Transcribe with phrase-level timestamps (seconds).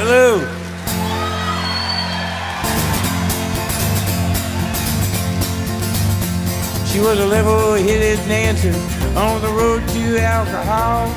[0.00, 0.38] Hello.
[6.86, 8.68] She was a level-headed dancer
[9.18, 11.08] on the road to alcohol,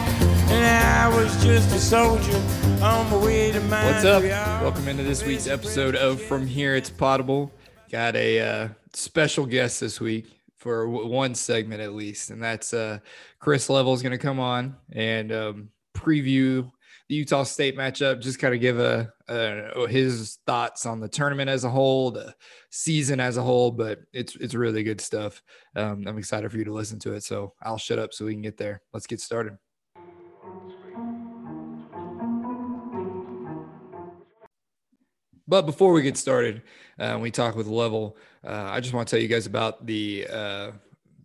[0.49, 2.36] and I was just a soldier
[2.83, 3.86] on my way to my.
[3.86, 4.24] What's up?
[4.24, 7.52] Welcome into this week's episode of From Here It's Possible.
[7.92, 10.26] Got a uh, special guest this week
[10.58, 12.98] for w- one segment at least, and that's uh,
[13.38, 16.72] Chris Level is going to come on and um, preview
[17.12, 18.21] the Utah State matchup.
[18.21, 22.33] Just kind of give a, a his thoughts on the tournament as a whole, the
[22.69, 23.69] season as a whole.
[23.69, 25.43] But it's it's really good stuff.
[25.75, 27.25] Um, I'm excited for you to listen to it.
[27.25, 28.81] So I'll shut up so we can get there.
[28.93, 29.57] Let's get started.
[35.49, 36.61] But before we get started,
[36.97, 38.16] uh, we talk with Level.
[38.41, 40.71] Uh, I just want to tell you guys about the uh,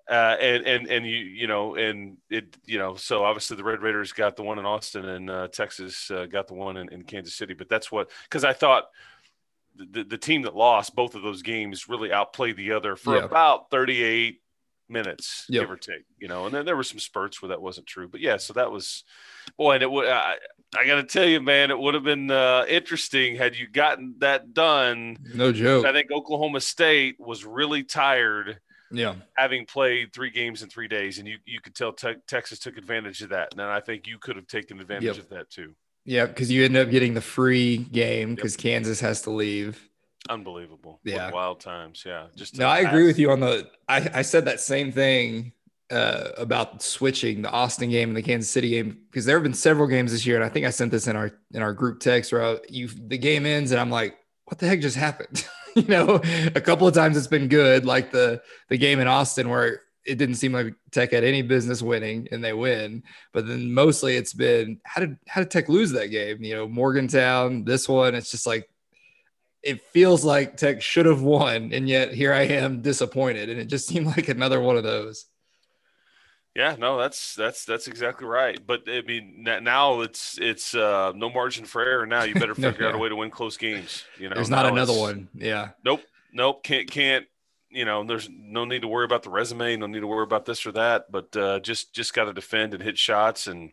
[0.10, 3.82] uh, and and and you you know and it you know so obviously the Red
[3.82, 7.04] Raiders got the one in Austin and uh, Texas uh, got the one in, in
[7.04, 8.86] Kansas City, but that's what because I thought.
[9.76, 13.24] The, the team that lost both of those games really outplayed the other for Yeah.
[13.24, 14.40] about 38
[14.88, 15.62] minutes, Yep.
[15.64, 18.08] give or take, you know, and then there were some spurts where that wasn't true,
[18.08, 19.04] but yeah, so that was,
[19.58, 20.36] boy, and it would, I,
[20.78, 24.16] I got to tell you, man, it would have been uh, interesting had you gotten
[24.20, 25.86] that done no joke.
[25.86, 28.60] I think Oklahoma State was really tired
[28.92, 29.16] Yeah.
[29.38, 32.78] having played three games in three days, and you, you could tell te- Texas took
[32.78, 33.50] advantage of that.
[33.52, 35.18] And then I think you could have taken advantage Yep.
[35.18, 35.76] of that too.
[36.06, 36.26] Yeah.
[36.26, 39.90] Because you end up getting the free game because Kansas has to leave.
[40.30, 41.00] Unbelievable.
[41.04, 41.32] Yeah.
[41.32, 42.04] wild times.
[42.06, 42.28] Yeah.
[42.36, 43.70] Just No, I agree with you on the.
[43.88, 45.52] I, I said that same thing
[45.94, 49.54] uh, about switching the Austin game and the Kansas City game because there have been
[49.54, 52.00] several games this year, and I think I sent this in our in our group
[52.00, 55.48] text where I, you the game ends and I'm like, what the heck just happened?
[55.76, 56.20] you know,
[56.56, 60.18] a couple of times it's been good, like the the game in Austin where it
[60.18, 64.34] didn't seem like Tech had any business winning and they win, but then mostly it's
[64.34, 66.44] been how did how did Tech lose that game?
[66.44, 68.68] You know, Morgantown, this one, it's just like
[69.62, 73.66] it feels like Tech should have won, and yet here I am disappointed, and it
[73.66, 75.26] just seemed like another one of those.
[76.56, 78.60] Yeah, no, that's that's that's exactly right.
[78.66, 82.06] But I mean, now it's it's uh, no margin for error.
[82.06, 84.04] Now you better No, figure out a way to win close games.
[84.20, 85.30] You know, There's not another one.
[85.34, 85.70] Yeah.
[85.84, 86.02] Nope,
[86.32, 87.26] nope, can't can't.
[87.72, 90.46] You know, there's no need to worry about the resume, no need to worry about
[90.46, 93.72] this or that, but uh, just just got to defend and hit shots and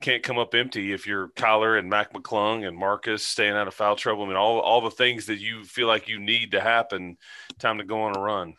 [0.00, 3.74] can't come up empty if you're Kyler and Mac McClung and Marcus staying out of
[3.74, 4.24] foul trouble.
[4.24, 7.18] I mean, all all the things that you feel like you need to happen.
[7.58, 8.54] Time to go on a run.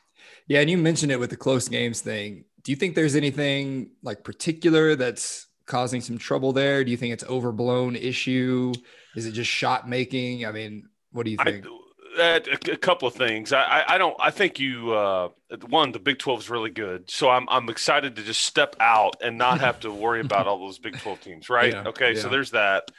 [0.47, 2.45] Yeah, and you mentioned it with the close games thing.
[2.65, 6.83] Do you think there's anything like particular that's causing some trouble there?
[6.83, 8.73] Do you think it's overblown issue?
[9.15, 10.45] Is it just shot making?
[10.45, 11.65] I mean, what do you think?
[11.65, 11.69] I,
[12.17, 12.41] a,
[12.71, 13.53] a couple of things.
[13.53, 14.15] I, I, don't.
[14.19, 14.93] I think you.
[14.93, 15.29] Uh,
[15.67, 19.17] one, the Big Twelve is really good, so I'm I'm excited to just step out
[19.21, 21.73] and not have to worry about all those Big Twelve teams, right?
[21.73, 22.21] Yeah, okay, yeah.
[22.21, 22.89] so there's that.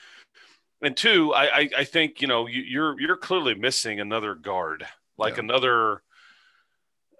[0.82, 4.86] And two, I, I, I think you know you, you're you're clearly missing another guard,
[5.18, 5.44] like Yeah.
[5.44, 6.02] another,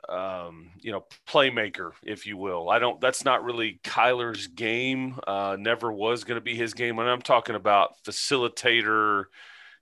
[0.08, 2.70] um, you know, playmaker, if you will.
[2.70, 3.00] I don't.
[3.00, 5.18] That's not really Kyler's game.
[5.26, 6.98] Uh, never was going to be his game.
[6.98, 9.24] And I'm talking about facilitator,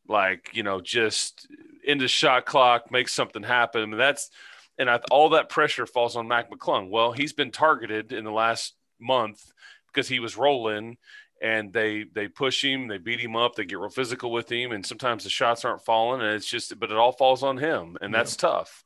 [0.08, 1.46] like you know, just
[1.84, 3.82] into shot clock, make something happen.
[3.82, 4.30] I mean, that's
[4.78, 6.90] and I, all that pressure falls on Mac McClung.
[6.90, 9.52] Well, he's been targeted in the last month
[9.88, 10.96] because he was rolling
[11.42, 14.72] and they they push him, they beat him up, they get real physical with him,
[14.72, 17.96] and sometimes the shots aren't falling, and it's just, but it all falls on him,
[18.00, 18.84] and that's tough.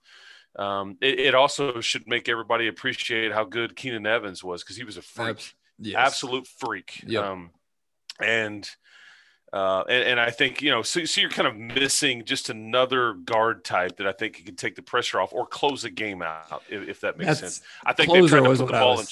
[0.57, 4.85] Um, it, it also should make everybody appreciate how good Keenan Evans was because he
[4.85, 5.97] was a freak, yes.
[5.97, 7.03] absolute freak.
[7.07, 7.25] Yep.
[7.25, 7.51] Um,
[8.21, 8.69] and
[9.53, 13.15] uh, and, and I think you know, so, so you're kind of missing just another
[13.15, 16.63] guard type that I think can take the pressure off or close a game out,
[16.69, 17.63] if, if that makes That's sense.
[17.85, 19.07] I think closer tried to put the ball in.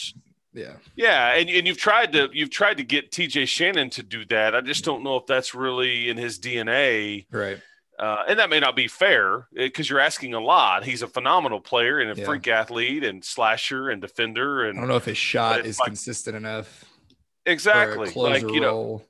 [0.53, 0.73] Yeah.
[0.95, 4.55] yeah, and, and you've tried to you've tried to get TJ Shannon to do that.
[4.55, 7.27] I just don't know if that's really in his DNA.
[7.31, 7.59] Right.
[7.99, 10.85] Uh, and that may not be fair because you're asking a lot.
[10.85, 12.27] He's a phenomenal player and a Yeah.
[12.27, 15.87] freak athlete and slasher and defender And I don't know if his shot is like-
[15.87, 16.85] consistent enough.
[17.47, 19.03] exactly like you know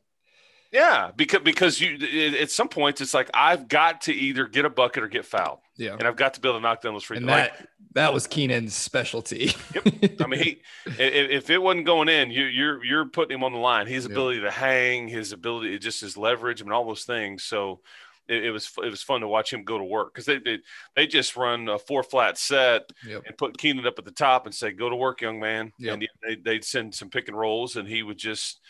[0.73, 4.65] yeah because because you it, at some points it's like I've got to either get
[4.67, 5.95] a bucket or get fouled Yeah.
[5.95, 8.27] and I've got to be able to knock down those free And that that was
[8.27, 9.53] Keenan's specialty.
[10.21, 10.99] I mean, he, if,
[11.31, 13.87] if it wasn't going in, you, you're you're putting him on the line.
[13.87, 17.43] His ability to hang, his ability, just his leverage, I mean, all those things.
[17.45, 17.81] So
[18.29, 20.61] it, it was it was fun to watch him go to work because they did
[20.95, 23.23] they just run a four flat set Yep.
[23.27, 25.95] and put Keenan up at the top and say, "Go to work, young man." Yep.
[25.95, 28.61] And they, they'd send some pick and rolls, and he would just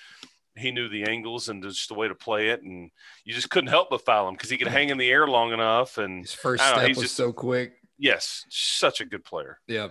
[0.56, 2.90] he knew the angles and just the way to play it, and
[3.24, 5.52] you just couldn't help but foul him because he could hang in the air long
[5.52, 5.98] enough.
[5.98, 7.74] And His first know, step was just- so quick.
[7.98, 9.58] yes, such a good player.
[9.66, 9.88] Yeah.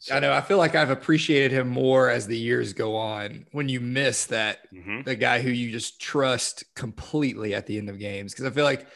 [0.00, 0.32] So, I know.
[0.32, 4.24] I feel like I've appreciated him more as the years go on when you miss
[4.26, 5.04] that mhm.
[5.04, 8.34] the guy who you just trust completely at the end of games.
[8.34, 8.86] Cause I feel like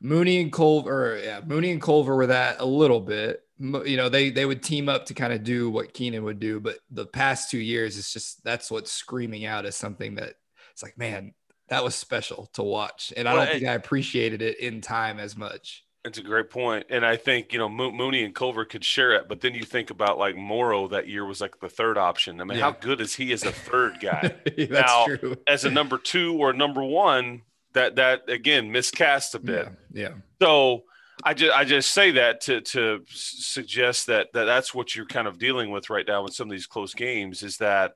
[0.00, 3.42] Mooney and Culver, or yeah, Mooney and Culver were that a little bit.
[3.58, 6.58] You know, they they would team up to kind of do what Keenan would do,
[6.58, 10.34] but the past two years, it's just that's what's screaming out as something that
[10.72, 11.34] it's like, man,
[11.68, 15.36] that was special to watch, and I don't think I appreciated it in time as
[15.36, 15.85] much.
[16.06, 19.12] It's a great point, and I think you know Mo- Mooney and Culver could share
[19.14, 22.40] it, but then you think about like Morrow that year was like the third option.
[22.40, 24.34] I mean, how good is he as a third guy?
[24.56, 25.36] that's Now, true.
[25.46, 27.42] as a number two or number one,
[27.72, 29.68] that that again miscast a bit.
[29.92, 30.84] Yeah, yeah, So
[31.24, 35.26] I just I just say that to to suggest that, that that's what you're kind
[35.26, 37.94] of dealing with right now in some of these close games is that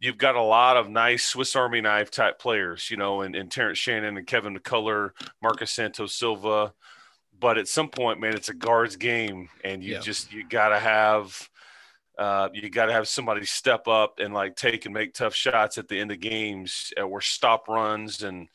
[0.00, 3.50] you've got a lot of nice Swiss Army knife type players, you know, and, and
[3.50, 5.10] Terrence Shannon and Kevin McCullar,
[5.40, 6.72] Marcus Santos Silva.
[7.42, 9.98] But at some point, man, it's a guards game, and you Yeah.
[10.00, 11.50] just you gotta have
[12.18, 15.78] uh, you got to have somebody step up and like take and make tough shots
[15.78, 18.48] at the end of games uh, or stop runs and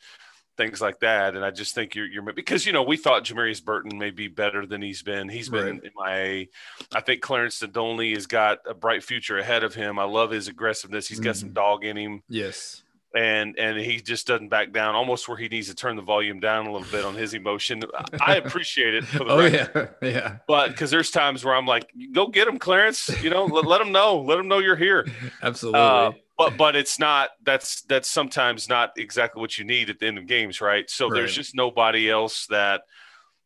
[0.56, 1.34] things like that.
[1.34, 4.28] And I just think you're, you're because you know we thought Jamarius Burton may be
[4.28, 5.28] better than he's been.
[5.28, 6.46] He's been in MIA.
[6.94, 9.98] I think Clarence Nadolny has got a bright future ahead of him.
[9.98, 11.08] I love his aggressiveness.
[11.08, 12.84] He's got some dog in him, yes,
[13.14, 14.94] and and he just doesn't back down.
[14.94, 17.82] Almost where he needs to turn the volume down a little bit on his emotion.
[18.20, 19.94] I appreciate it for the oh record.
[20.02, 23.08] yeah, yeah, But because there's times where I'm like, go get him, Clarence.
[23.22, 24.20] You know, let, let him know.
[24.20, 25.06] Let him know you're here.
[25.42, 25.80] absolutely.
[25.80, 27.30] Uh, but but it's not.
[27.42, 30.88] That's that's sometimes not exactly what you need at the end of games, right?
[30.88, 32.82] So there's just nobody else that,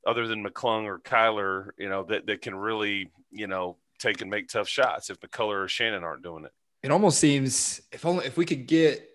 [0.06, 4.30] other than McClung or Kyler, you know, that that can really, you know, take and
[4.30, 6.50] make tough shots if McCullar or Shannon aren't doing it.
[6.82, 9.08] it almost seems if only if we could get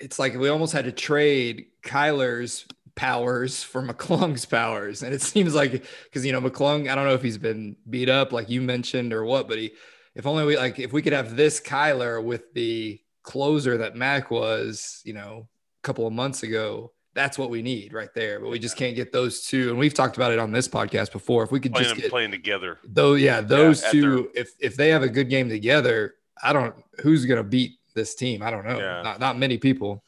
[0.00, 5.02] it's like we almost had to trade Kyler's powers for McClung's powers.
[5.02, 8.08] And it seems like because you know, McClung, I don't know if he's been beat
[8.08, 9.72] up like you mentioned or what, but he
[10.14, 14.30] if only we like if we could have this Kyler with the closer that Mac
[14.30, 15.48] was, you know,
[15.82, 16.92] a couple of months ago.
[17.14, 19.70] That's what we need right there, but we just can't get those two.
[19.70, 21.42] And we've talked about it on this podcast before.
[21.42, 22.78] If we could Playing just get playing together.
[22.84, 24.30] Though, yeah, those at two.
[24.34, 26.76] If if they have a good game together, I don't.
[27.02, 28.42] Who's gonna beat this team?
[28.42, 28.78] I don't know.
[28.78, 29.02] Yeah.
[29.02, 30.02] Not not many people.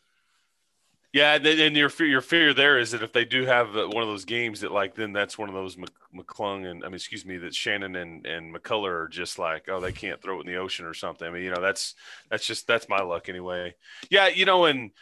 [1.12, 4.08] Yeah, and, your fear, your fear there is that if they do have one of
[4.08, 5.76] those games that like then that's one of those
[6.14, 9.80] McClung and I mean excuse me that Shannon and and McCullar are just like oh
[9.80, 11.26] they can't throw it in the ocean or something.
[11.26, 11.96] I mean you know that's
[12.30, 13.74] that's just that's my luck anyway.
[14.08, 14.92] Yeah, you know and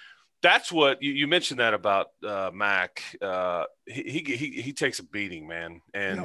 [0.41, 3.03] that's what you, you mentioned that about uh, Mac.
[3.21, 6.21] Uh, he, he he he takes a beating, man, and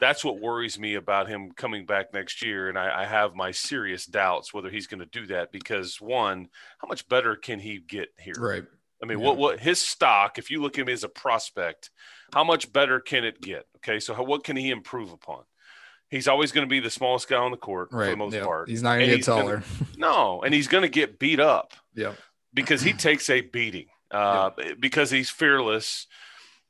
[0.00, 2.68] that's what worries me about him coming back next year.
[2.68, 6.48] And I, I have my serious doubts whether he's going to do that because one,
[6.78, 8.34] how much better can he get here?
[8.38, 8.64] Right.
[9.02, 9.24] I mean, Yeah.
[9.26, 10.38] what what his stock?
[10.38, 11.90] If you look at him as a prospect,
[12.32, 13.66] how much better can it get?
[13.76, 15.42] Okay, so how, what can he improve upon?
[16.10, 18.44] He's always going to be the smallest guy on the court for the most yeah.
[18.44, 18.68] part.
[18.68, 19.62] He's not going to get he's gonna- taller.
[19.98, 22.12] No, and he's going to get beat up yeah.
[22.52, 26.06] because he takes a beating uh, because he's fearless.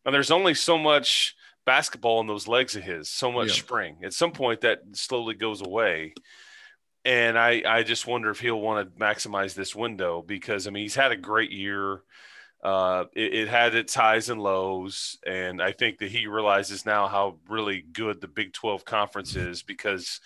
[0.05, 1.35] And there's only so much
[1.67, 3.55] basketball in those legs of his, so much Yeah.
[3.55, 3.97] spring.
[4.05, 6.15] At some point, that slowly goes away.
[7.05, 10.85] And I, I just wonder if he'll want to maximize this window because, I mean,
[10.85, 12.03] he's had a great year.
[12.63, 15.19] Uh, it, it had its highs and lows.
[15.27, 19.63] And I think that he realizes now how really good the Big 12 conference is
[19.63, 20.21] because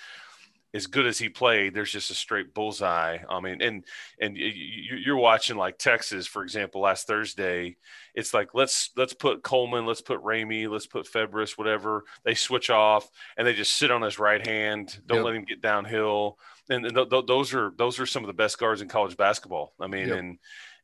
[0.74, 3.18] as good as he played, there's just a straight bullseye.
[3.28, 3.84] I mean, and
[4.20, 7.76] and you're watching like Texas, for example, last Thursday.
[8.14, 12.04] It's like let's let's put Coleman, let's put Ramey, let's put Febres, whatever.
[12.24, 14.98] They switch off and they just sit on his right hand.
[15.06, 15.24] Don't Yep.
[15.24, 16.38] let him get downhill.
[16.68, 19.16] And, and th- th- those are those are some of the best guards in college
[19.16, 19.72] basketball.
[19.80, 20.18] I mean, Yep.
[20.18, 20.38] and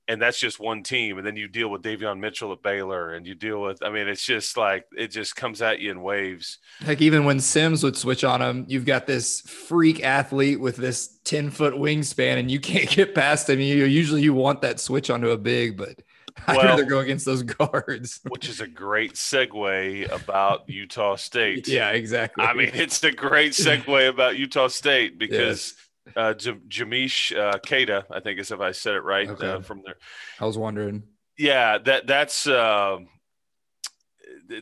[0.09, 1.19] and that's just one team.
[1.19, 3.83] And then you deal with Davion Mitchell at Baylor, and you deal with.
[3.83, 6.59] I mean, it's just like it just comes at you in waves.
[6.81, 11.19] Heck, even when Sims would switch on him, you've got this freak athlete with this
[11.25, 13.61] 10 foot wingspan and you can't get past him.
[13.61, 16.01] You usually you want that switch onto a big, but
[16.47, 18.21] I'd Well- rather go against those guards.
[18.29, 21.69] which is a great segue about Utah State.
[21.69, 22.45] yeah, exactly.
[22.45, 25.75] I mean, it's a great segue about Utah State because
[26.17, 29.47] uh, J- Jamish uh, Queta, I think is if I said it right Okay.
[29.49, 29.97] uh, from there.
[30.41, 31.05] I was wondering.
[31.39, 32.99] Yeah, that that's uh,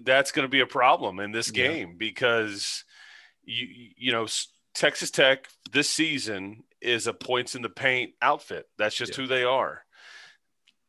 [0.02, 1.68] that's going to be a problem in this Yeah.
[1.68, 2.84] game because
[3.44, 4.26] you you know
[4.74, 8.66] Texas Tech this season is a points in the paint outfit.
[8.78, 9.22] That's just Yeah.
[9.22, 9.84] who they are.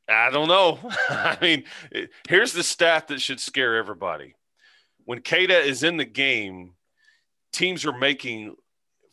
[0.09, 0.79] I don't know.
[1.09, 1.63] I mean,
[2.27, 4.35] here's the stat that should scare everybody.
[5.05, 6.73] When Queta is in the game,
[7.51, 8.55] teams are making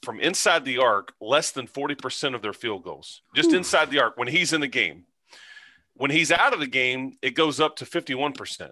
[0.02, 3.22] from inside the arc less than 40% of their field goals.
[3.34, 3.58] Just Whew.
[3.58, 5.04] inside the arc when he's in the game.
[5.94, 8.70] When he's out of the game, it goes up to 51%.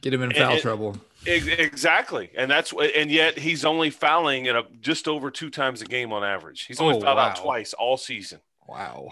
[0.00, 0.96] Get him in foul and- trouble.
[1.26, 5.82] Ex- Exactly, and that's and yet he's only fouling at a, just over two times
[5.82, 6.64] a game on average.
[6.64, 8.40] He's only Oh, fouled out twice all season.
[8.66, 9.10] Wow.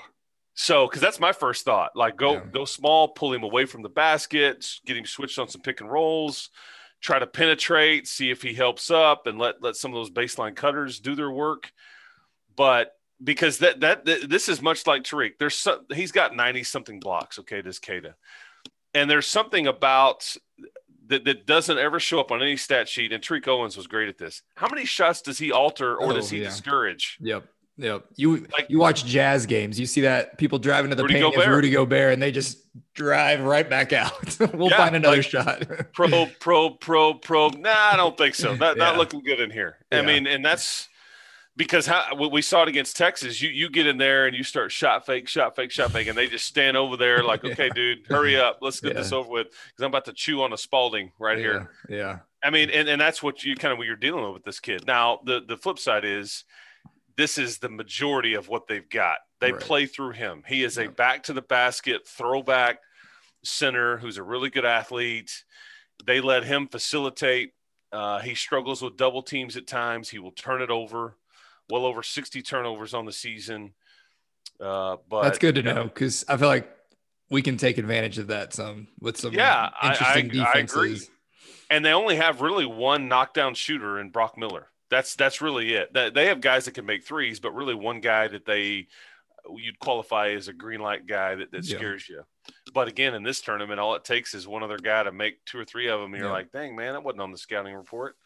[0.55, 2.45] So, because that's my first thought, like go Yeah.
[2.51, 5.91] go small, pull him away from the basket, get him switched on some pick and
[5.93, 6.49] rolls,
[7.01, 10.55] try to penetrate, see if he helps up, and let let some of those baseline
[10.55, 11.73] cutters do their work.
[12.57, 16.63] But because that that, th- this is much like Tariq, there's some, he's got ninety
[16.65, 17.39] something blocks.
[17.39, 18.15] Okay, this Queta,
[18.95, 20.37] and there's something about
[21.07, 23.13] that, that doesn't ever show up on any stat sheet.
[23.13, 24.43] And Tariq Owens was great at this.
[24.57, 26.49] How many shots does he alter or does Oh, he yeah.
[26.49, 27.17] discourage?
[27.21, 27.45] Yep.
[27.79, 28.05] Yep.
[28.17, 31.35] You Like- you watch jazz games, you see that people driving to the Rudy paint
[31.35, 31.49] Gobert.
[31.49, 32.59] Rudy Gobert and they just
[32.95, 34.37] drive right back out.
[34.55, 35.63] we'll Yeah, find another like- shot.
[35.95, 37.55] probe, probe, probe, probe.
[37.57, 38.55] Nah, I don't think so.
[38.57, 39.77] Not, not looking good in here.
[39.93, 40.89] I mean, and that's
[41.57, 43.41] because how we- we saw it against Texas.
[43.41, 46.19] You you get in there and you start shot fake, shot fake, shot fake, and
[46.19, 47.53] they just stand over there like, Yeah.
[47.53, 49.03] okay, dude, hurry up, let's get Yeah.
[49.03, 51.71] this over with because I'm about to chew on a Spalding right here.
[51.89, 51.97] Yeah.
[51.97, 52.19] Yeah.
[52.43, 54.61] I mean, and, and that's what you kind of what you're dealing with with this
[54.61, 54.85] kid.
[54.87, 56.45] Now, the the flip side is
[57.19, 59.19] this is the majority of what they've got.
[59.41, 59.61] They Right.
[59.61, 60.45] play through him.
[60.47, 62.79] He is a back to the basket throwback
[63.45, 65.45] center who's a really good athlete.
[66.07, 67.53] They let him facilitate.
[67.91, 70.09] Uh, he struggles with double teams at times.
[70.11, 71.17] He will turn it over.
[71.69, 73.75] Well over 60 turnovers on the season.
[74.61, 76.71] Uh, but That's good to know because I feel like
[77.31, 80.91] we can take advantage of that some with some Yeah, I- I- interesting I agree.
[80.93, 81.11] defenses.
[81.69, 84.71] and they only have really one knockdown shooter in Brock Miller.
[84.91, 85.93] That's that's really it.
[85.93, 88.89] They they have guys that can make threes, but really one guy that they
[89.55, 91.77] you'd qualify as a green light guy that, that Yeah.
[91.79, 92.23] scares you.
[92.75, 95.59] But again, in this tournament, all it takes is one other guy to make two
[95.59, 96.13] or three of them.
[96.13, 96.35] And you're Yeah.
[96.35, 98.17] like, dang man, that wasn't on the scouting report.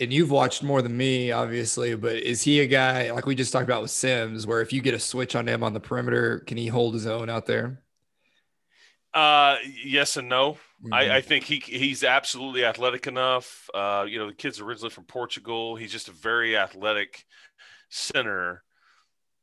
[0.00, 3.52] And you've watched more than me, obviously, but is he a guy like we just
[3.52, 6.40] talked about with Sims, where if you get a switch on him on the perimeter,
[6.40, 7.84] can he hold his own out there?
[9.12, 10.58] Uh, yes and no.
[10.92, 13.68] I, I think he he's absolutely athletic enough.
[13.72, 15.76] Uh, you know, the kid's originally from Portugal.
[15.76, 17.24] He's just a very athletic
[17.88, 18.62] center.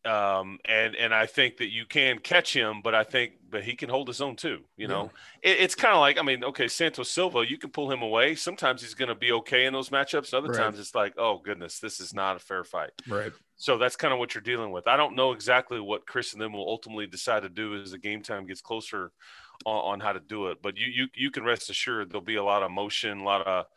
[0.04, 3.76] Um, and and I think that you can catch him, but I think but he
[3.76, 4.62] can hold his own too.
[4.76, 5.12] You know,
[5.44, 8.34] it, it's kind of like I mean, okay, Santos Silva, you can pull him away.
[8.34, 10.34] Sometimes he's going to be okay in those matchups.
[10.34, 10.58] Other Right.
[10.58, 12.90] times it's like, oh goodness, this is not a fair fight.
[13.08, 13.32] right.
[13.62, 14.88] So that's kind of what you're dealing with.
[14.88, 18.00] I don't know exactly what Chris and them will ultimately decide to do as the
[18.00, 19.12] game time gets closer
[19.68, 20.64] on, on how to do it.
[20.64, 23.46] But you you you can rest assured there'll be a lot of motion, a lot
[23.46, 23.68] of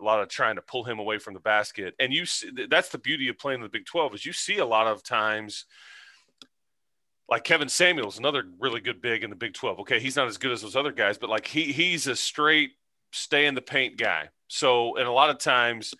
[0.00, 1.94] a lot of trying to pull him away from the basket.
[2.00, 4.58] And you see, that's the beauty of playing in the Big 12 is you see
[4.58, 5.64] a lot of times
[7.28, 9.78] like Kevin Samuels, another really good big in the Big 12.
[9.78, 12.72] Okay, he's not as good as those other guys, but like he he's a straight
[13.12, 14.30] stay in the paint guy.
[14.48, 15.94] So, and a lot of times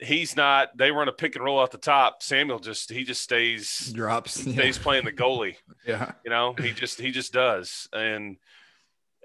[0.00, 0.76] he's not.
[0.76, 2.22] They run a pick and roll out the top.
[2.22, 4.82] Samuel just he just stays drops stays yeah.
[4.82, 5.56] playing the goalie.
[5.86, 8.36] yeah, you know he just he just does and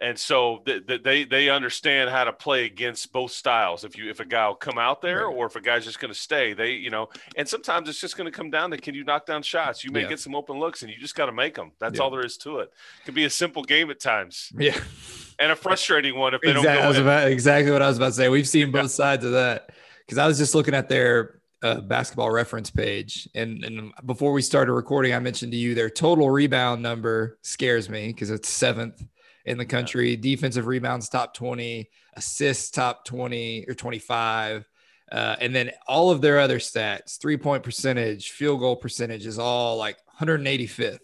[0.01, 3.83] and so th- they they understand how to play against both styles.
[3.83, 5.35] If you if a guy will come out there, right.
[5.35, 7.09] or if a guy's just going to stay, they you know.
[7.37, 9.83] And sometimes it's just going to come down to can you knock down shots?
[9.83, 10.09] You may yeah.
[10.09, 11.71] get some open looks, and you just got to make them.
[11.79, 12.03] That's yeah.
[12.03, 12.63] all there is to it.
[12.63, 12.73] it.
[13.05, 14.51] Could be a simple game at times.
[14.57, 14.75] Yeah,
[15.37, 16.93] and a frustrating one if they exactly, don't.
[16.93, 18.29] Go about, exactly what I was about to say.
[18.29, 19.69] We've seen both sides of that
[20.05, 23.29] because I was just looking at their uh, basketball reference page.
[23.35, 27.89] And, and before we started recording, I mentioned to you their total rebound number scares
[27.89, 29.03] me because it's seventh
[29.45, 30.11] in the country.
[30.11, 30.17] Yeah.
[30.21, 34.65] Defensive rebounds top 20, assists top 20 or 25.
[35.11, 39.37] Uh, and then all of their other stats, three point percentage, field goal percentage is
[39.37, 40.99] all like 185th.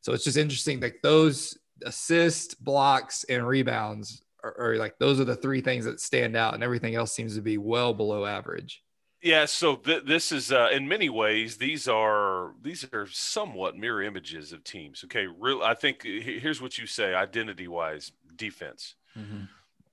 [0.00, 4.22] So it's just interesting that those assists, blocks, and rebounds
[4.58, 7.42] are like those are the three things that stand out, and everything else seems to
[7.42, 8.82] be well below average.
[9.20, 14.02] Yeah, so th- this is uh, in many ways these are these are somewhat mirror
[14.02, 15.02] images of teams.
[15.04, 15.62] Okay, real.
[15.62, 19.44] I think here's what you say identity wise: defense mm-hmm.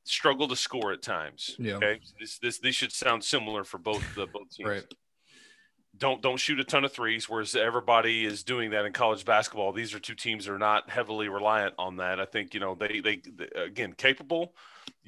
[0.03, 1.55] struggle to score at times.
[1.57, 1.75] Yeah.
[1.75, 4.69] Okay, this this these should sound similar for both the both teams.
[4.69, 4.93] right.
[5.97, 9.71] Don't don't shoot a ton of threes, whereas everybody is doing that in college basketball.
[9.71, 12.19] These are two teams that are not heavily reliant on that.
[12.19, 14.53] I think you know they they, they again capable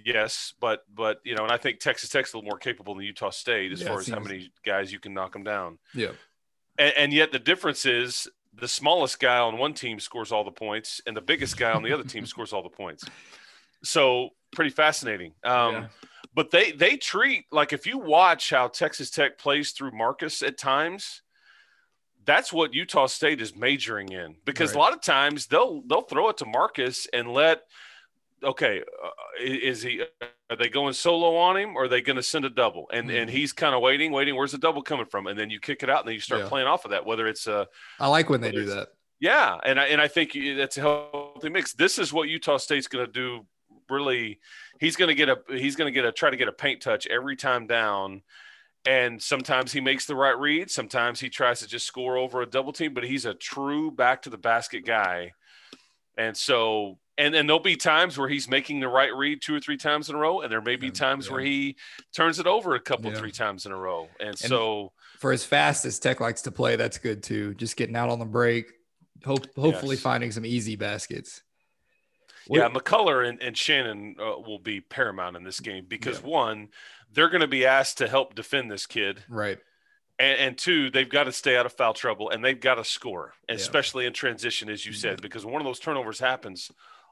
[0.04, 3.04] Yes, but but you know, and I think Texas Tech's a little more capable than
[3.04, 5.80] Utah State as yeah, far as how many guys you can knock them down.
[5.94, 6.12] Yeah,
[6.78, 10.52] and, and, yet the difference is the smallest guy on one team scores all the
[10.52, 13.06] points, and the biggest guy on the other team scores all the points.
[13.84, 15.34] So pretty fascinating.
[15.44, 15.88] Um, yeah.
[16.38, 20.56] But they they treat like if you watch how Texas Tech plays through Marcus at
[20.56, 21.24] times,
[22.26, 24.76] that's what Utah State is majoring in because right.
[24.76, 27.64] a lot of times they'll they'll throw it to Marcus and let
[28.44, 29.10] okay, uh,
[29.44, 30.04] is he?
[30.52, 32.88] Are they going solo on him, or are they going to send a double?
[32.94, 33.18] And mm-hmm.
[33.18, 34.36] and he's kind of waiting, waiting.
[34.36, 35.26] Where's the double coming from?
[35.26, 36.50] And then you kick it out, and then you start yeah.
[36.50, 37.04] playing off of that.
[37.04, 37.68] Whether it's a,
[38.00, 38.90] I like when they do that.
[39.20, 41.74] Yeah, and I and I think that's a healthy mix.
[41.74, 43.48] This is what Utah State's going to do.
[43.90, 44.40] Really,
[44.80, 46.82] he's going to get a he's going to get a try to get a paint
[46.82, 48.22] touch every time down.
[48.86, 50.72] And sometimes he makes the right read.
[50.72, 54.22] Sometimes he tries to just score over a double team, but he's a true back
[54.22, 55.34] to the basket guy.
[56.18, 59.60] And so and and there'll be times where he's making the right read two or
[59.60, 61.34] three times in a row, and there may be times yeah.
[61.34, 61.76] where he
[62.16, 63.18] turns it over a couple yeah.
[63.18, 64.08] three times in a row.
[64.20, 67.56] And, and, so, for as fast as Tech likes to play, that's good too.
[67.56, 68.72] Just getting out on the break,
[69.26, 70.04] hope hopefully yes.
[70.04, 71.42] finding some easy baskets.
[72.50, 76.28] Yeah, McCullar and, and Shannon uh, will be paramount in this game because yeah.
[76.28, 76.70] one,
[77.12, 79.58] they're going to be asked to help defend this kid, right?
[80.20, 82.84] And, and, two, they've got to stay out of foul trouble and they've got to
[82.84, 85.00] score, especially in transition, as you mm-hmm.
[85.00, 86.72] said, because one of those turnovers happens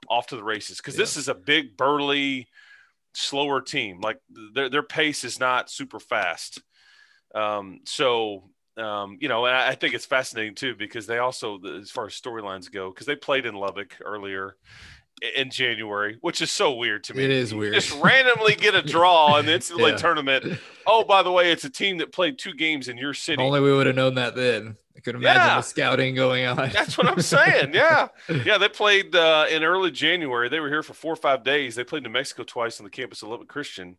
[0.09, 1.03] off to the races because yeah.
[1.03, 2.47] this is a big, burly,
[3.13, 4.01] slower team.
[4.01, 4.19] Like
[4.53, 6.61] their their pace is not super fast.
[7.33, 11.59] Um, so um, you know, and I, I think it's fascinating too because they also,
[11.79, 14.57] as far as storylines go, because they played in Lubbock earlier
[15.35, 17.23] in January, which is so weird to me.
[17.23, 17.73] It is weird.
[17.73, 19.95] just randomly get a draw in the NCAA yeah.
[19.97, 20.59] tournament.
[20.85, 23.41] Oh, by the way, it's a team that played two games in your city.
[23.41, 24.77] Only we would have known that then.
[24.95, 25.55] I could imagine yeah.
[25.57, 26.69] the scouting going on.
[26.69, 27.73] That's what I'm saying.
[27.73, 28.07] Yeah.
[28.45, 28.57] Yeah.
[28.57, 30.47] They played uh, in early January.
[30.47, 31.75] They were here for four or five days.
[31.75, 33.97] They played New Mexico twice on the campus of Lubbock Christian.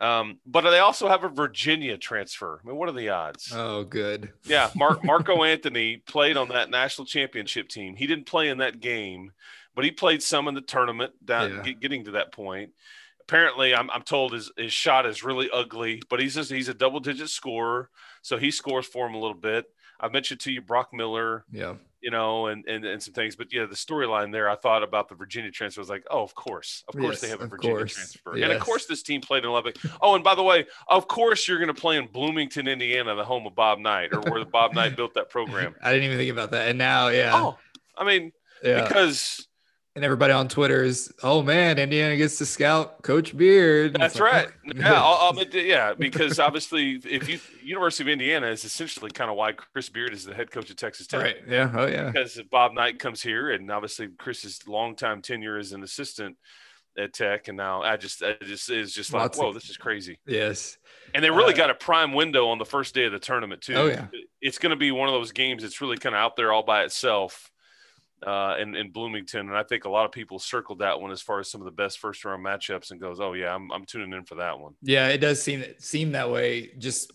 [0.00, 2.60] Um, but they also have a Virginia transfer.
[2.62, 3.52] I mean, what are the odds?
[3.54, 4.32] Oh, good.
[4.44, 4.70] Yeah.
[4.74, 7.94] Mark, Marco Anthony played on that national championship team.
[7.94, 9.32] He didn't play in that game
[9.76, 11.72] but he played some in the tournament down yeah.
[11.72, 12.72] getting to that point.
[13.20, 16.74] Apparently, I'm, I'm told his, his shot is really ugly, but he's just, he's a
[16.74, 17.90] double digit scorer,
[18.22, 19.66] so he scores for him a little bit.
[20.00, 23.52] I mentioned to you Brock Miller, yeah, you know, and and, and some things, but
[23.52, 24.48] yeah, the storyline there.
[24.48, 25.80] I thought about the Virginia transfer.
[25.80, 27.94] I was like, oh, of course, of course, yes, they have a Virginia course.
[27.94, 28.44] transfer, yes.
[28.44, 29.76] and of course, this team played in Lubbock.
[30.00, 33.24] Oh, and by the way, of course, you're going to play in Bloomington, Indiana, the
[33.24, 35.74] home of Bob Knight, or where Bob Knight built that program.
[35.82, 37.58] I didn't even think about that, and now, yeah, oh,
[37.96, 38.82] I mean, yeah.
[38.82, 39.48] because
[39.96, 43.96] and everybody on Twitter is, oh man, Indiana gets to scout Coach Beard.
[43.98, 44.48] That's like, right.
[44.48, 44.52] Oh.
[44.76, 49.36] Yeah, I'll, I'll, yeah, because obviously, if you University of Indiana is essentially kind of
[49.38, 51.22] why Chris Beard is the head coach of Texas Tech.
[51.22, 51.36] Right.
[51.48, 51.72] Yeah.
[51.74, 52.10] Oh yeah.
[52.10, 56.36] Because Bob Knight comes here, and obviously Chris's longtime tenure as an assistant
[56.98, 59.70] at Tech, and now I just, I just is just Lots like, whoa, of, this
[59.70, 60.18] is crazy.
[60.26, 60.76] Yes.
[61.14, 63.62] And they really uh, got a prime window on the first day of the tournament
[63.62, 63.74] too.
[63.74, 64.08] Oh yeah.
[64.42, 66.64] It's going to be one of those games that's really kind of out there all
[66.64, 67.50] by itself
[68.24, 69.48] uh, in, in Bloomington.
[69.48, 71.64] And I think a lot of people circled that one as far as some of
[71.64, 74.58] the best first round matchups and goes, oh, yeah, I'm, I'm tuning in for that
[74.58, 74.74] one.
[74.82, 76.72] Yeah, it does seem seem that way.
[76.78, 77.12] Just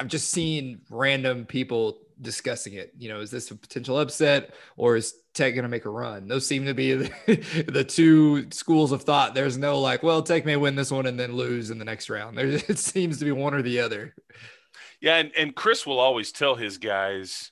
[0.00, 2.92] I'm just seeing random people discussing it.
[2.98, 6.28] You know, is this a potential upset or is Tech going to make a run?
[6.28, 9.34] Those seem to be the, the, two schools of thought.
[9.34, 12.08] There's no like, well, Tech may win this one and then lose in the next
[12.08, 12.38] round.
[12.38, 14.14] There, it seems to be one or the other.
[15.00, 17.50] Yeah, and, and Chris will always tell his guys,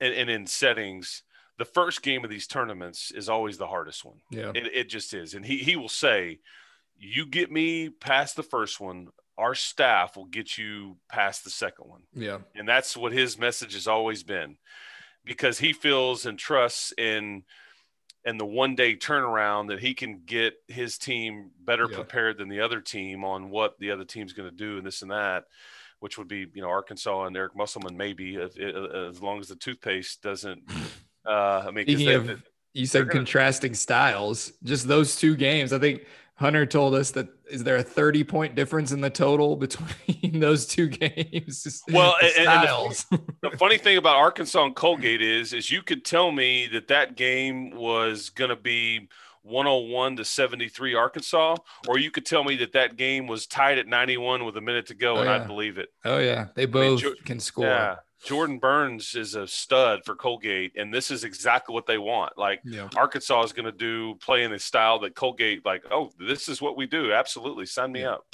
[0.00, 1.22] and, and in settings,
[1.58, 4.18] the first game of these tournaments is always the hardest one.
[4.30, 6.40] Yeah, it, it just is, and he he will say,
[6.98, 11.88] "You get me past the first one, our staff will get you past the second
[11.88, 12.02] one.
[12.14, 12.38] Yeah.
[12.54, 14.56] And that's what his message has always been
[15.24, 17.44] because he feels and trusts in
[18.24, 21.96] and the one day turnaround that he can get his team better yeah.
[21.96, 25.02] prepared than the other team on what the other team's going to do and this
[25.02, 25.44] and that,
[26.00, 29.54] which would be, you know, Arkansas and Eric Musselman, maybe if, as long as the
[29.54, 30.62] toothpaste doesn't,
[31.26, 35.72] uh, I mean, they, of, you said gonna, contrasting styles, just those two games.
[35.72, 36.02] I think
[36.34, 40.66] Hunter told us that is there a 30 point difference in the total between those
[40.66, 41.82] two games?
[41.92, 46.04] Well, and, and the, the, funny thing about Arkansas and Colgate is, is you could
[46.04, 49.08] tell me that that game was going to be
[49.42, 51.56] 101 to 73 Arkansas,
[51.88, 54.86] or you could tell me that that game was tied at 91 with a minute
[54.86, 55.36] to go, oh, and yeah.
[55.36, 55.88] I'd believe it.
[56.04, 57.66] Oh yeah, they both I mean, can score.
[57.66, 57.96] Yeah.
[58.26, 62.36] Jordan Burns is a stud for Colgate, and this is exactly what they want.
[62.36, 62.88] Like yeah.
[62.96, 66.60] Arkansas is going to do play in a style that Colgate, like, oh, this is
[66.60, 67.12] what we do.
[67.12, 68.14] Absolutely, sign me yeah.
[68.14, 68.26] up.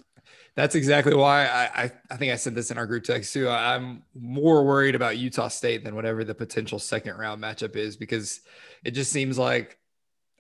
[0.55, 3.49] That's exactly why I, I, I think I said this in our group text too.
[3.49, 8.41] I'm more worried about Utah State than whatever the potential second round matchup is because
[8.85, 9.79] it just seems like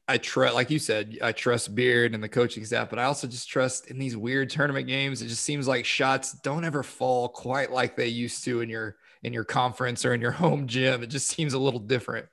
[0.08, 3.26] I trust, like you said, I trust Beard and the coaching staff, but I also
[3.26, 5.22] just trust in these weird tournament games.
[5.22, 8.96] It just seems like shots don't ever fall quite like they used to in your
[9.22, 11.02] in your conference or in your home gym.
[11.02, 12.26] It just seems a little different.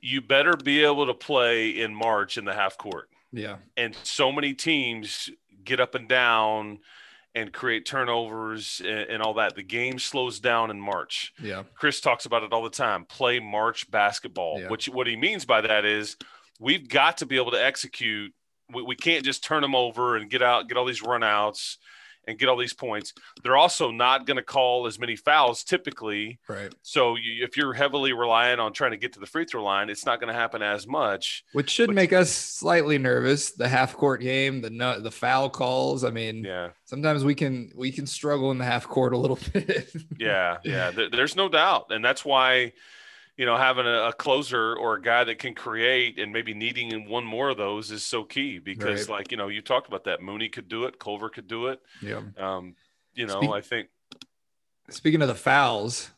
[0.00, 3.08] You better be able to play in March in the half court.
[3.32, 3.56] Yeah.
[3.76, 5.30] And so many teams
[5.64, 6.78] get up and down
[7.34, 9.54] and create turnovers and, and, all that.
[9.54, 11.34] The game slows down in March.
[11.42, 11.64] Yeah.
[11.74, 13.04] Chris talks about it all the time.
[13.04, 14.60] Play March basketball.
[14.60, 14.68] Yeah.
[14.68, 16.16] Which what he means by that is
[16.58, 18.32] we've got to be able to execute.
[18.72, 21.76] We, we can't just turn them over and get out, get all these runouts
[22.28, 23.14] and get all these points.
[23.42, 26.38] They're also not going to call as many fouls typically.
[26.46, 26.72] Right.
[26.82, 29.88] So you, if you're heavily relying on trying to get to the free throw line,
[29.88, 31.44] it's not going to happen as much.
[31.52, 33.52] Which should but, make us slightly nervous.
[33.52, 36.04] The half court game, the the foul calls.
[36.04, 36.70] I mean, yeah.
[36.84, 39.90] Sometimes we can we can struggle in the half court a little bit.
[40.18, 40.90] yeah, yeah.
[40.98, 42.72] There, there's no doubt, and that's why
[43.38, 47.08] you know, having a, a, closer or a guy that can create and maybe needing
[47.08, 49.18] one more of those is so key because, right.
[49.18, 50.20] like, you know, you talked about that.
[50.20, 51.80] Mooney could do it, Culver could do it.
[52.02, 52.20] Yeah.
[52.36, 52.74] Um,
[53.14, 53.88] you know, Speak, I think.
[54.90, 56.10] Speaking of the fouls,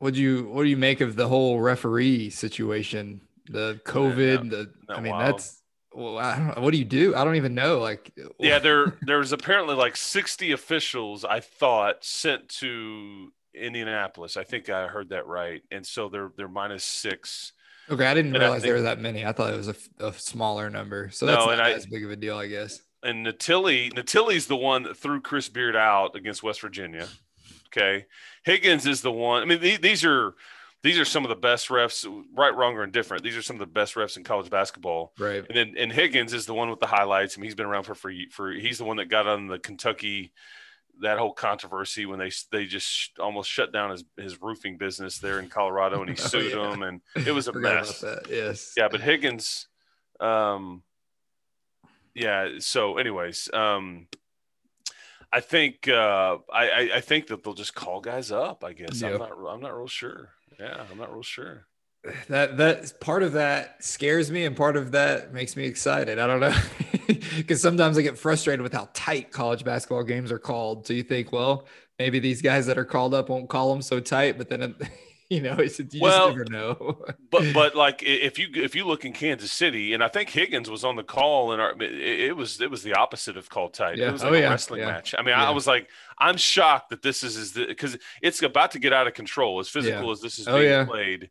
[0.00, 3.22] what do you what do you make of the whole referee situation?
[3.48, 5.34] The COVID, yeah, the I mean, wild.
[5.34, 5.62] that's
[5.94, 6.62] well, I don't know.
[6.62, 7.14] What do you do?
[7.14, 7.78] I don't even know.
[7.78, 14.36] Like, yeah, there there's apparently like 60 officials I thought sent to Indianapolis.
[14.36, 15.62] I think I heard that right.
[15.70, 17.52] And so they're they're minus six.
[17.88, 19.24] Okay, I didn't and realize I think, there were that many.
[19.24, 21.10] I thought it was a, a smaller number.
[21.10, 22.80] So that's no, not I, as big of a deal, I guess.
[23.02, 27.06] And Natili, Natili's the one that threw Chris Beard out against West Virginia.
[27.68, 28.06] Okay,
[28.44, 29.42] Higgins is the one.
[29.42, 30.34] I mean, these, these are
[30.82, 33.22] these are some of the best refs, right, wrong, or indifferent.
[33.22, 35.12] These are some of the best refs in college basketball.
[35.18, 35.44] Right.
[35.48, 37.36] And then and Higgins is the one with the highlights.
[37.36, 38.50] I mean, he's been around for for for.
[38.50, 40.32] He's the one that got on the Kentucky
[41.02, 45.18] that whole controversy when they they just sh- almost shut down his, his roofing business
[45.18, 46.70] there in Colorado and he oh, sued yeah.
[46.70, 48.04] them and it was a mess.
[48.30, 48.72] Yes.
[48.76, 49.68] Yeah, but Higgins,
[50.20, 50.82] um,
[52.14, 52.48] yeah.
[52.58, 54.08] So, anyways, um,
[55.32, 58.64] I think uh, I, I think that they'll just call guys up.
[58.64, 59.12] I guess yep.
[59.12, 60.30] I'm not I'm not real sure.
[60.58, 61.66] Yeah, I'm not real sure
[62.28, 66.26] that that part of that scares me and part of that makes me excited i
[66.26, 66.54] don't know
[67.36, 70.86] because sometimes i get frustrated with how tight college basketball games are called.
[70.86, 71.66] So you think well
[71.98, 74.74] maybe these guys that are called up won't call them so tight but then
[75.30, 77.04] you know it's you well, just never know.
[77.30, 80.70] but but like if you if you look in kansas city and i think higgins
[80.70, 83.98] was on the call and it, it, was it was the opposite of called tight.
[83.98, 84.08] Yeah.
[84.08, 84.50] it was oh, like oh, a yeah.
[84.50, 84.86] wrestling yeah.
[84.86, 85.14] match.
[85.18, 85.88] I mean i was like
[86.18, 89.68] i'm shocked that this is is because it's about to get out of control as
[89.68, 91.30] physical as this is oh, being played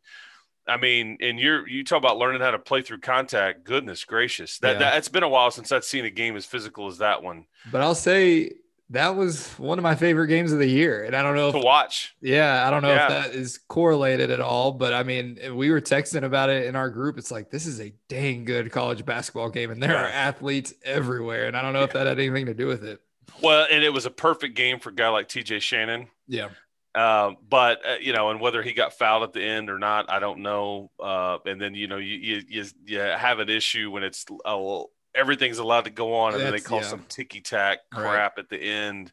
[0.68, 3.64] I mean, and you're you talk about learning how to play through contact.
[3.64, 4.78] Goodness gracious, that, yeah.
[4.80, 7.46] that has been a while since I've seen a game as physical as that one.
[7.70, 8.52] But I'll say
[8.90, 11.58] that was one of my favorite games of the year, and I don't know to
[11.58, 12.14] if, watch.
[12.20, 13.04] Yeah, I don't know yeah.
[13.04, 16.76] if that is correlated at all, but I mean, we were texting about it in
[16.76, 17.18] our group.
[17.18, 20.04] It's like this is a dang good college basketball game, and there yeah.
[20.04, 23.00] are athletes everywhere, and I don't know if that had anything to do with it.
[23.42, 25.60] Well, and it was a perfect game for a guy like T.J.
[25.60, 26.08] Shannon.
[26.26, 26.48] Yeah.
[26.96, 30.10] Uh, but uh, you know, and whether he got fouled at the end or not,
[30.10, 30.90] I don't know.
[30.98, 34.80] Uh, and then you know, you, you you, you have an issue when it's uh,
[35.14, 36.88] everything's allowed to go on, and That's, then they call yeah.
[36.88, 38.42] some ticky tack crap right.
[38.42, 39.12] at the end.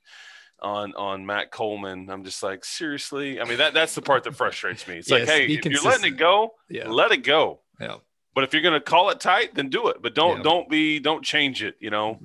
[0.62, 2.10] on on Matt Coleman.
[2.10, 3.42] I'm just like, seriously.
[3.42, 5.00] I mean, that that's the part that frustrates me.
[5.00, 6.88] It's Yes, like, hey, if you're letting it go, Yeah.
[6.88, 7.60] let it go.
[7.82, 7.98] Yeah.
[8.34, 9.98] But if you're going to call it tight, then do it.
[10.02, 10.44] But don't Yeah.
[10.44, 11.76] don't be don't change it.
[11.80, 12.20] You know,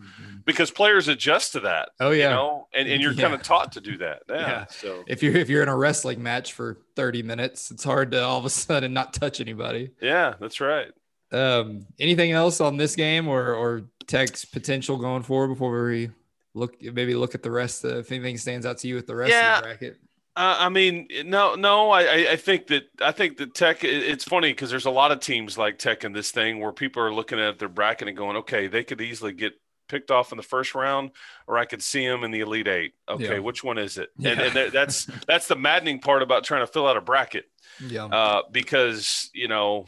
[0.49, 1.91] because players adjust to that.
[2.01, 2.31] Oh yeah.
[2.31, 3.23] You know, and, and you're Yeah.
[3.23, 4.23] kind of taught to do that.
[4.29, 4.37] Yeah.
[4.41, 4.65] Yeah.
[4.71, 8.23] So If you're if you're in a wrestling match for 30 minutes, it's hard to
[8.25, 9.93] all of a sudden not touch anybody.
[10.03, 10.89] yeah, that's right.
[11.31, 16.11] Um, anything else on this game or or Tech's potential going forward before we
[16.55, 19.15] look maybe look at the rest of if anything stands out to you with the
[19.15, 19.59] rest Yeah.
[19.59, 19.97] of the bracket?
[20.37, 21.91] Uh, I mean, no, no.
[21.91, 23.83] I, I- I think that I think that Tech.
[23.83, 27.03] It's funny because there's a lot of teams like Tech in this thing where people
[27.03, 29.55] are looking at their bracket and going, okay, they could easily get
[29.89, 31.11] picked off in the first round,
[31.47, 32.95] or I could see them in the Elite Eight.
[33.09, 33.39] Okay, Yeah.
[33.39, 34.11] which one is it?
[34.17, 34.43] And, Yeah.
[34.43, 37.47] and that- that's that's the maddening part about trying to fill out a bracket
[37.81, 38.05] Yeah.
[38.07, 39.87] uh, because you know.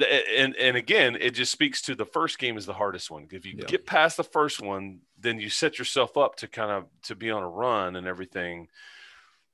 [0.00, 3.26] And and again, it just speaks to the first game is the hardest one.
[3.32, 3.64] If you Yeah.
[3.66, 7.32] get past the first one, then you set yourself up to kind of to be
[7.32, 8.68] on a run and everything.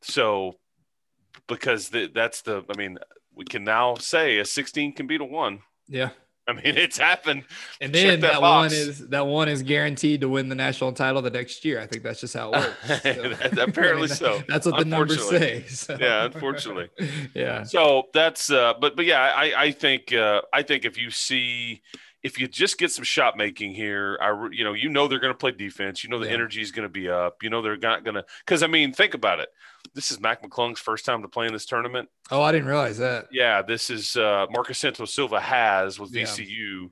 [0.02, 0.58] So,
[1.46, 2.98] because the, that's the, I mean,
[3.34, 5.60] we can now say a 16 can beat a one.
[5.88, 6.10] yeah.
[6.48, 7.44] I mean, it's happened.
[7.80, 10.92] And Check then that that, one is that one is guaranteed to win the national
[10.92, 11.80] title the next year.
[11.80, 13.02] I think that's just how it works.
[13.54, 14.42] So- Apparently so.
[14.46, 15.64] That's what the numbers say.
[15.68, 15.96] so.
[15.98, 16.90] Yeah, unfortunately.
[17.34, 17.62] yeah.
[17.62, 21.80] So that's, uh, but but yeah, I I think uh, I think if you see
[22.24, 25.32] if you just get some shot making here, I you know you know they're going
[25.32, 26.02] to play defense.
[26.02, 26.32] You know the Yeah.
[26.32, 27.42] energy is going to be up.
[27.42, 29.50] You know they're not going to because I mean think about it.
[29.94, 32.08] This is Mac McClung's first time to play in this tournament.
[32.30, 33.26] Oh, I didn't realize that.
[33.30, 36.24] Yeah, this is uh, Marcus Santos Silva has with Yeah.
[36.24, 36.90] VCU.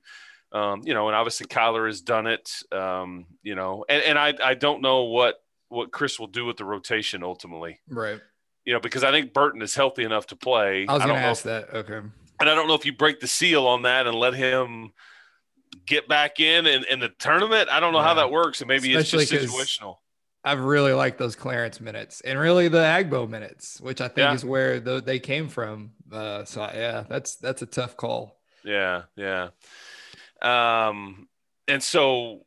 [0.53, 2.53] Um, you know, and obviously Kyler has done it.
[2.71, 6.59] Um, you know, and, and I I don't know what what Chris will do with
[6.59, 7.81] the rotation ultimately.
[7.89, 8.21] Right.
[8.67, 10.85] You know, because I think Burton is healthy enough to play.
[10.87, 11.73] I was don't going to ask that.
[11.73, 11.97] Okay.
[11.97, 14.93] and I don't know if you break the seal on that and let him
[15.87, 17.69] get back in in, in the tournament.
[17.71, 19.97] I don't know how that works, and maybe Especially it's just situational.
[20.45, 24.35] I've really liked those Clarence minutes and really the Agbo minutes, which I think Yeah.
[24.35, 25.93] is where the, they came from.
[26.11, 28.41] Uh, so yeah, that's that's a tough call.
[28.65, 29.49] Yeah, yeah.
[30.41, 31.29] Um,
[31.69, 32.45] and so,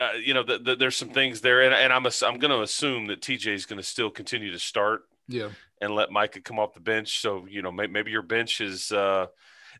[0.00, 2.50] uh, you know, the, the, there's some things there, and, and I'm ass- I'm going
[2.50, 5.50] to assume that TJ is going to still continue to start Yeah.
[5.80, 7.20] and let Micah come off the bench.
[7.20, 8.90] So you know, may, maybe your bench is.
[8.92, 9.26] Uh,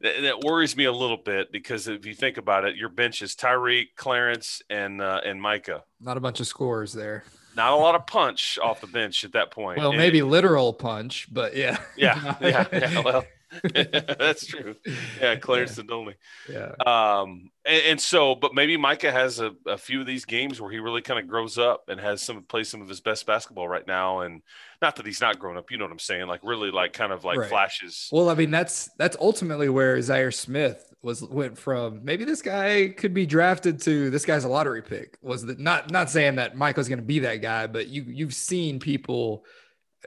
[0.00, 3.22] that, that worries me a little bit because if you think about it, your bench
[3.22, 5.84] is Tyreek, Clarence, and uh, and Micah.
[6.00, 7.24] Not a bunch of scores there.
[7.54, 9.78] Not a lot of punch off the bench at that point.
[9.78, 11.78] Well, And- maybe literal punch, but yeah.
[11.96, 13.00] Yeah, yeah, yeah.
[13.02, 13.24] Well,
[13.74, 14.74] that's true.
[15.20, 16.14] Yeah, Clarence and only.
[16.50, 16.72] Yeah.
[16.86, 20.70] Um, and, and so, but maybe Micah has a, a few of these games where
[20.70, 23.68] he really kind of grows up and has some plays some of his best basketball
[23.68, 24.20] right now.
[24.20, 24.40] And
[24.82, 26.26] not that he's not grown up, you know what I'm saying?
[26.26, 27.48] Like really, like kind of like Right.
[27.48, 28.08] flashes.
[28.12, 32.04] Well, I mean, that's that's ultimately where Zhaire Smith was went from.
[32.04, 35.16] Maybe this guy could be drafted to this guy's a lottery pick.
[35.22, 38.34] Was that not not saying that Michael's going to be that guy, but you you've
[38.34, 39.44] seen people,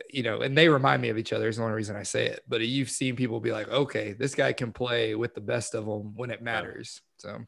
[0.10, 1.48] you know, and they remind me of each other.
[1.48, 2.42] Is the only reason I say it.
[2.48, 5.86] But you've seen people be like, okay, this guy can play with the best of
[5.86, 7.02] them when it matters.
[7.18, 7.40] So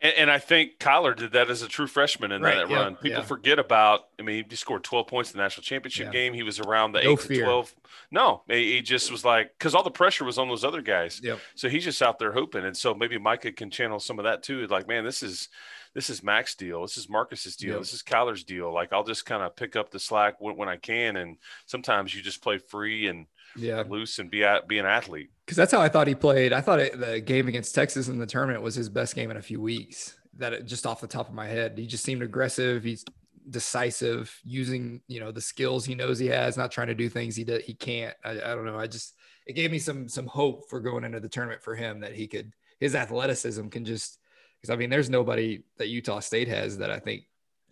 [0.00, 2.76] And, and I think Kyler did that as a true freshman in Right, that yeah,
[2.76, 2.94] run.
[2.96, 3.24] People yeah.
[3.24, 4.02] forget about.
[4.18, 6.12] I mean, he scored 12 points in the national championship Yeah.
[6.12, 6.34] game.
[6.34, 7.74] He was around the No eight to 12.
[8.10, 11.20] No, he he just was like because all the pressure was on those other guys.
[11.22, 11.40] yep.
[11.54, 14.42] So he's just out there hoping, and so maybe Micah can channel some of that
[14.42, 14.66] too.
[14.68, 15.48] Like, man, this is
[15.94, 16.82] this is Mac's deal.
[16.82, 17.70] This is Marcus's deal.
[17.72, 17.78] Yep.
[17.80, 18.72] This is Kyler's deal.
[18.72, 22.14] Like, I'll just kind of pick up the slack when, when I can, and sometimes
[22.14, 23.82] you just play free and Yeah.
[23.88, 25.30] loose and be be an athlete.
[25.48, 26.52] Because that's how I thought he played.
[26.52, 29.38] I thought it, the game against Texas in the tournament was his best game in
[29.38, 30.14] a few weeks.
[30.36, 32.84] That it, just off the top of my head, he just seemed aggressive.
[32.84, 33.02] He's
[33.48, 37.34] decisive, using you know the skills he knows he has, not trying to do things
[37.34, 38.14] he he can't.
[38.22, 38.78] I, I don't know.
[38.78, 39.14] I just
[39.46, 42.26] it gave me some some hope for going into the tournament for him that he
[42.26, 44.18] could his athleticism can just
[44.60, 47.22] because I mean there's nobody that Utah State has that I think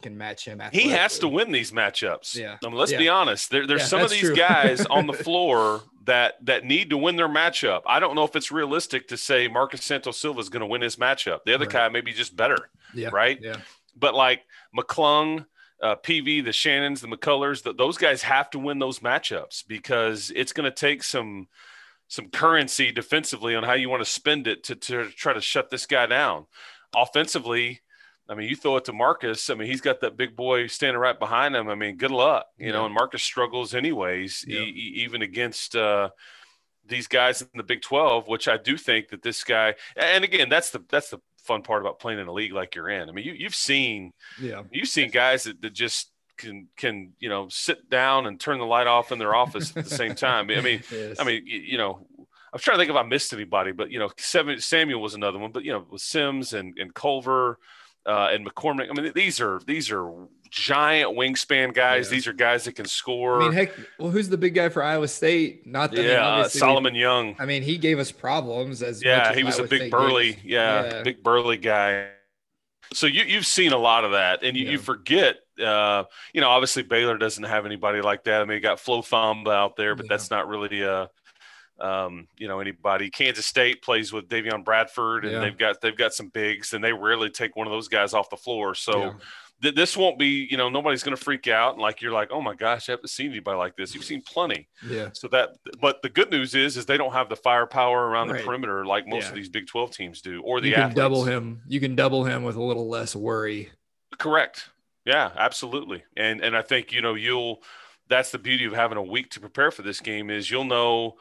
[0.03, 0.61] can match him.
[0.73, 2.35] He has to win these matchups.
[2.37, 2.57] Yeah.
[2.63, 2.99] Let's Yeah.
[2.99, 3.51] be honest.
[3.51, 4.37] There, there's Yeah, some of these true.
[4.37, 7.83] guys on the floor that that need to win their matchup.
[7.87, 10.83] I don't know if it's realistic to say Marcus Santos Silva is going to win
[10.83, 11.41] his matchup.
[11.45, 11.73] The other Right.
[11.73, 12.71] guy may be just better.
[12.95, 13.09] Yeah.
[13.13, 13.39] right?
[13.43, 13.57] Yeah.
[13.99, 14.43] but like
[14.77, 15.47] McClung,
[15.83, 20.31] uh, PV, the Shannons, the McCullers, th- those guys have to win those matchups because
[20.37, 21.49] it's going to take some
[22.09, 25.71] some currency defensively on how you want to spend it to, to try to shut
[25.71, 26.47] this guy down.
[26.95, 27.81] Offensively,
[28.29, 29.51] I mean, you throw it to Marcus.
[29.51, 31.69] I mean, he's got that big boy standing right behind him.
[31.69, 32.85] I mean, good luck, you know.
[32.85, 34.61] And Marcus struggles anyways, Yeah.
[34.61, 36.11] e- even against uh,
[36.85, 39.75] these guys in the Big Twelve, which I do think that this guy.
[39.97, 42.89] And again, that's the that's the fun part about playing in a league like you're
[42.89, 43.09] in.
[43.09, 44.63] I mean, you, you've seen Yeah.
[44.73, 48.67] you've seen guys that, that just can can you know sit down and turn the
[48.67, 50.51] light off in their office at the same time.
[50.51, 51.17] I mean, Yes.
[51.21, 52.07] I mean, you, you know,
[52.53, 55.53] I'm trying to think if I missed anybody, but you know, Samuel was another one,
[55.53, 57.59] but you know, with Sims and and Culver,
[58.07, 58.89] uh, and McCormack.
[58.91, 60.11] I mean, these are these are
[60.51, 62.07] giant wingspan guys.
[62.07, 62.11] Yeah.
[62.17, 63.41] These are guys that can score.
[63.43, 65.67] I mean, heck, well, who's the big guy for Iowa State?
[65.67, 67.37] Not that I mean, yeah, obviously we- Solomon Young.
[67.39, 70.31] I mean, he gave us problems as Yeah, as he was a big State burly,
[70.35, 72.09] us- yeah, big burly guy.
[72.93, 74.71] So you you've seen a lot of that, and you, Yeah.
[74.73, 75.37] you forget.
[75.61, 78.43] Uh, you know, obviously Baylor doesn't have anybody like that.
[78.43, 80.09] I mean, you got Flo Thamba out there, but Yeah.
[80.11, 81.07] that's not really uh
[81.81, 83.11] um, you know, anybody.
[83.11, 85.41] Kansas State plays with Davion Bradford, and Yeah.
[85.41, 88.31] they've got they've got some bigs, and they rarely take one of those guys off
[88.31, 88.75] the floor.
[88.75, 88.99] So.
[88.99, 89.13] Yeah.
[89.63, 92.29] th- This won't be, you know, nobody's going to freak out and like you're like,
[92.31, 93.95] oh my gosh, I haven't seen anybody like this.
[93.95, 94.69] You've seen plenty.
[94.87, 98.29] yeah, So that, but the good news is, is they don't have the firepower around
[98.29, 98.41] Right.
[98.41, 99.29] the perimeter like most Yeah.
[99.31, 100.97] of these Big Twelve teams do, or the you can athletes.
[100.99, 101.63] double him.
[101.69, 103.71] You can double him with a little less worry.
[104.19, 104.69] Correct.
[105.07, 106.05] Yeah, absolutely.
[106.19, 107.63] And and I think you know you'll.
[108.09, 111.17] That's the beauty of having a week to prepare for this game is you'll know,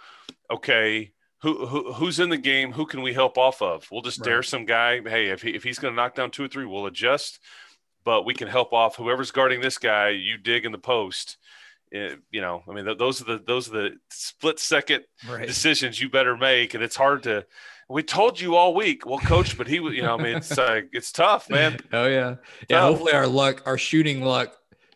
[0.51, 3.87] okay, who, who who's in the game, who can we help off of?
[3.91, 5.01] We'll just dare some guy.
[5.01, 7.39] Hey, if he, if he's going to knock down two or three, we'll adjust.
[8.03, 10.09] But we can help off whoever's guarding this guy.
[10.09, 11.37] You dig in the post.
[11.93, 15.45] Eh, you know, I mean, th- those are the those are the split second Right.
[15.47, 17.45] decisions you better make, and it's hard to.
[17.87, 20.57] We told you all week, well, coach, but he was, you know, I mean, it's
[20.57, 21.77] like it's tough, man.
[21.93, 22.35] Oh yeah,
[22.69, 22.79] yeah.
[22.79, 24.55] So- Hopefully our luck, our shooting luck,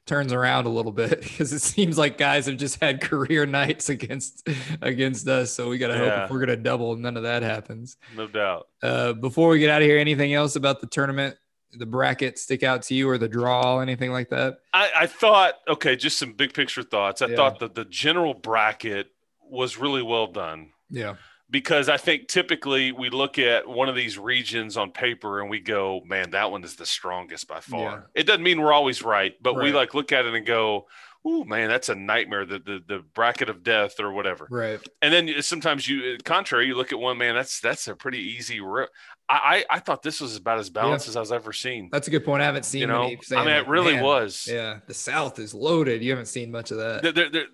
[0.09, 3.87] turns around a little bit because it seems like guys have just had career nights
[3.89, 4.47] against
[4.81, 5.53] against us.
[5.53, 6.25] So we gotta hope Yeah.
[6.25, 7.95] if we're gonna double, none of that happens.
[8.17, 8.67] No doubt.
[8.83, 11.37] Uh, before we get out of here, anything else about the tournament,
[11.71, 14.59] the bracket stick out to you, or the draw, anything like that?
[14.73, 17.21] I, I thought, okay, just some big picture thoughts.
[17.21, 17.35] I Yeah.
[17.35, 19.11] thought that the general bracket
[19.43, 21.15] was really well done Yeah,
[21.49, 25.59] because I think typically we look at one of these regions on paper and we
[25.59, 27.81] go, man, that one is the strongest by far.
[28.15, 28.21] Yeah.
[28.21, 30.87] It doesn't mean we're always right, but we like look at it and go,
[31.27, 34.47] ooh, man, that's a nightmare, the, the, the bracket of death or whatever.
[34.49, 34.79] right.
[35.01, 38.61] And then sometimes you, contrary, you look at one, man, that's, that's a pretty easy.
[38.61, 38.87] Re-
[39.27, 41.89] I, I, I thought this was about as balanced as I was ever seen.
[41.91, 42.41] That's a good point.
[42.41, 43.03] I haven't seen You know,
[43.35, 44.47] I mean, it really "Man, was.
[44.49, 46.01] Yeah, the South is loaded.
[46.03, 47.13] You haven't seen much of that.
[47.13, 47.47] There, there-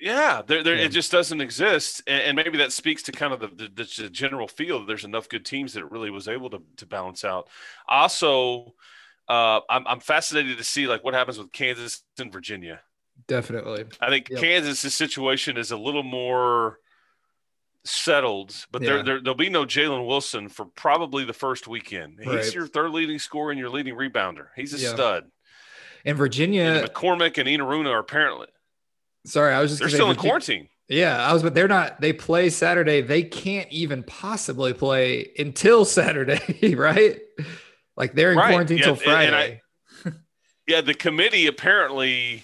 [0.00, 0.84] yeah, there, there, Yeah.
[0.84, 4.10] it just doesn't exist, and, and maybe that speaks to kind of the, the, the
[4.10, 7.24] general feel that there's enough good teams that it really was able to, to balance
[7.24, 7.48] out.
[7.88, 8.74] Also,
[9.28, 12.80] uh, I'm, I'm fascinated to see like what happens with Kansas and Virginia.
[13.26, 13.86] Definitely.
[14.00, 14.40] I think Yep.
[14.40, 16.78] Kansas's situation is a little more
[17.84, 18.88] settled, but Yeah.
[18.88, 22.18] there, there there'll be no Jalen Wilson for probably the first weekend.
[22.18, 22.54] He's Right.
[22.54, 24.48] your third leading scorer and your leading rebounder.
[24.56, 24.90] He's a Yeah.
[24.94, 25.30] stud.
[26.04, 28.48] And Virginia, And McCormack and Enaruna are apparently
[29.26, 30.68] sorry, I was just they're still in quarantine.
[30.88, 32.00] Yeah, I was, but they're not.
[32.00, 33.00] They play Saturday.
[33.02, 37.18] They can't even possibly play until Saturday, right?
[37.96, 39.60] Like they're in Right, quarantine yeah, till Friday.
[40.04, 40.10] I-
[40.68, 42.42] Yeah, the committee apparently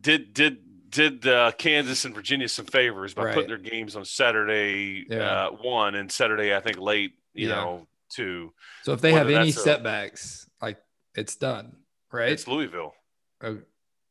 [0.00, 0.58] did did
[0.90, 3.34] did uh, Kansas and Virginia some favors by Right.
[3.34, 5.46] putting their games on Saturday Yeah.
[5.46, 7.54] uh, one and Saturday I think late you Yeah.
[7.56, 8.52] know two.
[8.82, 10.78] so if they whether have any that's a- setbacks, like
[11.14, 11.76] it's done,
[12.12, 12.32] right?
[12.32, 12.94] It's Louisville.
[13.42, 13.58] Oh,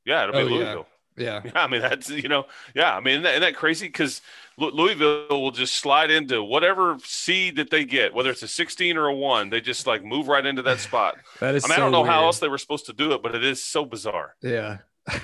[0.09, 0.55] Yeah, it'll be Oh, yeah.
[0.55, 0.87] Louisville.
[1.17, 3.87] yeah, Yeah, I mean that's you know, yeah, I mean isn't that, isn't that crazy?
[3.87, 4.21] Because
[4.57, 9.07] Louisville will just slide into whatever seed that they get, whether it's a 16 or
[9.07, 11.17] a one, they just like move right into that spot.
[11.39, 11.63] that is.
[11.63, 13.43] I mean, I don't know how else they were supposed to do it, but it
[13.43, 14.35] is so bizarre.
[14.41, 14.79] Yeah.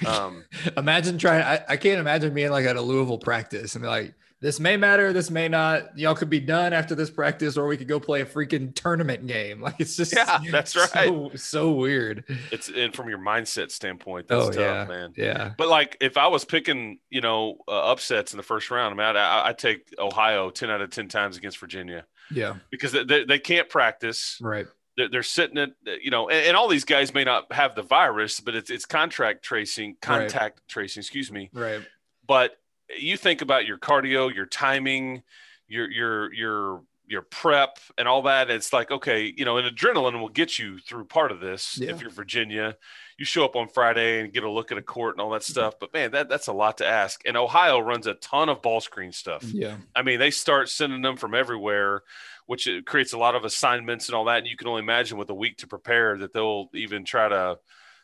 [0.08, 0.46] Um,
[0.78, 1.44] imagine trying.
[1.44, 4.78] I, I can't imagine being like at a Louisville practice and be like, this may
[4.78, 5.98] matter, this may not.
[5.98, 9.26] Y'all could be done after this practice, or we could go play a freaking tournament
[9.28, 9.62] game.
[9.66, 12.24] Like it's just Yeah, that's So, so weird.
[12.52, 15.14] it's and from your mindset standpoint, that's Oh tough, yeah, man.
[15.16, 19.00] yeah, But like, if I was picking, you know, uh, upsets in the first round,
[19.00, 22.56] I mean, I, I take Ohio ten out of ten times against Virginia yeah.
[22.70, 24.38] because they, they, they can't practice.
[24.42, 24.68] Right.
[24.98, 25.72] They're, they're sitting at,
[26.02, 28.86] you know, and, and all these guys may not have the virus, but it's it's
[28.86, 31.50] contract tracing, contact tracing, excuse me.
[31.54, 31.82] Right.
[32.28, 32.58] But
[32.98, 35.24] you think about your cardio, your timing,
[35.68, 38.50] your your your your prep and all that.
[38.50, 41.78] It's like, okay, you know, an adrenaline will get you through part of this.
[41.78, 41.92] Yeah.
[41.92, 42.78] If you're Virginia,
[43.18, 45.44] you show up on Friday and get a look at a court and all that
[45.44, 45.76] stuff.
[45.80, 47.22] But man, that that's a lot to ask.
[47.26, 49.44] And Ohio runs a ton of ball screen stuff.
[49.44, 49.78] Yeah.
[49.96, 52.02] I mean, they start sending them from everywhere,
[52.48, 54.40] which creates a lot of assignments and all that.
[54.40, 57.58] And you can only imagine with a week to prepare that they'll even try to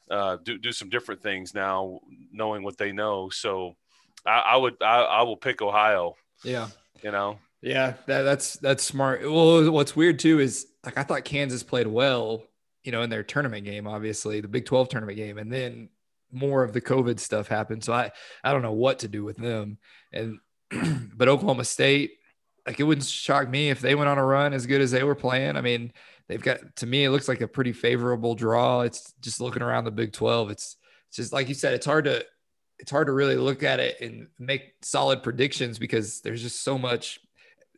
[0.10, 2.00] uh, do do some different things now,
[2.32, 3.30] knowing what they know.
[3.30, 3.76] So
[4.26, 6.16] I, I would I, I will pick Ohio.
[6.44, 6.68] Yeah.
[7.04, 7.94] You know, Yeah.
[8.08, 9.22] That, that's that's smart.
[9.24, 12.44] Well, what's weird too is like I thought Kansas played well,
[12.84, 15.90] you know, in their tournament game, obviously the Big 12 tournament game, and then
[16.32, 17.84] more of the COVID stuff happened.
[17.84, 18.12] So I
[18.44, 19.78] I don't know what to do with them.
[20.12, 20.40] And
[21.16, 22.12] but Oklahoma State,
[22.66, 25.04] like it wouldn't shock me if they went on a run as good as they
[25.04, 25.58] were playing.
[25.58, 25.92] I mean,
[26.28, 28.82] they've got to me it looks like a pretty favorable draw.
[28.82, 30.52] It's just looking around the Big 12.
[30.52, 30.78] It's
[31.10, 32.26] it's just like you said, it's hard to
[32.82, 36.78] it's hard to really look at it and make solid predictions because there's just so
[36.78, 37.20] much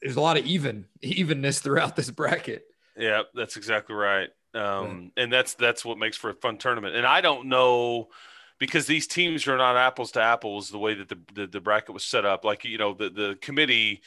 [0.02, 2.66] there's a lot of even evenness throughout this bracket.
[2.98, 4.30] Yeah, that's exactly right.
[4.56, 6.96] Um, and that's that's what makes for a fun tournament.
[6.96, 8.10] And I don't know
[8.60, 11.94] because these teams are not apples to apples the way that the, the, the bracket
[11.94, 12.46] was set up.
[12.46, 14.02] Like you know, the the committee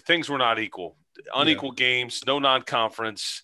[0.00, 0.96] things were not equal,
[1.34, 1.84] unequal yeah.
[1.84, 3.42] games, no non-conference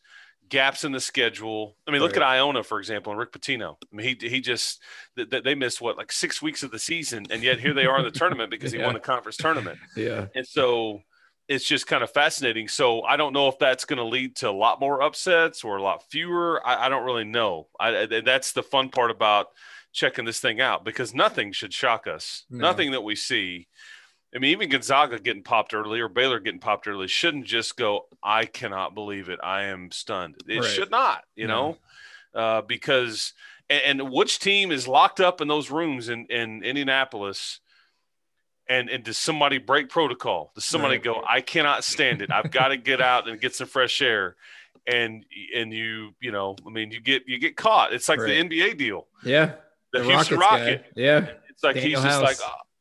[0.49, 1.77] gaps in the schedule.
[1.87, 3.77] I mean, look at Iona for example, and Rick Pitino.
[3.93, 4.81] I mean, he he just
[5.17, 8.05] they missed what like six weeks of the season, and yet here they are in
[8.05, 9.79] the tournament because he won the conference tournament.
[9.97, 11.01] Yeah, and so
[11.49, 12.69] it's just kind of fascinating.
[12.69, 15.77] So I don't know if that's going to lead to a lot more upsets or
[15.77, 16.61] a lot fewer.
[16.67, 17.69] I, I don't really know.
[17.81, 19.47] I, that's the fun part about
[19.93, 22.45] checking this thing out because nothing should shock us.
[22.51, 22.69] No.
[22.69, 23.67] Nothing that we see.
[24.35, 28.07] I mean, even Gonzaga getting popped early or Baylor getting popped early shouldn't just go,
[28.22, 29.41] I cannot believe it.
[29.43, 30.37] I am stunned.
[30.47, 30.64] It right.
[30.64, 31.79] should not, you no.
[32.35, 33.33] know, uh, because,
[33.70, 37.61] and, and, which team is locked up in those rooms in, in Indianapolis
[38.68, 40.53] and and does somebody break protocol?
[40.55, 41.05] Does somebody right.
[41.05, 42.31] go, I cannot stand it.
[42.31, 44.37] I've got to get out and get some fresh air.
[44.87, 45.24] And
[45.55, 47.93] and you you know, I mean, you get you get caught.
[47.93, 48.49] It's like right.
[48.49, 49.07] the NBA deal.
[49.22, 49.53] Yeah,
[49.93, 50.85] the, the Houston Rocket.
[50.95, 52.37] Yeah, it's like Danuel he's just like.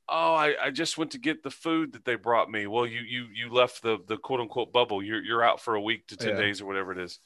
[0.09, 2.65] Oh, I, I just went to get the food that they brought me.
[2.67, 5.03] Well, you you you left the the quote unquote bubble.
[5.03, 6.41] You're you're out for a week to ten yeah.
[6.41, 7.19] days or whatever it is.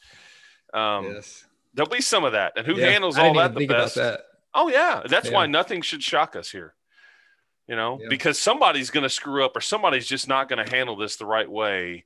[0.74, 1.46] Um, yes.
[1.74, 3.96] There'll be some of that, and who yeah, handles all that the best?
[3.96, 4.22] That.
[4.54, 5.34] Oh yeah, that's yeah.
[5.34, 6.74] why nothing should shock us here
[7.72, 10.98] you know, because somebody's going to screw up or somebody's just not going to handle
[10.98, 12.04] this the right way.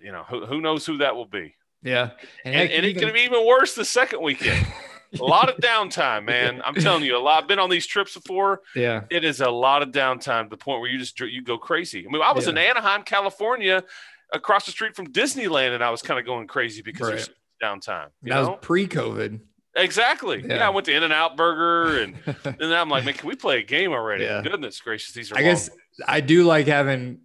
[0.00, 1.56] You know, who, who knows who that will be?
[1.82, 2.10] Yeah.
[2.44, 4.64] And, and, and it can be even worse the second weekend.
[5.18, 6.62] a lot of downtime, man.
[6.64, 7.42] I'm telling you, a lot.
[7.42, 8.60] I've been on these trips before.
[8.74, 11.58] Yeah, it is a lot of downtime to the point where you just you go
[11.58, 12.06] crazy.
[12.06, 12.52] I mean, I was yeah.
[12.52, 13.84] in Anaheim, California,
[14.32, 17.16] across the street from Disneyland, and I was kind of going crazy because right.
[17.16, 17.30] there's
[17.62, 18.08] downtime.
[18.22, 18.50] that know?
[18.50, 19.40] was pre-COVID.
[19.74, 20.42] Exactly.
[20.46, 20.56] Yeah.
[20.56, 20.66] yeah.
[20.66, 22.16] I went to In-N-Out Burger, and
[22.58, 24.24] then I'm like, man, can we play a game already?
[24.24, 24.42] Yeah.
[24.42, 25.38] Goodness gracious, these are.
[25.38, 25.70] I guess
[26.06, 27.20] I do like having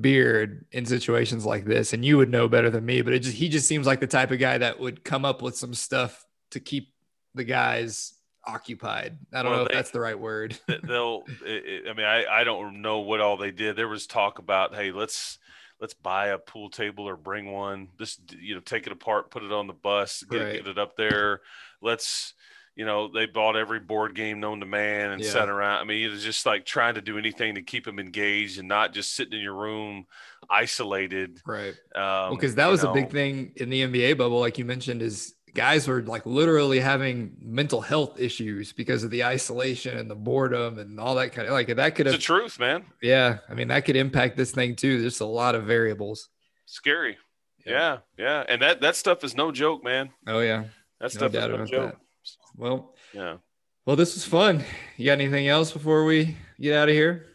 [0.00, 3.02] Beard in situations like this, and you would know better than me.
[3.02, 5.42] But it just he just seems like the type of guy that would come up
[5.42, 6.91] with some stuff to keep
[7.34, 8.14] the guys
[8.44, 9.18] occupied.
[9.32, 10.58] I don't well, know they, if that's the right word.
[10.84, 11.24] they'll.
[11.44, 13.76] It, I mean, I I don't know what all they did.
[13.76, 15.38] There was talk about, hey, let's
[15.80, 17.88] let's buy a pool table or bring one.
[17.98, 20.52] Just you know, take it apart, put it on the bus, get, right.
[20.54, 21.40] get it up there
[21.82, 22.32] let's
[22.74, 25.30] you know they bought every board game known to man and yeah.
[25.30, 27.98] sat around i mean it was just like trying to do anything to keep them
[27.98, 30.06] engaged and not just sitting in your room
[30.48, 32.90] isolated right um, because that was know.
[32.90, 36.80] a big thing in the nba bubble like you mentioned is guys were like literally
[36.80, 41.46] having mental health issues because of the isolation and the boredom and all that kind
[41.46, 42.84] of like that could have the truth man.
[43.02, 45.00] Yeah i mean that could impact this thing too.
[45.00, 46.28] There's a lot of variables.
[46.66, 47.18] Scary.
[47.66, 47.98] Yeah.
[48.18, 50.10] Yeah and that that stuff is no joke man.
[50.26, 50.64] Oh yeah.
[51.00, 51.96] That's no doubt about that.
[52.56, 53.36] Well, yeah.
[53.84, 54.62] Well, this was fun.
[54.96, 57.26] You got anything else before we get out of here?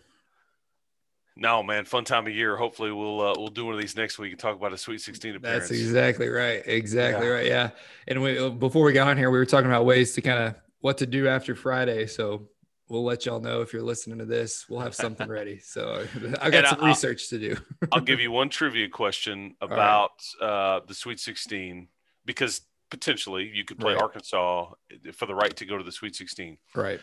[1.39, 2.55] No, man, fun time of year.
[2.55, 5.01] Hopefully, we'll uh, we'll do one of these next week and talk about a Sweet
[5.01, 5.69] Sixteen appearance.
[5.69, 6.63] That's exactly right.
[6.65, 7.33] Exactly yeah.
[7.33, 7.45] right.
[7.45, 7.69] Yeah.
[8.07, 10.55] And we, before we got on here, we were talking about ways to kind of
[10.79, 12.07] what to do after Friday.
[12.07, 12.49] So
[12.89, 14.65] we'll let y'all know if you're listening to this.
[14.69, 15.59] We'll have something ready.
[15.63, 16.05] So
[16.41, 17.57] I got some I'll, research to do.
[17.91, 20.11] I'll give you one trivia question about
[20.41, 20.47] right.
[20.47, 21.89] uh, the Sweet Sixteen
[22.25, 24.01] because potentially you could play right.
[24.01, 24.71] Arkansas
[25.13, 26.57] for the right to go to the Sweet 16.
[26.75, 26.99] Right.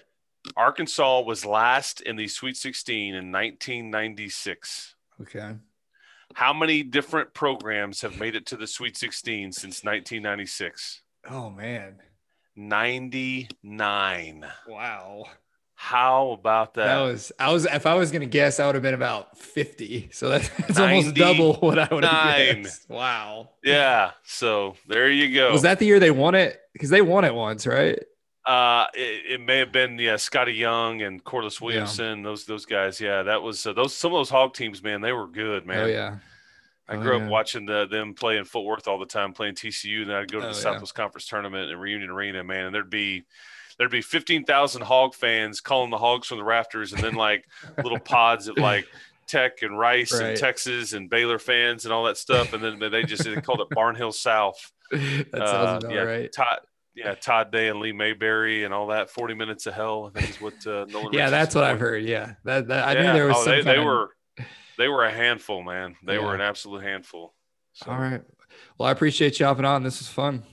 [0.57, 4.95] Arkansas was last in the Sweet 16 in 1996.
[5.23, 5.55] Okay.
[6.35, 11.03] How many different programs have made it to the Sweet 16 since 1996?
[11.31, 12.01] Oh man.
[12.57, 14.47] 99.
[14.69, 15.25] Wow.
[15.77, 16.87] How about that?
[16.87, 20.11] That was I was if I was gonna guess, I would have been about 50.
[20.13, 22.89] So that's, that's almost double what I would have guessed.
[22.89, 23.51] Wow.
[23.63, 24.13] Yeah.
[24.25, 25.53] So there you go.
[25.53, 26.61] Was that the year they won it?
[26.73, 28.03] Because they won it once, right?
[28.47, 32.25] Uh, it, it, may have been yeah, Scotty Young and Corliss Williamson, yeah.
[32.25, 33.01] those those guys.
[33.01, 35.01] Yeah, that was uh, those some of those Hog teams, man.
[35.01, 35.85] They were good, man.
[35.85, 36.17] Oh yeah.
[36.89, 37.25] I grew oh, yeah.
[37.25, 40.03] up watching the, them play in Fort Worth all the time, playing TCU.
[40.03, 41.03] And then I'd go to oh, the Southwest yeah.
[41.03, 42.67] Conference tournament and Reunion Arena, man.
[42.67, 43.25] And there'd be
[43.79, 47.47] there'd be 15,000 hog fans calling the hogs from the rafters and then like
[47.83, 48.87] little pods of like
[49.27, 50.31] Tech and Rice right.
[50.31, 52.53] and Texas and Baylor fans and all that stuff.
[52.53, 54.71] And then they just they called it Barnhill South.
[54.91, 56.33] that sounds uh, yeah, right.
[56.33, 56.61] Todd,
[56.95, 59.11] yeah, Todd Day and Lee Mayberry and all that.
[59.11, 61.13] Forty minutes of hell, I think is what uh, Nolan.
[61.13, 62.05] yeah, that's what I've heard.
[62.05, 63.03] Yeah, that, that I yeah.
[63.03, 63.37] knew there was.
[63.39, 64.11] Oh, they, they were
[64.79, 65.97] they were a handful, man.
[66.05, 66.25] They yeah.
[66.25, 67.35] were an absolute handful.
[67.73, 67.91] So.
[67.91, 68.23] All right.
[68.79, 69.83] Well, I appreciate you hopping on.
[69.83, 70.45] This is fun.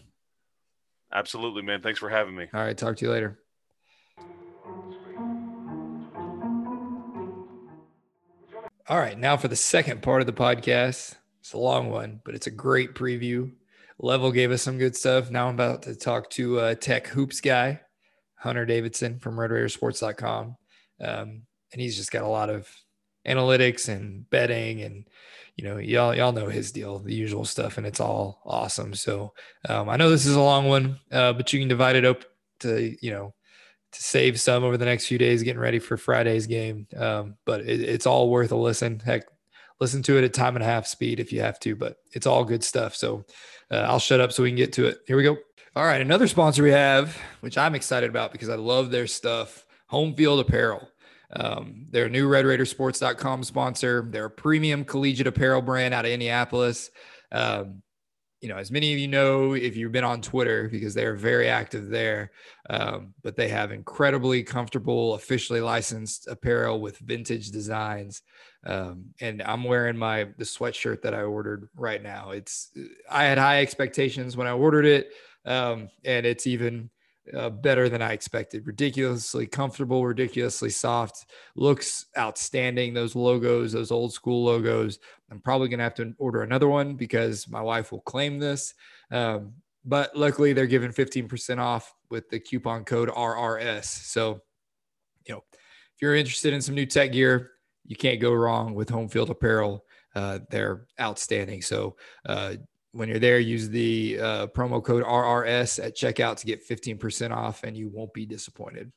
[1.13, 1.81] Absolutely, man.
[1.81, 2.47] Thanks for having me.
[2.53, 2.77] All right.
[2.77, 3.37] Talk to you later.
[8.87, 9.17] All right.
[9.17, 11.15] Now for the second part of the podcast.
[11.39, 13.51] It's a long one, but it's a great preview.
[14.03, 15.29] Level gave us some good stuff.
[15.29, 17.81] Now I'm about to talk to a tech hoops guy,
[18.35, 20.55] Hunter Davidson from RedRaidersports.com.
[20.99, 22.67] Um, and he's just got a lot of
[23.27, 25.07] analytics and betting and
[25.55, 29.31] you know y'all y'all know his deal the usual stuff and it's all awesome so
[29.69, 32.25] um, i know this is a long one uh, but you can divide it up
[32.59, 33.31] to you know
[33.91, 37.61] to save some over the next few days getting ready for friday's game um, but
[37.61, 39.23] it, it's all worth a listen heck
[39.79, 42.25] listen to it at time and a half speed if you have to but it's
[42.25, 43.23] all good stuff so
[43.71, 45.37] uh, i'll shut up so we can get to it here we go
[45.75, 49.65] all right another sponsor we have which i'm excited about because i love their stuff
[49.87, 50.87] home field apparel
[51.33, 54.05] um, they're a new RedRaidersports.com sponsor.
[54.09, 56.91] They're a premium collegiate apparel brand out of Indianapolis.
[57.31, 57.81] Um,
[58.41, 61.47] you know, as many of you know, if you've been on Twitter, because they're very
[61.47, 62.31] active there,
[62.71, 68.23] um, but they have incredibly comfortable, officially licensed apparel with vintage designs.
[68.65, 72.31] Um, and I'm wearing my the sweatshirt that I ordered right now.
[72.31, 72.71] It's
[73.09, 75.11] I had high expectations when I ordered it,
[75.45, 76.89] um, and it's even
[77.35, 78.65] uh, better than I expected.
[78.65, 82.93] Ridiculously comfortable, ridiculously soft, looks outstanding.
[82.93, 84.99] Those logos, those old school logos.
[85.29, 88.73] I'm probably going to have to order another one because my wife will claim this.
[89.11, 89.53] Um,
[89.85, 93.85] but luckily, they're giving 15% off with the coupon code RRS.
[93.85, 94.41] So,
[95.25, 97.51] you know, if you're interested in some new tech gear,
[97.85, 99.85] you can't go wrong with Home Field Apparel.
[100.13, 101.61] Uh, they're outstanding.
[101.61, 101.95] So,
[102.25, 102.55] uh,
[102.93, 107.63] when you're there, use the uh, promo code RRS at checkout to get 15% off,
[107.63, 108.91] and you won't be disappointed.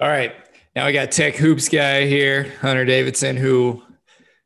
[0.00, 0.34] All right.
[0.74, 3.82] Now we got Tech Hoops guy here, Hunter Davidson, who,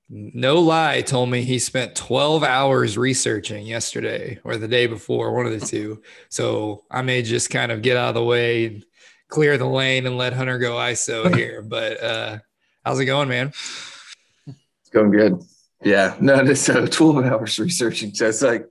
[0.08, 5.46] no lie, told me he spent 12 hours researching yesterday or the day before, one
[5.46, 6.02] of the two.
[6.30, 8.84] So I may just kind of get out of the way and
[9.28, 11.62] clear the lane and let Hunter go ISO here.
[11.62, 12.38] But uh,
[12.84, 13.52] how's it going, man?
[14.92, 15.42] Going good.
[15.82, 18.14] Yeah, no, so 12 hours researching.
[18.14, 18.66] So it's like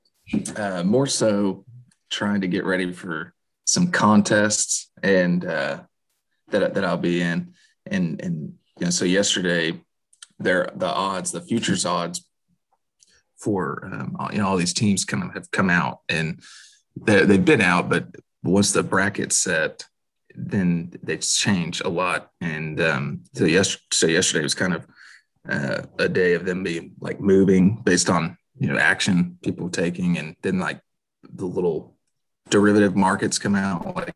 [0.56, 1.66] uh, more so
[2.10, 3.34] trying to get ready for
[3.66, 5.82] some contests and uh,
[6.50, 7.54] that, that I'll be in.
[7.86, 9.82] And, and, you know, so yesterday
[10.40, 12.26] there, the odds, the futures odds
[13.38, 16.42] for, um, you know, all these teams kind of have come out and
[16.96, 18.08] they've been out, but
[18.44, 19.86] once the bracket set,
[20.36, 22.30] then they change a lot.
[22.40, 24.86] And um, so, yes, so yesterday was kind of
[25.50, 30.18] uh, a day of them being like moving based on you know action people taking,
[30.18, 30.80] and then like
[31.34, 31.96] the little
[32.50, 34.14] derivative markets come out like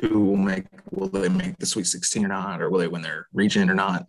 [0.00, 3.02] who will make will they make the Sweet 16 or not, or will they win
[3.02, 4.06] their region or not?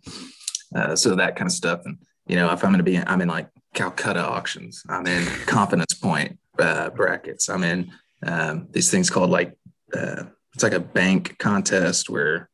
[0.74, 1.82] Uh, so that kind of stuff.
[1.84, 4.82] And you know, if I'm going to be, in, I'm in like Calcutta auctions.
[4.88, 7.48] I'm in confidence point uh, brackets.
[7.48, 7.92] I'm in
[8.24, 9.56] um, these things called like
[9.94, 10.24] uh,
[10.54, 12.48] it's like a bank contest where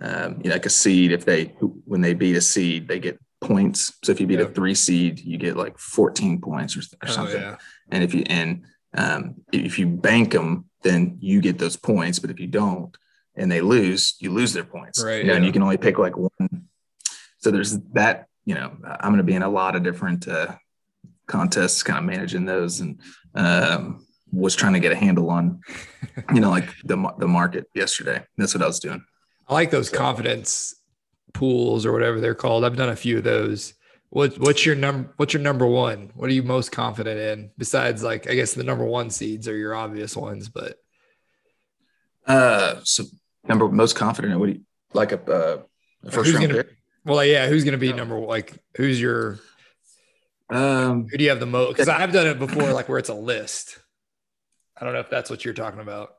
[0.00, 1.12] um, you know, like a seed.
[1.12, 1.46] If they
[1.84, 3.92] when they beat a seed, they get points.
[4.02, 4.46] So if you beat yeah.
[4.46, 7.40] a three seed, you get like 14 points or, or oh, something.
[7.40, 7.56] Yeah.
[7.90, 8.64] And if you and
[8.96, 12.18] um, if you bank them, then you get those points.
[12.18, 12.96] But if you don't
[13.36, 15.02] and they lose, you lose their points.
[15.02, 15.18] Right.
[15.18, 15.36] You know, yeah.
[15.36, 16.66] And you can only pick like one.
[17.38, 18.26] So there's that.
[18.44, 20.56] You know, I'm going to be in a lot of different uh,
[21.26, 22.98] contests, kind of managing those, and
[23.34, 25.60] um, was trying to get a handle on,
[26.34, 28.24] you know, like the the market yesterday.
[28.36, 29.04] That's what I was doing.
[29.46, 30.74] I like those confidence
[31.32, 32.64] pools or whatever they're called.
[32.64, 33.74] I've done a few of those.
[34.10, 36.10] What what's your number what's your number one?
[36.14, 39.56] What are you most confident in besides like I guess the number one seeds are
[39.56, 40.76] your obvious ones, but
[42.26, 43.04] uh so
[43.46, 44.60] number most confident in what do you
[44.92, 45.62] like a, uh,
[46.04, 46.76] a first round gonna, pick?
[47.04, 49.38] Well, yeah, who's gonna be number like who's your
[50.50, 53.10] um who do you have the most because I've done it before like where it's
[53.10, 53.78] a list.
[54.76, 56.14] I don't know if that's what you're talking about.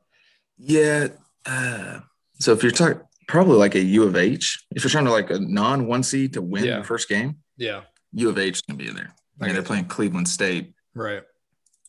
[0.58, 1.08] Yeah.
[1.46, 2.00] Uh,
[2.40, 3.02] so if you're talking
[3.32, 4.66] probably like a U of H.
[4.72, 6.80] If you're trying to like a non one seed to win yeah.
[6.80, 7.82] the first game, yeah,
[8.14, 9.16] U of H can be in there.
[9.40, 11.24] I mean, they're playing Cleveland State, right?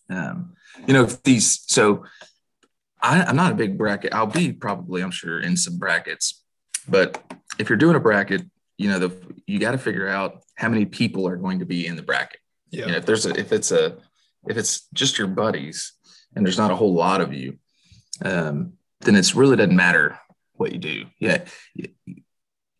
[0.08, 0.54] Um,
[0.86, 1.64] you know, these.
[1.66, 2.04] So
[3.02, 4.14] I, I'm not a big bracket.
[4.14, 6.42] I'll be probably, I'm sure, in some brackets.
[6.88, 7.20] But
[7.58, 8.42] if you're doing a bracket,
[8.78, 11.86] you know, the you got to figure out how many people are going to be
[11.88, 12.40] in the bracket.
[12.70, 12.86] Yeah.
[12.86, 13.96] You know, if there's a if it's a
[14.46, 15.92] if it's just your buddies
[16.36, 17.58] and there's not a whole lot of you,
[18.24, 20.18] um, then it's really doesn't matter
[20.54, 21.06] what you do.
[21.18, 21.44] Yeah.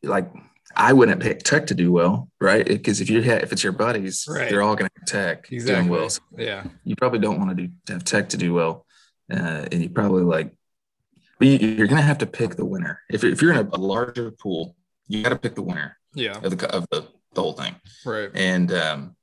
[0.02, 0.32] Like
[0.76, 2.66] I wouldn't pick tech to do well, right?
[2.66, 4.48] Because if you have if it's your buddies, right.
[4.48, 5.74] they're all going to tech exactly.
[5.74, 6.10] doing well.
[6.10, 8.86] So yeah, you probably don't want to do have tech to do well,
[9.32, 10.52] uh, and you probably like,
[11.38, 13.00] but you, are going to have to pick the winner.
[13.10, 14.76] If, if you're in a, larger pool,
[15.08, 15.96] you got to pick the winner.
[16.14, 17.74] Yeah, of the of the, the whole thing.
[18.04, 18.30] Right.
[18.34, 19.16] And um,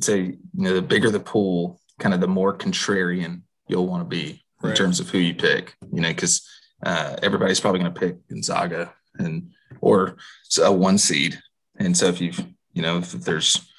[0.00, 4.08] say you know the bigger the pool, kind of the more contrarian you'll want to
[4.08, 5.74] be in terms of who you pick.
[5.92, 6.46] You know, because
[6.82, 9.50] uh, everybody's probably going to pick Gonzaga and
[9.80, 10.16] or
[10.62, 11.40] a one seed.
[11.76, 13.70] And so if you've, you know, if there's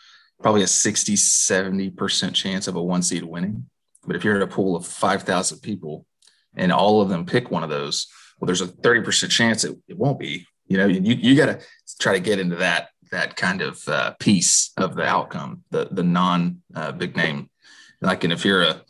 [0.42, 3.66] probably a 60, 70% chance of a one seed winning.
[4.06, 6.06] But if you're in a pool of 5,000 people
[6.56, 8.08] and all of them pick one of those,
[8.40, 10.46] well, there's a 30% chance it, it won't be.
[10.68, 11.66] You know, you, you got to
[12.00, 16.04] try to get into that that kind of uh, piece of the outcome, the the
[16.04, 17.50] non uh, big name.
[18.02, 18.82] Like, and if you're a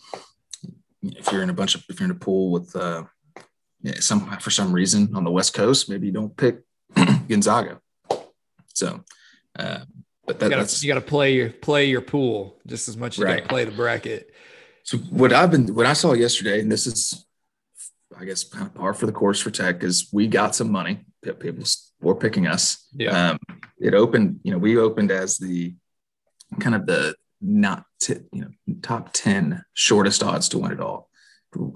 [1.01, 3.03] if you're in a bunch of if you're in a pool with uh,
[3.99, 6.59] some for some reason on the West Coast, maybe you don't pick
[7.27, 7.79] Gonzaga.
[8.73, 9.03] So,
[9.57, 9.79] uh,
[10.25, 12.95] but that, you gotta, that's you got to play your play your pool just as
[12.97, 13.43] much as you got Right.
[13.43, 14.31] to play the bracket.
[14.83, 17.25] So what I've been what I saw yesterday, and this is
[18.17, 21.05] I guess kind of par for the course for tech, is we got some money.
[21.39, 21.63] People
[22.01, 22.87] were picking us.
[22.93, 23.31] Yeah.
[23.31, 23.39] Um,
[23.79, 25.75] it opened, you know, we opened as the
[26.59, 28.49] kind of the not t- you know
[28.81, 31.09] top ten shortest odds to win it all,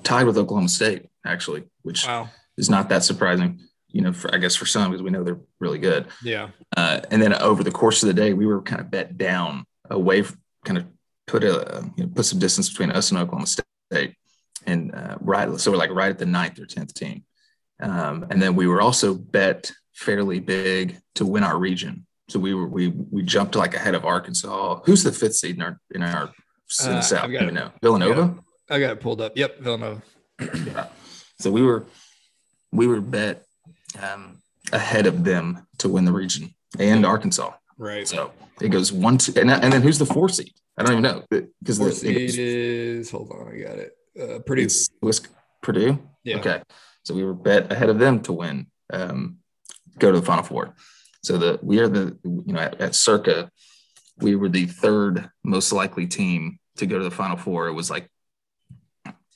[0.04, 2.30] tied with Oklahoma State actually, which Wow.
[2.58, 3.60] is not that surprising.
[3.90, 6.08] You know, for I guess for some because we know they're really good.
[6.24, 6.50] Yeah.
[6.76, 9.66] Uh, and then over the course of the day, we were kind of bet down
[9.90, 10.24] away,
[10.66, 10.86] kind of
[11.28, 14.16] put a you know, put some distance between us and Oklahoma State,
[14.66, 17.24] and uh, right, so we're like right at the ninth or tenth team.
[17.80, 22.08] Um, and then we were also bet fairly big to win our region.
[22.30, 24.82] So we were we we jumped like ahead of Arkansas.
[24.86, 26.24] Who's the fifth seed in our in our
[26.84, 27.26] in Uh, the South?
[27.26, 27.50] I've got Do it.
[27.50, 28.36] we know Villanova.
[28.72, 29.38] I got it pulled up.
[29.38, 29.60] Yep.
[29.60, 30.02] Villanova.
[30.42, 30.88] Yeah.
[31.44, 31.86] So we were
[32.72, 33.44] we were bet
[34.02, 34.42] um,
[34.72, 37.52] ahead of them to win the region and Arkansas.
[37.78, 38.08] Right.
[38.08, 38.32] So
[38.62, 40.54] it goes one, two, and, and then who's the four seed?
[40.78, 43.92] I don't even know because the, it seed goes, is hold on, I got it.
[44.20, 44.64] Uh, Purdue.
[44.64, 44.90] it's
[45.62, 46.00] Purdue.
[46.24, 46.38] Yeah.
[46.38, 46.62] Okay.
[47.04, 49.40] So we were bet ahead of them to win, um,
[50.00, 50.76] go to the Final Four.
[51.24, 53.52] So the we are the you know at, at Circa,
[54.20, 57.68] we were the third most likely team to go to the Final Four.
[57.68, 58.10] It was like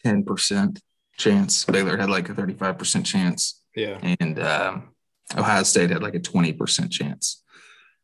[0.04, 0.80] ten percent
[1.18, 1.66] chance.
[1.66, 3.98] Baylor had like a thirty five percent chance Yeah.
[4.20, 4.90] and um,
[5.36, 7.44] Ohio State had like a 20% chance.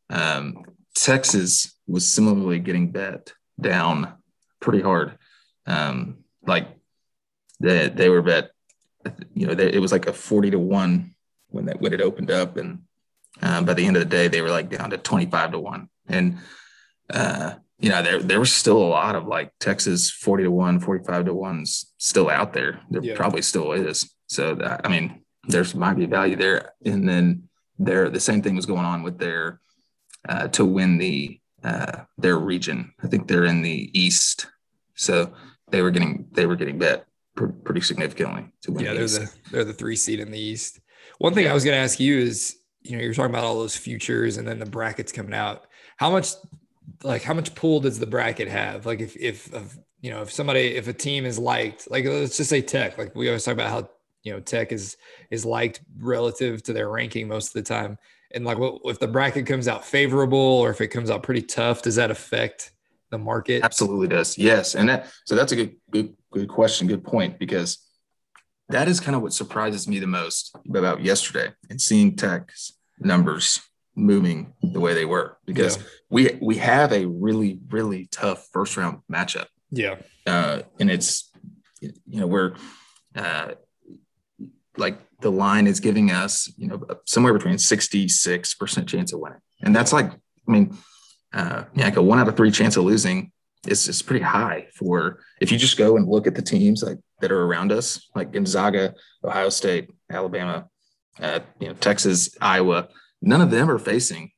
[0.10, 0.64] Um,
[0.96, 4.14] Texas was similarly getting bet down
[4.60, 5.18] pretty hard.
[5.66, 6.68] Um, like
[7.60, 8.52] they, they were bet,
[9.34, 11.16] you know, they, it was like a 40 to 1
[11.50, 12.58] when that when it opened up.
[12.58, 12.80] And
[13.42, 15.90] um, by the end of the day, they were like down to 25 to 1.
[16.10, 16.38] And
[17.10, 20.80] uh, you know, there there was still a lot of like Texas 40 to 1,
[20.80, 22.80] 45 to 1s still out there.
[22.90, 23.16] There Yeah.
[23.16, 24.14] probably still is.
[24.28, 26.72] So that, I mean, there's might be value there.
[26.86, 29.60] And then there, the same thing was going on with their
[30.30, 32.94] uh, to win the uh, their region.
[33.04, 34.48] I think they're in the East,
[34.96, 35.34] so
[35.72, 37.06] they were getting they were getting bet
[37.36, 38.86] pr- pretty significantly to win.
[38.86, 39.20] Yeah, the they're East.
[39.20, 40.80] the they're the three seed in the East.
[41.20, 43.56] One thing I was going to ask you is, you know, you're talking about all
[43.60, 45.66] those futures and then the brackets coming out.
[45.98, 46.30] How much,
[47.04, 48.86] like, how much pull does the bracket have?
[48.86, 52.38] Like, if if of you know, if somebody, if a team is liked, like, let's
[52.38, 53.90] just say Tech, like we always talk about how
[54.24, 54.98] you know Tech is
[55.32, 57.98] is liked relative to their ranking most of the time.
[58.34, 61.44] And like, what if the bracket comes out favorable or if it comes out pretty
[61.44, 62.72] tough, does that affect
[63.12, 63.64] the market?
[63.64, 64.38] Absolutely does.
[64.38, 64.74] Yes.
[64.76, 66.88] And that, so that's a good, good, good question.
[66.88, 67.78] Good point, because
[68.70, 73.60] that is kind of what surprises me the most about yesterday and seeing tech's numbers
[73.96, 75.84] moving the way they were, because Yeah.
[76.10, 79.48] we, we have a really, really tough first round matchup.
[79.72, 81.32] Yeah, Uh, and it's,
[81.82, 82.54] you know, we're,
[83.16, 83.54] uh,
[84.78, 89.40] like the line is giving us, you know, somewhere between 66% chance of winning.
[89.62, 90.78] And that's like, I mean,
[91.34, 93.32] uh, yeah, like a one out of three chance of losing
[93.68, 96.98] is is pretty high for if you just go and look at the teams like
[97.22, 100.68] that are around us, like Gonzaga, Ohio State, Alabama,
[101.22, 102.90] uh, you know, Texas, Iowa.
[103.24, 104.32] None of them are facing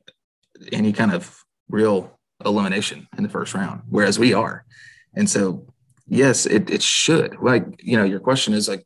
[0.71, 4.65] any kind of real elimination in the first round, whereas we are.
[5.15, 5.67] And so,
[6.07, 7.37] yes, it it should.
[7.41, 8.85] Like you know, your question is like,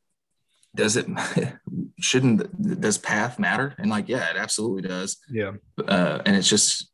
[0.76, 1.08] does it?
[2.00, 3.76] Shouldn't does path matter?
[3.78, 5.52] And like, yeah, it absolutely does yeah,
[5.86, 6.90] uh, and it's just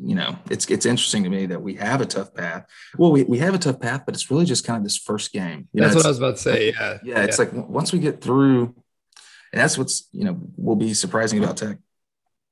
[0.00, 2.64] you know it's it's interesting to me that we have a tough path
[2.96, 5.32] well we, we have a tough path but it's really just kind of this first
[5.32, 6.72] game you that's know, what I was about to say.
[6.72, 8.74] Yeah, yeah it's like once we get through
[9.52, 11.78] and that's what's you know will be surprising about tech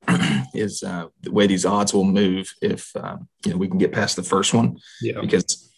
[0.54, 3.92] is uh, the way these odds will move if um, you know we can get
[3.92, 5.72] past the first one yeah, because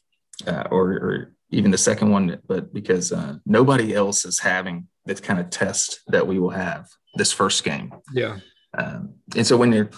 [0.46, 5.20] uh, or, or even the second one but because uh, nobody else is having this
[5.20, 8.38] kind of test that we will have this first game yeah,
[8.76, 9.90] um, and so when you're,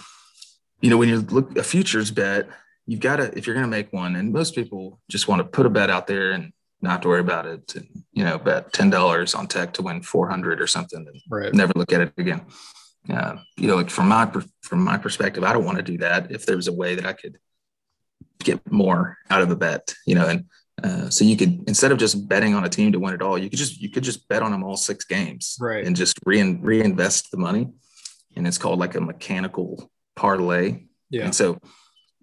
[0.81, 2.47] you know, when you look a futures bet,
[2.85, 5.43] you've got to, if you're going to make one, and most people just want to
[5.43, 8.71] put a bet out there and not to worry about it, and, you know, bet
[8.73, 11.53] $10 on tech to win 400 or something and right.
[11.53, 12.41] never look at it again.
[13.09, 14.31] Uh, you know, like from my,
[14.61, 17.13] from my perspective, I don't want to do that if there's a way that I
[17.13, 17.37] could
[18.43, 20.45] get more out of a bet, you know, and
[20.83, 23.37] uh, so you could, instead of just betting on a team to win it all,
[23.37, 25.85] you could just, you could just bet on them all six games Right.
[25.85, 27.67] and just rein, reinvest the money.
[28.35, 30.83] And it's called like a mechanical parlay.
[31.09, 31.59] Yeah, And so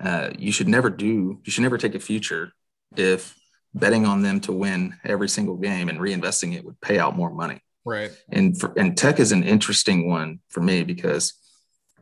[0.00, 2.52] uh, you should never do, you should never take a future
[2.96, 3.36] if
[3.74, 7.30] betting on them to win every single game and reinvesting it would pay out more
[7.30, 7.60] money.
[7.84, 8.10] Right.
[8.28, 11.34] And for, and Tech is an interesting one for me because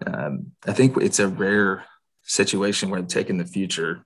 [0.05, 1.85] um, I think it's a rare
[2.23, 4.05] situation where taking the future,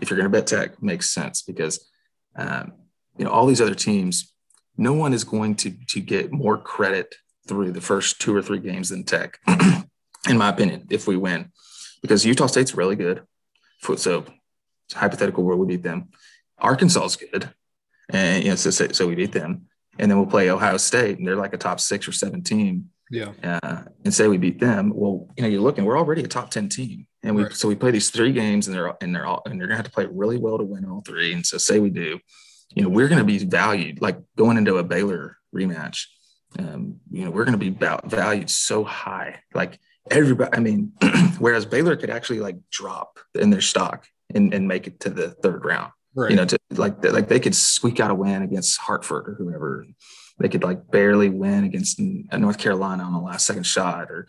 [0.00, 1.86] if you're going to bet Tech, makes sense because
[2.36, 2.72] um,
[3.16, 4.32] you know all these other teams,
[4.76, 8.60] no one is going to to get more credit through the first two or three
[8.60, 9.38] games than Tech,
[10.28, 10.86] in my opinion.
[10.90, 11.50] If we win,
[12.00, 13.24] because Utah State's really good,
[13.82, 14.24] so it's a
[14.94, 16.08] hypothetical where we beat them.
[16.58, 17.50] Arkansas is good,
[18.08, 19.66] and you know so so we beat them,
[19.98, 22.90] and then we'll play Ohio State, and they're like a top six or seven team
[23.10, 23.32] Yeah.
[23.42, 26.50] uh, and say we beat them, well, you know, you're looking, we're already a top
[26.50, 27.06] 10 team.
[27.22, 27.52] And we, Right.
[27.52, 29.86] so we play these three games and they're, and they're all, and they're gonna have
[29.86, 31.32] to play really well to win all three.
[31.32, 32.18] And so say we do,
[32.74, 36.04] you know, we're going to be valued like going into a Baylor rematch.
[36.58, 39.78] Um, you know, we're going to be val- valued so high, like
[40.10, 40.92] everybody, I mean,
[41.38, 45.30] whereas Baylor could actually like drop in their stock and, and make it to the
[45.30, 46.30] third round Right.
[46.30, 49.86] you know, to like like they could squeak out a win against Hartford or whoever.
[50.40, 54.26] They could like barely win against uh, North Carolina on the last second shot, or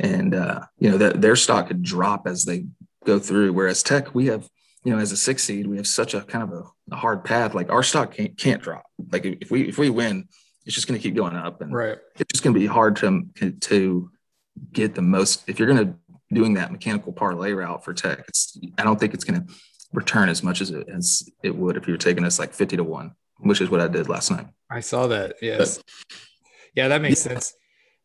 [0.00, 2.64] and uh, you know that their stock could drop as they
[3.04, 3.52] go through.
[3.52, 4.48] Whereas Tech, we have
[4.84, 7.24] you know as a six seed, we have such a kind of a, a hard
[7.24, 7.54] path.
[7.54, 8.86] Like our stock can't can't drop.
[9.12, 10.28] Like if we if we win,
[10.64, 11.98] it's just going to keep going up, and right.
[12.14, 13.26] it's just going to be hard to
[13.60, 14.10] to
[14.72, 15.46] get the most.
[15.46, 15.94] If you're going to
[16.32, 19.54] doing that mechanical parlay route for Tech, it's I don't think it's going to
[19.92, 22.76] return as much as it as it would if you were taking us like 50
[22.76, 25.36] to 1 which is what i did last night I saw that.
[25.40, 25.82] Yes.
[26.74, 27.54] Yeah, that makes sense.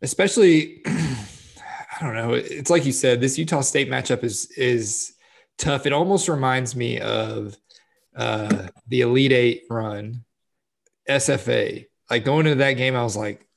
[0.02, 2.34] Especially, I don't know.
[2.34, 5.14] It's like you said, this Utah State matchup is is
[5.58, 5.86] tough.
[5.86, 7.56] It almost reminds me of
[8.16, 10.24] uh, the Elite Eight run,
[11.10, 11.86] SFA.
[12.10, 13.48] Like going into that game, I was like,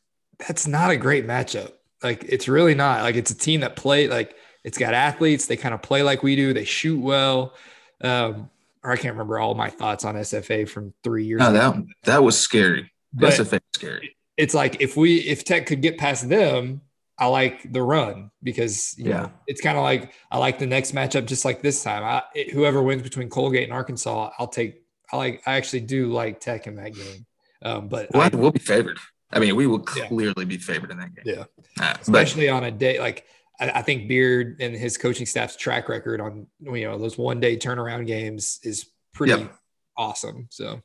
[0.47, 1.73] that's not a great matchup.
[2.03, 3.03] Like it's really not.
[3.03, 5.47] Like it's a team that play like it's got athletes.
[5.47, 6.53] They kind of play like we do.
[6.53, 7.55] They shoot well.
[8.03, 8.51] Um,
[8.85, 11.59] or I can't remember all my thoughts on SFA from three years no ago.
[11.59, 15.65] that that was scary But- that's a fake scary it's like if we if Tech
[15.67, 16.83] could get past them,
[17.19, 19.21] I like the run because you Yeah.
[19.23, 22.05] know it's kind of like I like the next matchup just like this time.
[22.05, 24.83] I it- whoever wins between Colgate and Arkansas, I'll take.
[25.11, 27.25] I like I actually do like Tech in that game,
[27.63, 28.99] um, but well, I, we'll be favored
[29.33, 30.07] i mean we will Yeah.
[30.07, 31.41] clearly be favored in that game Yeah.
[31.41, 31.47] Uh,
[31.95, 33.25] but especially on a day like
[33.61, 37.41] I, I think Beard and his coaching staff's track record on you know those one
[37.41, 39.55] day turnaround games is pretty Yep.
[39.97, 40.47] awesome.
[40.51, 40.83] So.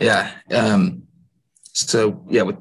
[0.00, 1.04] Yeah um
[1.72, 2.56] so yeah with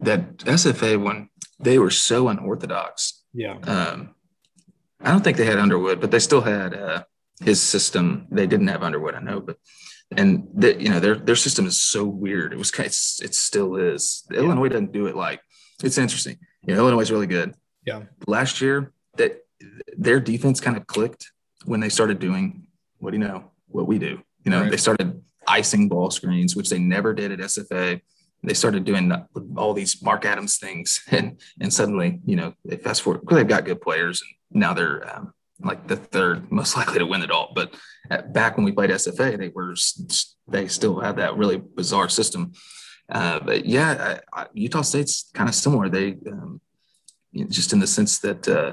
[0.00, 3.22] that sfa one they were so unorthodox.
[3.32, 4.14] Yeah, um
[5.00, 7.02] i don't think they had underwood but they still had uh
[7.42, 8.26] his system.
[8.30, 9.56] They didn't have underwood i know but
[10.16, 12.52] and that you know their their system is so weird.
[12.52, 14.24] It was kind it's, it still is.
[14.32, 15.40] Illinois doesn't do it like
[15.82, 16.36] it's interesting.
[16.66, 17.54] You know illinois is really good
[17.86, 18.02] Yeah.
[18.26, 19.44] last year that
[19.96, 21.30] their defense kind of clicked
[21.64, 22.66] when they started doing
[22.98, 24.20] what do you know what we do.
[24.44, 24.70] You know Right.
[24.70, 28.00] they started icing ball screens which they never did at sfa
[28.42, 29.12] they started doing
[29.56, 33.48] all these mark adams things and and suddenly you know they fast forward because they've
[33.56, 37.30] got good players and now they're um, like the third most likely to win it
[37.30, 37.52] all.
[37.54, 37.74] But
[38.10, 39.74] at, back when we played sfa they were
[40.48, 42.52] they still had that really bizarre system.
[43.08, 45.88] Uh, but yeah I, I, utah state's kind of similar.
[45.88, 46.60] They um,
[47.36, 48.72] you know, just in the sense that uh,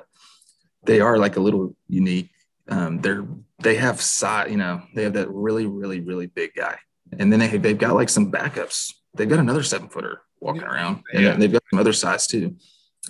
[0.83, 2.29] they are like a little unique.
[2.69, 3.25] Um, they're
[3.61, 6.77] they have size you know they have that really really really big guy.
[7.19, 8.93] And then they, they've got like some backups.
[9.15, 11.03] They've got another seven footer walking around.
[11.13, 11.35] And Yeah.
[11.35, 12.55] they've got some other size too.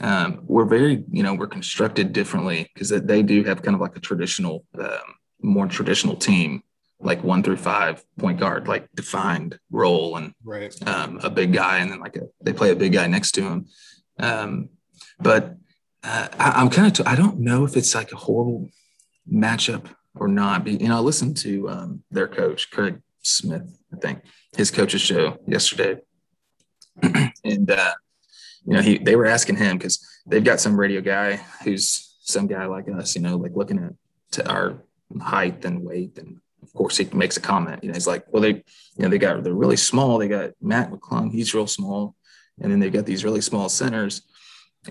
[0.02, 3.96] Um, we're very you know we're constructed differently because they do have kind of like
[3.96, 5.08] a traditional um,
[5.42, 6.64] more traditional team
[7.00, 10.74] like one through five point guard like defined role and right.
[10.88, 13.42] um, a big guy and then like a, they play a big guy next to
[13.44, 13.66] him.
[14.20, 14.70] Um,
[15.20, 15.56] but
[16.04, 18.70] uh, I, i'm kind of i don't know if it's like a horrible
[19.32, 19.86] matchup
[20.16, 24.22] or not you know i listened to um, their coach craig smith i think
[24.56, 26.02] his coach's show yesterday.
[27.46, 27.94] And uh,
[28.66, 32.48] you know he they were asking him because they've got some radio guy who's some
[32.48, 33.92] guy like us you know like looking at
[34.32, 34.82] to our
[35.22, 36.18] height and weight.
[36.18, 38.54] And of course he makes a comment you know he's like well they
[38.96, 40.18] you know they got they're really small.
[40.18, 41.32] They got mac mcclung.
[41.34, 42.16] He's real small.
[42.62, 44.22] And then they've got these really small centers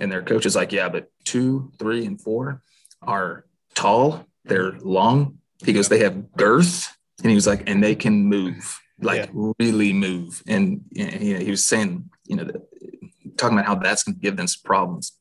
[0.00, 2.62] and their coach is like yeah but two three and four
[3.02, 4.26] are tall.
[4.44, 6.96] They're long he goes they have girth.
[7.22, 10.42] And he was like and they can move like really move.
[10.46, 12.50] And you know, he was saying you know
[13.36, 15.12] talking about how that's going to give them some problems.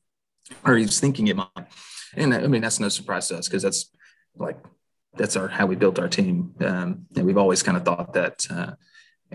[0.66, 1.48] Or he's thinking it might.
[2.16, 3.92] And i mean that's no surprise to us because that's
[4.36, 4.58] like
[5.16, 6.56] that's our how we built our team.
[6.62, 8.74] Um, and we've always kind of thought that uh,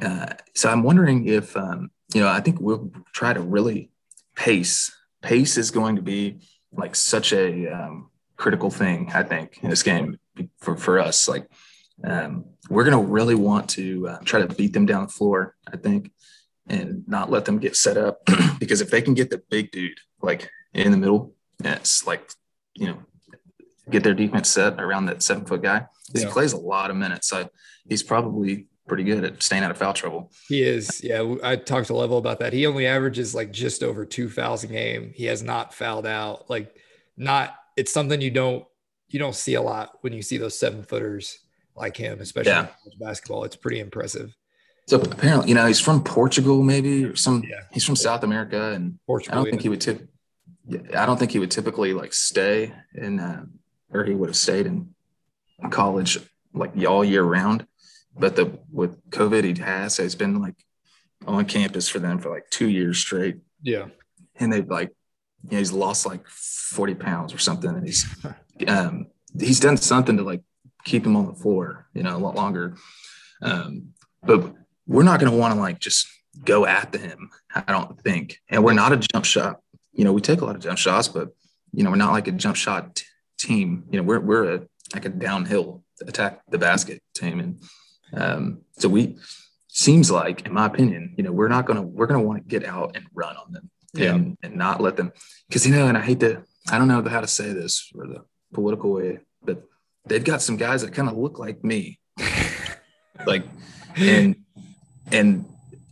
[0.01, 3.91] uh, so i'm wondering if um, you know i think we'll try to really
[4.35, 4.95] pace
[5.29, 6.41] pace is going to be
[6.73, 10.19] like such a um, critical thing i think in this game
[10.59, 11.47] for, for us like
[12.05, 15.55] um, we're going to really want to uh, try to beat them down the floor
[15.73, 16.11] i think
[16.69, 18.21] and not let them get set up
[18.59, 22.31] because if they can get the big dude like in the middle, it's like
[22.75, 22.99] you know
[23.91, 25.87] get their defense set around that seven foot guy.
[26.13, 26.27] Yeah.
[26.27, 27.49] He plays a lot of minutes, so
[27.89, 30.31] he's probably pretty good at staying out of foul trouble.
[30.49, 31.01] He is.
[31.03, 32.53] Yeah, I talked to Level about that.
[32.53, 35.13] He only averages like just over two fouls a game.
[35.15, 36.49] He has not fouled out.
[36.49, 36.77] Like,
[37.17, 37.55] not.
[37.77, 38.65] It's something you don't
[39.09, 41.39] you don't see a lot when you see those seven footers
[41.75, 42.69] like him, especially yeah.
[42.99, 43.45] basketball.
[43.45, 44.35] It's pretty impressive.
[44.87, 47.43] So apparently, you know, he's from Portugal, maybe or some.
[47.43, 47.63] Yeah.
[47.73, 50.09] He's from South America, and Portugal, I don't think he would tip.
[50.97, 53.45] I don't think he would typically like stay in, uh,
[53.91, 54.95] or he would have stayed in
[55.71, 56.19] college
[56.55, 57.67] like all year round.
[58.19, 59.95] But the with COVID, he has.
[59.95, 60.57] So he's been like
[61.27, 63.39] on campus for them for like two years straight.
[63.63, 63.87] Yeah,
[64.37, 64.91] and they've like,
[65.45, 68.07] you know, he's lost like forty pounds or something, and he's
[68.69, 69.07] um
[69.39, 70.43] he's done something to like
[70.85, 72.77] keep him on the floor, you know, a lot longer.
[73.43, 73.89] Um,
[74.23, 74.55] but
[74.87, 76.07] we're not going to want to like just
[76.45, 77.31] go at him.
[77.55, 79.61] I don't think, and we're not a jump shot.
[79.93, 81.31] You know, we take a lot of jump shots, but
[81.73, 83.05] you know, we're not like a jump shot t-
[83.39, 83.85] team.
[83.91, 84.63] You know, we're we're a
[84.95, 87.61] like a downhill attack the basket team, and
[88.17, 89.17] um, so we
[89.69, 92.65] seems like, in my opinion, you know, we're not gonna we're gonna want to get
[92.65, 94.15] out and run on them yeah.
[94.15, 95.13] and and not let them
[95.49, 98.07] because you know, and I hate to I don't know how to say this or
[98.07, 99.63] the political way, but
[100.07, 102.01] they've got some guys that kind of look like me,
[103.27, 103.45] like
[103.97, 104.37] and
[105.13, 105.45] and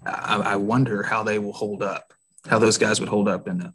[0.06, 2.12] I, I, wonder how they will hold up,
[2.48, 3.74] how those guys would hold up in a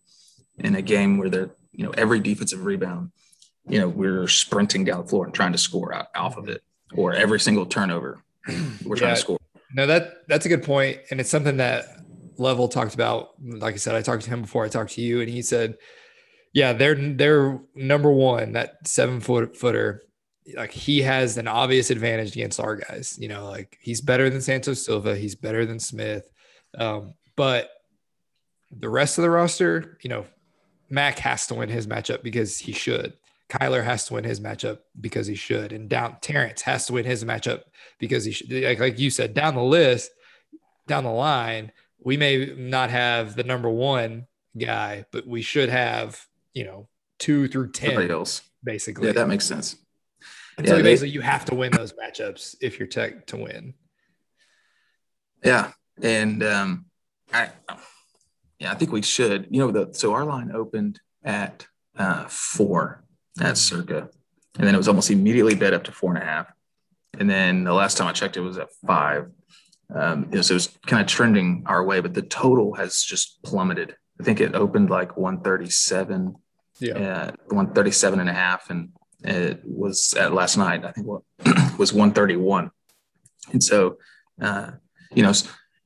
[0.57, 3.11] in a game where they're you know every defensive rebound,
[3.67, 6.63] you know we're sprinting down the floor and trying to score out off of it,
[6.93, 8.23] or every single turnover
[8.85, 9.37] we're trying to score.
[9.73, 11.85] No, that that's a good point, and it's something that
[12.37, 13.29] Level talked about.
[13.41, 15.77] Like I said, I talked to him before I talked to you, and he said,
[16.53, 20.01] "Yeah, they're they're number one, that seven foot footer
[20.55, 23.17] like he has an obvious advantage against our guys.
[23.19, 26.29] You know, like he's better than Santos Silva, he's better than Smith.
[26.77, 27.69] Um, but
[28.71, 30.25] the rest of the roster, you know,
[30.89, 33.13] Mac has to win his matchup because he should.
[33.49, 37.05] Kyler has to win his matchup because he should, and down Terrence has to win
[37.05, 37.63] his matchup
[37.97, 38.51] because he should.
[38.51, 40.11] Like, like you said, down the list,
[40.87, 44.27] down the line, we may not have the number one
[44.57, 46.23] guy, but we should have,
[46.53, 46.87] you know,
[47.17, 48.41] two through ten, else.
[48.63, 49.07] basically.
[49.07, 49.75] Yeah, that makes sense.
[50.57, 53.37] And yeah, so basically, they, you have to win those matchups if you're tech to
[53.37, 53.73] win.
[55.43, 55.71] Yeah,
[56.01, 56.85] and um,
[57.33, 57.49] I,
[58.59, 59.47] yeah, I think we should.
[59.49, 61.65] You know, the so our line opened at
[61.97, 63.03] uh, four
[63.39, 64.09] at Circa,
[64.57, 66.47] and then it was almost immediately bid up to four and a half,
[67.17, 69.29] and then the last time I checked, it was at five.
[69.93, 73.01] Um, you know, so it was kind of trending our way, but the total has
[73.01, 73.95] just plummeted.
[74.19, 76.35] I think it opened like 137,
[76.79, 78.89] yeah, uh, 137 and a half, and
[79.23, 80.85] it was at last night.
[80.85, 81.23] I think what
[81.77, 82.71] was 131.
[83.51, 83.97] And so,
[84.41, 84.71] uh,
[85.13, 85.33] you know,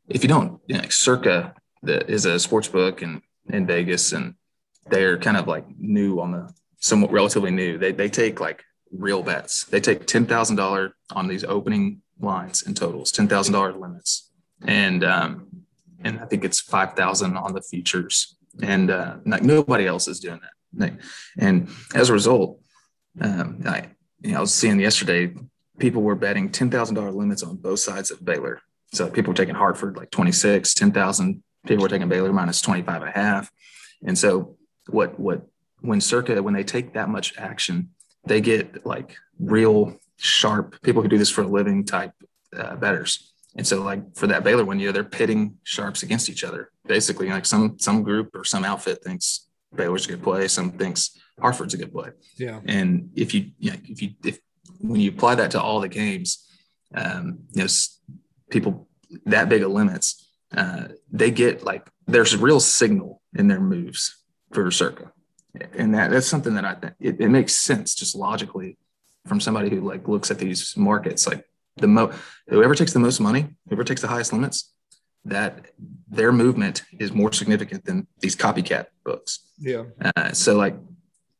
[0.09, 4.35] if you don't, you know, Circa that is a sports book in, in Vegas and
[4.89, 6.53] they're kind of like new on the
[6.83, 7.77] somewhat relatively new.
[7.77, 9.63] They, they take like real bets.
[9.63, 14.29] They take $10,000 on these opening lines and totals, $10,000 limits.
[14.65, 15.47] And, um,
[16.03, 20.41] and I think it's 5,000 on the futures and, uh, like nobody else is doing
[20.41, 20.99] that.
[21.39, 22.59] And as a result,
[23.21, 23.89] um, I,
[24.21, 25.33] you know, I was seeing yesterday
[25.79, 28.59] people were betting ten thousand dollar limits on both sides of Baylor.
[28.91, 31.43] So people were taking Hartford like 26, 10,000.
[31.65, 33.51] People were taking Baylor minus 25 and a half.
[34.05, 34.57] And so
[34.87, 35.47] what what
[35.83, 37.89] when Circa when they take that much action,
[38.25, 42.13] they get like real sharp people who do this for a living type
[42.55, 43.33] uh, betters.
[43.55, 46.71] And so like for that Baylor one, you know, they're pitting sharps against each other.
[46.87, 51.17] Basically, like some some group or some outfit thinks Baylor's a good play, some thinks
[51.39, 52.09] Hartford's a good play.
[52.37, 52.61] Yeah.
[52.65, 54.39] And if you, you know, if you, if
[54.79, 56.47] when you apply that to all the games,
[56.95, 57.69] um, you know,
[58.49, 58.87] people
[59.25, 64.15] that big of limits, uh, they get like there's real signal in their moves
[64.51, 65.11] for Circa,
[65.73, 68.77] and that that's something that I think it, it makes sense just logically
[69.27, 71.45] from somebody who like looks at these markets like
[71.77, 72.11] the mo
[72.47, 74.73] whoever takes the most money, whoever takes the highest limits,
[75.25, 75.67] that
[76.09, 79.39] their movement is more significant than these copycat books.
[79.57, 79.83] Yeah.
[80.15, 80.75] Uh, so like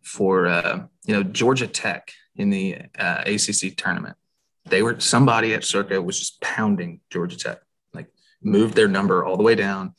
[0.01, 4.17] for uh, you know Georgia Tech in the uh, ACC tournament.
[4.65, 7.59] They were somebody at Circa was just pounding Georgia Tech,
[7.93, 8.07] like
[8.41, 9.93] moved their number all the way down.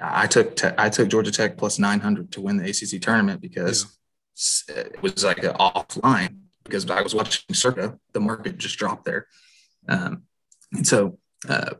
[0.00, 3.98] I took te- I took Georgia Tech plus 900 to win the ACC tournament because
[4.68, 4.76] yeah.
[4.76, 7.98] it was like an offline because I was watching Circa.
[8.12, 9.26] The market just dropped there,
[9.88, 10.22] um,
[10.72, 11.18] and so
[11.48, 11.74] uh,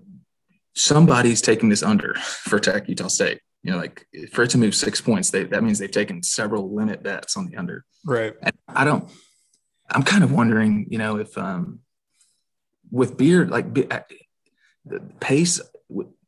[0.74, 4.74] somebody's taking this under for Tech Utah State you know, like for it to move
[4.74, 7.84] six points, they, that means they've taken several limit bets on the under.
[8.04, 8.34] Right.
[8.42, 9.10] And I don't,
[9.90, 11.80] I'm kind of wondering, you know, if um,
[12.90, 15.60] with Beard, like the pace,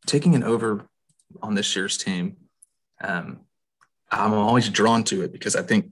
[0.07, 0.87] taking an over
[1.43, 2.37] on this year's team,
[3.03, 3.41] um,
[4.11, 5.91] I'm always drawn to it because I think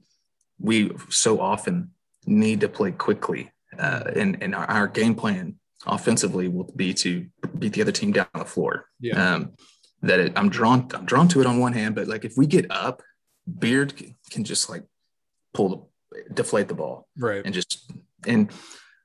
[0.59, 1.93] we so often
[2.27, 5.55] need to play quickly, uh, and and our, our, game plan
[5.87, 7.27] offensively will be to
[7.59, 8.87] beat the other team down the floor.
[9.01, 9.35] Yeah.
[9.35, 9.53] Um,
[10.03, 12.47] that it, I'm drawn I'm drawn to it on one hand, but like if we
[12.47, 13.03] get up,
[13.59, 13.95] Beard
[14.31, 14.85] can just like
[15.55, 17.91] pull the deflate the ball, right, and just
[18.27, 18.51] and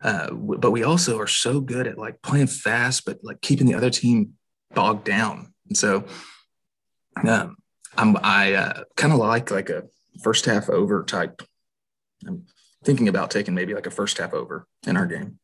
[0.03, 3.75] uh, but we also are so good at like playing fast, but like keeping the
[3.75, 4.33] other team
[4.73, 5.52] bogged down.
[5.67, 6.05] And so
[7.27, 7.57] um,
[7.97, 9.83] I'm I uh, kind of like like a
[10.21, 11.41] first half over type.
[12.27, 12.45] I'm
[12.83, 15.39] thinking about taking maybe like a first half over in our game,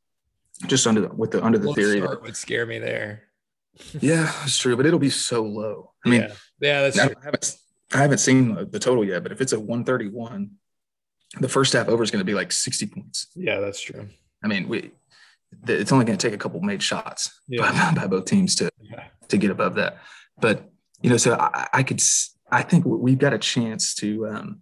[0.68, 3.24] just under the, with the under the theory that would scare me there.
[4.00, 5.94] yeah, it's true, but it'll be so low.
[6.06, 7.16] I mean, yeah, yeah that's I, true.
[7.22, 7.56] I haven't
[7.94, 10.52] I haven't seen the total yet, but if it's a 131,
[11.40, 13.28] the first half over is going to be like 60 points.
[13.36, 14.08] Yeah, that's true.
[14.44, 14.92] I mean, we
[15.68, 17.92] it's only going to take a couple made shots yeah.
[17.94, 19.06] by, by, both teams to yeah.
[19.30, 20.00] To get above that.
[20.40, 20.70] But
[21.02, 22.02] you know, so I, I could
[22.52, 24.62] I think we've got a chance to um,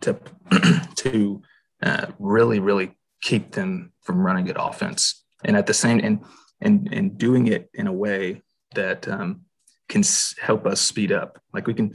[0.00, 0.18] to
[0.96, 1.42] to
[1.82, 6.24] uh, really really keep them from running good offense, and at the same and
[6.60, 8.42] and and doing it in a way
[8.74, 9.42] that um,
[9.88, 10.02] can
[10.40, 11.40] help us speed up.
[11.52, 11.94] Like we can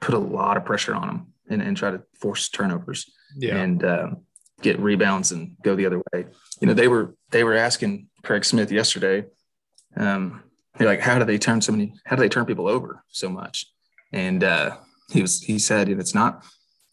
[0.00, 3.56] put a lot of pressure on them and, and try to force turnovers yeah.
[3.56, 4.16] and um,
[4.62, 6.26] get rebounds and go the other way.
[6.60, 9.26] You know, they were they were asking Craig Smith yesterday.
[9.96, 10.42] Um,
[10.78, 11.92] they're like, how do they turn so many?
[12.06, 13.66] How do they turn people over so much?
[14.12, 14.76] And uh,
[15.10, 16.44] he was he said it's not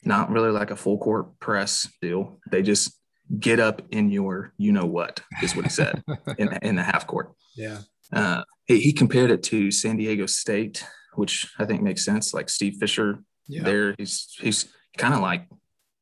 [0.04, 2.40] not really like a full court press deal.
[2.50, 3.00] They just
[3.40, 6.04] get up in your you know what is what he said
[6.38, 7.34] in in the half court.
[7.56, 7.80] Yeah.
[8.14, 12.34] Uh, he, he compared it to San Diego State, which I think makes sense.
[12.34, 13.64] Like Steve Fisher, yeah.
[13.64, 14.68] there he's he's
[14.98, 15.48] kind of like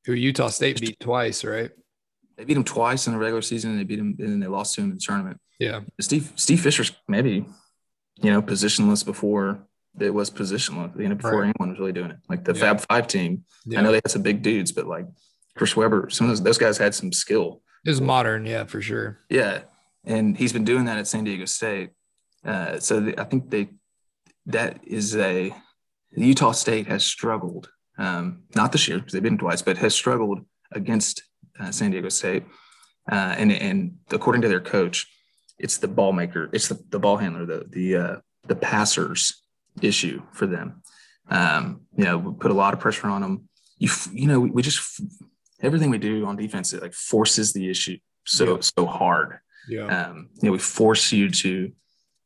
[0.06, 1.72] who Utah State beat twice, right?
[2.38, 4.48] They beat him twice in the regular season, and they beat him, and then they
[4.48, 5.40] lost to him in the tournament.
[5.60, 7.46] Yeah, Steve Steve Fisher's maybe,
[8.22, 9.66] you know, positionless before
[10.00, 10.98] it was positionless.
[11.00, 11.54] You know, before right.
[11.60, 12.18] anyone was really doing it.
[12.30, 12.60] Like the yeah.
[12.60, 13.80] Fab Five team, yeah.
[13.80, 15.06] I know they had some big dudes, but like
[15.56, 17.62] Chris Webber, some of those, those guys had some skill.
[17.86, 19.20] It was modern, yeah, for sure.
[19.30, 19.62] Yeah,
[20.06, 21.92] and he's been doing that at San Diego State.
[22.46, 23.70] Uh, so the, I think they
[24.46, 25.54] that is a
[26.16, 30.40] Utah State has struggled, um, not this year because they've been twice, but has struggled
[30.72, 31.24] against
[31.60, 32.44] uh, San Diego State.
[33.12, 35.08] Uh, and and according to their coach,
[35.60, 38.16] it's the ball maker, it's the, the ball handler, the the uh,
[38.48, 39.42] the passers
[39.82, 40.82] issue for them.
[41.30, 43.50] Um, you know, we put a lot of pressure on them.
[43.78, 45.02] You you know, we, we just
[45.62, 48.62] everything we do on defense it like forces the issue so yeah.
[48.62, 49.40] so hard.
[49.68, 49.86] Yeah.
[49.86, 51.72] Um, you know, we force you to.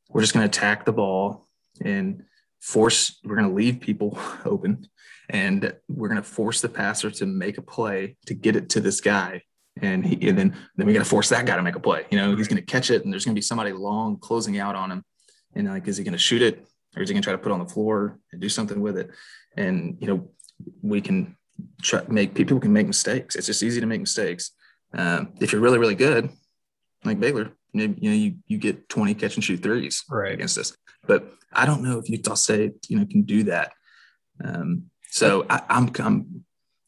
[0.09, 1.47] We're just going to attack the ball
[1.83, 2.23] and
[2.61, 3.19] force.
[3.23, 4.87] We're going to leave people open
[5.29, 8.79] and we're going to force the passer to make a play to get it to
[8.79, 9.41] this guy
[9.81, 12.05] and, he, and then then we got to force that guy to make a play.
[12.09, 14.59] You know he's going to catch it and there's going to be somebody long closing
[14.59, 15.03] out on him.
[15.55, 16.65] And like is he going to shoot it
[16.95, 18.79] or is he going to try to put it on the floor and do something
[18.79, 19.09] with it?
[19.55, 20.29] And you know
[20.81, 21.35] we can
[21.81, 23.35] try make people can make mistakes.
[23.35, 24.51] It's just easy to make mistakes.
[24.93, 26.29] Um, if you're really really good
[27.03, 30.33] like Baylor you know you, you get 20 catch and shoot threes right.
[30.33, 30.75] against us.
[31.05, 33.73] But I don't know if Utah State you know can do that.
[34.43, 36.45] Um, so I, I'm, I'm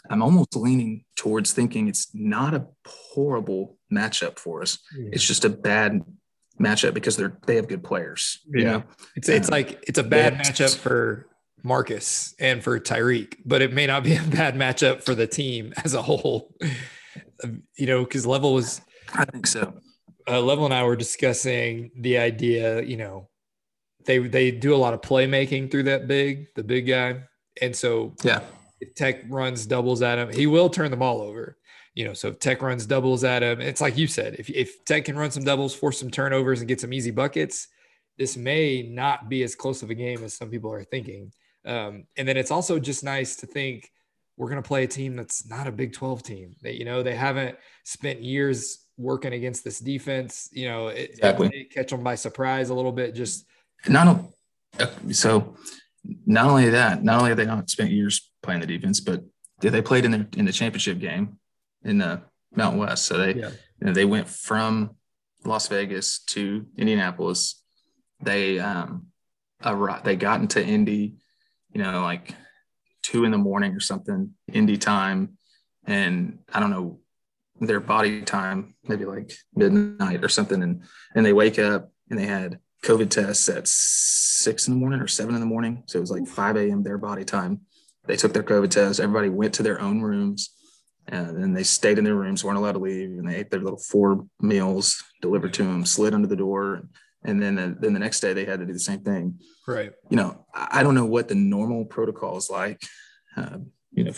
[0.09, 4.79] I'm almost leaning towards thinking it's not a horrible matchup for us.
[4.97, 5.09] Yeah.
[5.13, 6.03] It's just a bad
[6.59, 8.39] matchup because they're they have good players.
[8.47, 8.83] Yeah, you know?
[9.15, 11.27] it's it's um, like it's a bad matchup for
[11.63, 15.73] Marcus and for Tyreek, but it may not be a bad matchup for the team
[15.83, 16.55] as a whole.
[17.77, 18.81] you know, because Level was.
[19.13, 19.73] I think so.
[20.27, 22.81] Uh, Level and I were discussing the idea.
[22.81, 23.29] You know,
[24.05, 27.23] they they do a lot of playmaking through that big the big guy
[27.61, 28.41] and so yeah,
[28.81, 31.57] if Tech runs doubles at him, he will turn the ball over.
[31.95, 34.83] You know, so if Tech runs doubles at him, it's like you said, if if
[34.85, 37.67] Tech can run some doubles, force some turnovers, and get some easy buckets,
[38.17, 41.31] this may not be as close of a game as some people are thinking.
[41.65, 43.89] Um, and then it's also just nice to think
[44.37, 46.55] we're going to play a team that's not a Big 12 team.
[46.61, 50.49] That you know they haven't spent years working against this defense.
[50.53, 51.49] You know, it, exactly.
[51.53, 53.15] it catch them by surprise a little bit.
[53.15, 53.45] Just
[53.87, 54.25] not
[55.11, 55.55] so
[56.25, 59.23] not only that, not only have they not spent years playing the defense, but
[59.61, 61.37] they played in the in the championship game
[61.83, 62.21] in the
[62.55, 63.05] Mountain West.
[63.05, 63.49] So they yeah.
[63.79, 64.91] you know, they went from
[65.45, 67.61] Las Vegas to Indianapolis.
[68.21, 69.07] They um
[69.63, 71.15] arrived, they got into Indy,
[71.73, 72.33] you know, like
[73.03, 75.37] two in the morning or something, Indy time,
[75.85, 76.99] and I don't know
[77.61, 80.83] their body time, maybe like midnight or something, and
[81.15, 85.07] and they wake up and they had COVID tests at six in the morning or
[85.07, 85.83] seven in the morning.
[85.87, 86.83] So it was like 5 a.m.
[86.83, 87.61] their body time.
[88.09, 88.99] They took their COVID test.
[88.99, 90.49] Everybody went to their own rooms
[91.07, 93.09] and then they stayed in their rooms, weren't allowed to leave.
[93.11, 96.81] And they ate their little four meals delivered to them, slid under the door.
[97.23, 99.39] and then uh, then the next day they had to do the same thing.
[99.67, 99.91] Right.
[100.09, 102.81] You know, I don't know what the normal protocol is like.
[103.37, 103.59] Uh,
[103.91, 104.13] you know,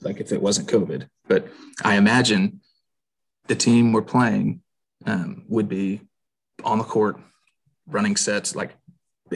[0.00, 1.46] like if it wasn't COVID, but
[1.84, 2.60] I imagine
[3.46, 4.60] the team we're playing
[5.06, 6.00] um, would be
[6.64, 7.20] on the court,
[7.86, 8.76] running sets, like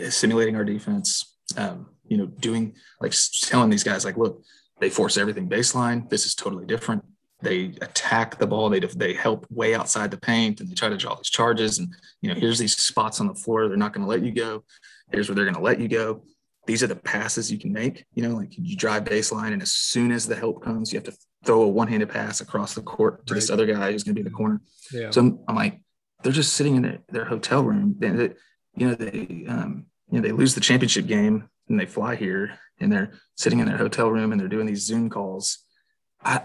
[0.09, 1.37] simulating our defense.
[1.57, 4.43] Um, you know, doing like telling these guys like, look,
[4.81, 6.11] they force everything baseline.
[6.11, 7.03] This is totally different.
[7.41, 8.69] They attack the ball.
[8.69, 11.79] They they help way outside the paint, and they try to draw these charges.
[11.79, 13.69] And you know, here's these spots on the floor.
[13.69, 14.65] They're not going to let you go.
[15.11, 16.25] Here's where they're going to let you go.
[16.67, 18.05] These are the passes you can make.
[18.15, 21.07] You know, like you drive baseline, and as soon as the help comes, you have
[21.07, 23.39] to throw a one-handed pass across the court to right.
[23.39, 24.61] this other guy who's going to be in the corner.
[24.93, 25.11] Yeah.
[25.11, 25.81] So I'm, I'm, like,
[26.23, 27.95] they're just sitting in their, their hotel room.
[27.99, 28.31] They, they,
[28.77, 32.59] you know, they um, you know they lose the championship game and they fly here
[32.81, 35.59] and they're sitting in their hotel room and they're doing these Zoom calls.
[36.23, 36.43] I,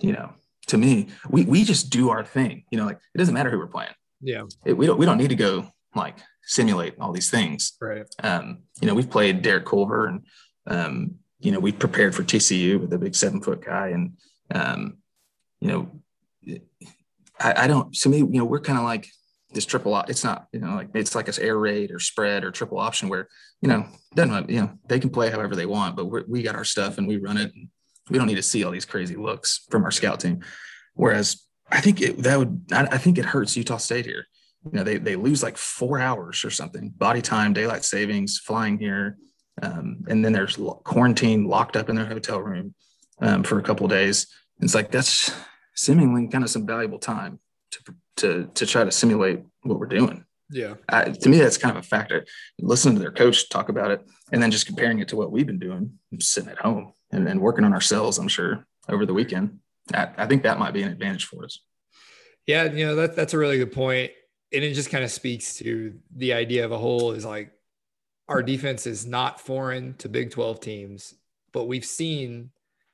[0.00, 0.32] you know,
[0.68, 2.64] to me, we we just do our thing.
[2.70, 3.92] You know, like it doesn't matter who we're playing.
[4.22, 4.44] Yeah.
[4.64, 7.76] It, we don't we don't need to go like simulate all these things.
[7.80, 8.06] Right.
[8.22, 10.24] Um, you know, we've played Derek Culver and
[10.66, 13.88] um, you know, we've prepared for TCU with a big seven foot guy.
[13.88, 14.12] And
[14.54, 14.98] um,
[15.60, 15.90] you know,
[17.40, 19.08] I, I don't to me, you know, we're kind of like
[19.52, 22.50] this triple it's not you know like it's like a air raid or spread or
[22.50, 23.28] triple option where
[23.62, 26.64] you know doesn't you know they can play however they want but we got our
[26.64, 27.52] stuff and we run it.
[27.54, 27.68] And
[28.10, 30.40] we don't need to see all these crazy looks from our scout team.
[30.94, 34.26] Whereas i think it, that would I, I think it hurts utah state here.
[34.64, 38.78] You know they, they lose like four hours or something body time daylight savings flying
[38.78, 39.16] here
[39.62, 42.74] um, and then there's quarantine locked up in their hotel room
[43.20, 44.26] um, for a couple days.
[44.60, 45.32] It's like that's
[45.74, 47.40] seemingly kind of some valuable time
[47.72, 50.24] to to to try to simulate what we're doing.
[50.50, 50.74] Yeah.
[50.88, 52.24] to me, that's kind of a factor.
[52.58, 55.46] Listening to their coach talk about it and then just comparing it to what we've
[55.46, 59.58] been doing, sitting at home and, and working on ourselves, I'm sure, over the weekend.
[59.92, 61.60] I, I, think that might be an advantage for us.
[62.46, 62.64] Yeah.
[62.64, 64.12] You know, that, that's a really good point.
[64.52, 67.52] And it just kind of speaks to the idea of a whole is like
[68.28, 71.14] our defense is not foreign to Big 12 teams,
[71.52, 72.50] but we've seen,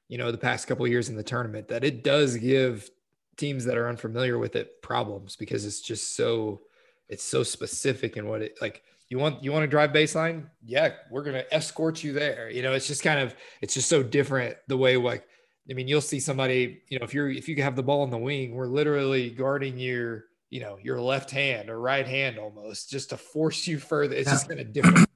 [0.09, 2.89] you know, the past couple years in the tournament that it does give
[3.37, 6.61] teams that are unfamiliar with it problems because it's just so
[7.09, 10.47] it's so specific in what it like you want you want to drive baseline?
[10.65, 12.51] Yeah we're going to escort you there.
[12.51, 15.27] You know it's just kind of it's just so different the way like
[15.71, 18.05] i mean you'll see somebody you know if you're if you can have the ball
[18.05, 22.39] in the wing we're literally guarding your you know your left hand or right hand
[22.39, 24.15] almost just to force you further.
[24.15, 25.09] It's just kind of different.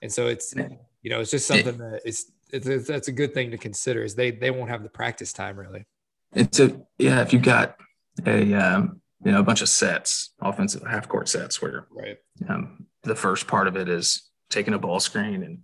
[0.00, 0.54] And so it's
[1.02, 4.02] you know it's just something that is it's, it's, that's a good thing to consider
[4.02, 5.84] is they they won't have the practice time really
[6.34, 7.22] it's a yeah.
[7.22, 7.76] If you got
[8.26, 12.16] a um, you know a bunch of sets, offensive half court sets, where right
[12.48, 15.58] um, the first part of it is taking a ball screen and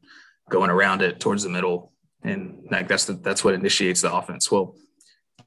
[0.50, 1.92] going around it towards the middle,
[2.22, 4.50] and like that's the that's what initiates the offense.
[4.50, 4.76] Well,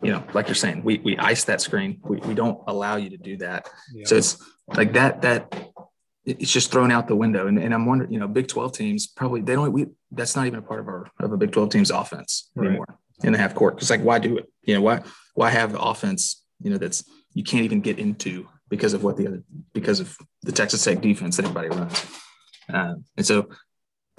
[0.01, 1.99] you know, like you're saying, we we ice that screen.
[2.03, 3.70] We we don't allow you to do that.
[3.93, 4.05] Yeah.
[4.05, 5.72] So it's like that that
[6.26, 7.47] it's just thrown out the window.
[7.47, 10.45] And, and I'm wondering, you know, Big 12 teams probably they don't we that's not
[10.45, 12.68] even a part of our of a Big 12 team's offense right.
[12.68, 13.78] anymore in the half court.
[13.78, 14.51] It's like, why do it?
[14.63, 15.01] You know, why
[15.34, 16.43] why have offense?
[16.61, 17.03] You know, that's
[17.34, 19.43] you can't even get into because of what the other
[19.74, 22.05] because of the Texas Tech defense that everybody runs.
[22.70, 23.49] Um, and so,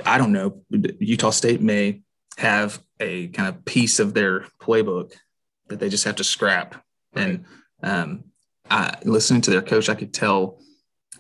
[0.05, 0.63] I don't know.
[0.71, 2.03] Utah State may
[2.39, 5.13] have a kind of piece of their playbook
[5.69, 6.83] that they just have to scrap.
[7.15, 7.45] And
[7.83, 8.25] um,
[8.71, 10.61] I, listening to their coach, I could tell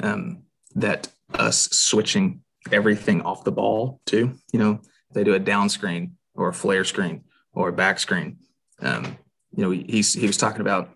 [0.00, 4.34] um, that us switching everything off the ball too.
[4.52, 4.80] You know,
[5.12, 8.38] they do a down screen or a flare screen or back screen.
[8.80, 9.16] Um,
[9.54, 10.90] you know, he's he was talking about,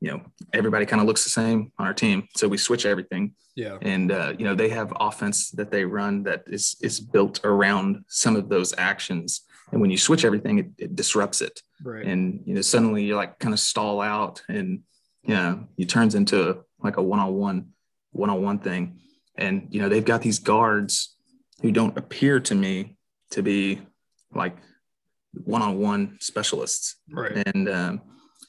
[0.00, 0.22] you know,
[0.52, 3.34] everybody kind of looks the same on our team, so we switch everything.
[3.56, 3.78] Yeah.
[3.82, 8.04] And uh, you know, they have offense that they run that is is built around
[8.08, 9.42] some of those actions,
[9.72, 11.60] and when you switch everything, it, it disrupts it.
[11.82, 12.04] Right.
[12.04, 14.80] And you know, suddenly you're like kind of stall out, and
[15.22, 17.68] you know, it turns into like a one on one,
[18.12, 19.00] one on one thing.
[19.36, 21.16] And you know, they've got these guards
[21.62, 22.96] who don't appear to me
[23.30, 23.80] to be
[24.34, 24.56] like
[25.44, 26.96] one-on-one specialists.
[27.12, 27.42] Right.
[27.46, 28.00] And um,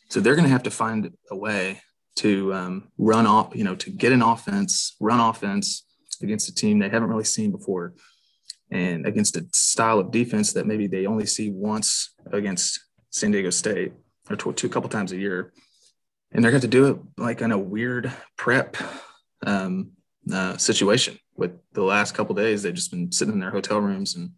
[0.10, 1.82] so they're going to have to find a way
[2.18, 5.86] to um, run off you know to get an offense run offense
[6.22, 7.94] against a team they haven't really seen before
[8.70, 13.50] and against a style of defense that maybe they only see once against san diego
[13.50, 13.94] state
[14.30, 15.52] or two, two a couple times a year.
[16.32, 18.78] And they're going to do it like in a weird prep
[19.46, 19.92] um,
[20.32, 24.16] uh, situation with the last couple days they've just been sitting in their hotel rooms
[24.16, 24.32] and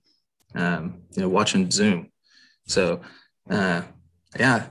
[0.56, 2.10] um, you know watching zoom
[2.66, 3.02] so,
[3.50, 3.82] uh,
[4.40, 4.68] yeah,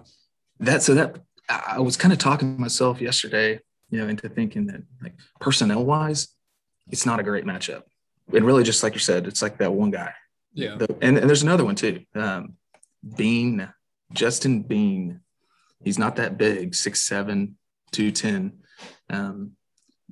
[0.61, 3.61] that so that I was kind of talking to myself yesterday,
[3.91, 6.29] you know, into thinking that like personnel wise,
[6.91, 7.83] it's not a great matchup.
[8.33, 10.13] And really, just like you said, it's like that one guy.
[10.55, 10.77] Yeah.
[10.77, 12.03] The, and, and there's another one too.
[12.15, 12.55] Um,
[13.17, 13.69] Bean,
[14.13, 15.21] Justin Bean.
[15.83, 17.57] He's not that big, six seven,
[17.91, 18.53] two ten.
[19.11, 19.53] Um,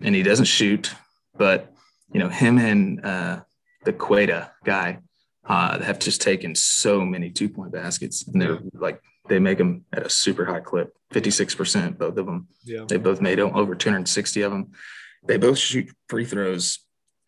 [0.03, 0.93] and he doesn't shoot,
[1.37, 1.73] but
[2.13, 3.41] you know him and uh,
[3.85, 4.99] the Queta guy
[5.47, 9.85] uh, have just taken so many two point baskets, and they're like they make them
[9.93, 12.49] at a super high clip, fifty six percent, both of them.
[12.65, 12.85] Yeah.
[12.89, 14.73] They both made over two hundred sixty of them.
[15.27, 16.79] They both shoot free throws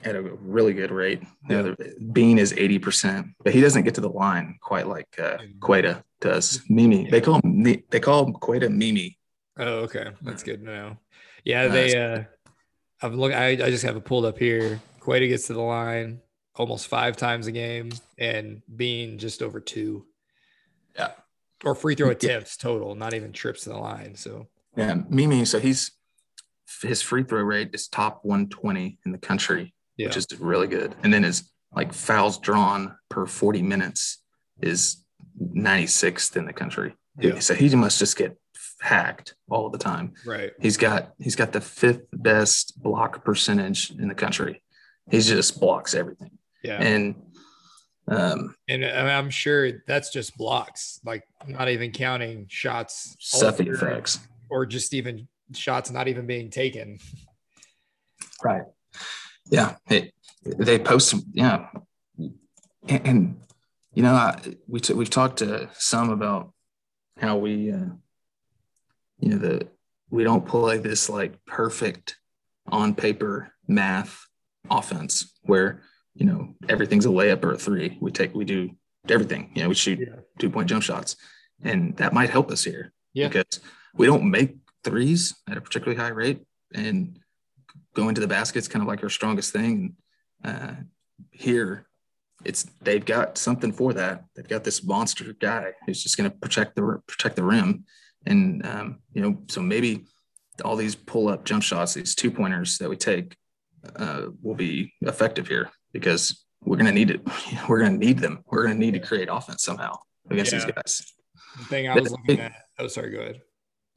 [0.05, 1.23] at a really good rate.
[1.49, 1.77] You know,
[2.13, 6.63] Bean is 80%, but he doesn't get to the line quite like uh, Queta does.
[6.69, 9.19] Mimi, they call him, they call Queta Mimi.
[9.59, 10.11] Oh, okay.
[10.23, 10.97] That's good to know.
[11.45, 12.25] Yeah, they, uh,
[13.01, 14.81] I've looked, I, I just have it pulled up here.
[15.01, 16.21] Queta gets to the line
[16.57, 20.07] almost five times a game and Bean just over two.
[20.97, 21.13] Yeah.
[21.65, 24.17] Or free throw attempts total, not even trips to the line.
[24.17, 25.93] So, yeah, Mimi, so he's,
[26.83, 30.09] his free throw rate is top 120 in the country yeah.
[30.09, 30.95] which is really good.
[31.03, 34.23] And then his like fouls drawn per 40 minutes
[34.61, 35.05] is
[35.41, 36.95] 96th in the country.
[37.19, 37.39] Yeah.
[37.41, 38.37] So he must just get
[38.81, 40.15] hacked all the time.
[40.27, 40.53] Right.
[40.61, 44.63] He's got he's got the fifth best block percentage in the country.
[45.11, 46.39] He just blocks everything.
[46.63, 46.81] Yeah.
[46.81, 47.15] And
[48.09, 54.19] um and I'm sure that's just blocks, like not even counting shots, Cephii effects,
[54.51, 56.99] or just even shots not even being taken.
[58.43, 58.65] Right
[59.51, 60.15] yeah, it,
[60.45, 61.69] they post, yeah,
[62.19, 62.41] and,
[62.89, 63.41] and
[63.95, 66.53] you know, I, we t- we've talked to some about
[67.19, 67.91] how we, uh,
[69.19, 69.69] you know, the
[70.11, 72.17] we don't play this like perfect
[72.69, 74.27] on paper math
[74.71, 75.83] offense where
[76.15, 77.99] you know everything's a layup or a three.
[78.01, 78.71] We take we do
[79.09, 79.51] everything.
[79.55, 80.21] You know, we shoot yeah.
[80.39, 81.17] two point jump shots,
[81.63, 82.93] and that might help us here.
[83.15, 83.61] Yeah, because
[83.95, 86.41] we don't make threes at a particularly high rate,
[86.75, 87.19] and
[87.95, 89.97] going to the basket's kind of like our strongest thing.
[90.45, 90.75] Uh,
[91.31, 91.87] here,
[92.45, 94.25] it's they've got something for that.
[94.35, 97.85] They've got this monster guy who's just going to protect the protect the rim,
[98.27, 100.05] and um, you know, so maybe
[100.63, 103.35] all these pull up jump shots, these two pointers that we take,
[103.97, 107.21] uh, will be effective here because we're going to need it.
[107.69, 108.45] We're going to need them.
[108.47, 109.99] We're going to need to create offense somehow
[110.31, 110.59] against yeah.
[110.59, 111.13] these guys.
[111.59, 112.53] The thing I was looking at.
[112.79, 113.11] Oh, sorry.
[113.11, 113.41] Go ahead.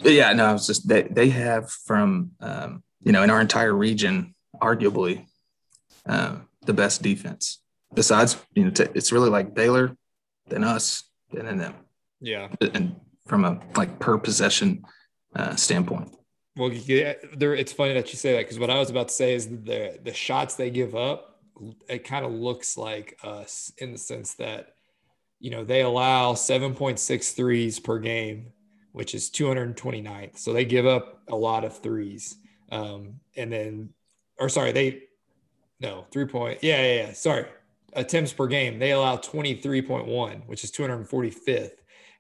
[0.03, 3.73] Yeah, no, I was just they they have from um, you know, in our entire
[3.73, 5.26] region, arguably
[6.05, 7.61] uh, the best defense.
[7.93, 9.95] Besides, you know, t- it's really like Baylor,
[10.47, 11.76] then us, and then them.
[12.19, 12.49] Yeah.
[12.73, 14.84] And from a like per possession
[15.35, 16.15] uh, standpoint.
[16.57, 19.13] Well, yeah, there, it's funny that you say that because what I was about to
[19.13, 21.35] say is the the shots they give up,
[21.88, 24.76] it kind of looks like us in the sense that,
[25.40, 28.48] you know, they allow 7.6 threes per game,
[28.91, 30.38] which is 229th.
[30.38, 32.38] So they give up a lot of threes.
[32.72, 33.90] Um, and then,
[34.38, 35.03] or sorry, they,
[35.80, 36.60] no, three point.
[36.61, 37.14] Yeah, yeah, yeah.
[37.14, 37.45] Sorry.
[37.94, 38.80] Attempts per game.
[38.80, 41.72] They allow 23.1, which is 245th.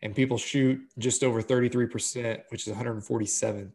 [0.01, 3.71] And people shoot just over 33%, which is 147th.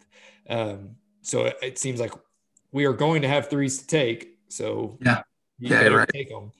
[0.48, 0.90] Um,
[1.22, 2.12] so it, it seems like
[2.72, 4.38] we are going to have threes to take.
[4.48, 5.22] So yeah,
[5.60, 6.08] you yeah, right.
[6.08, 6.52] take them.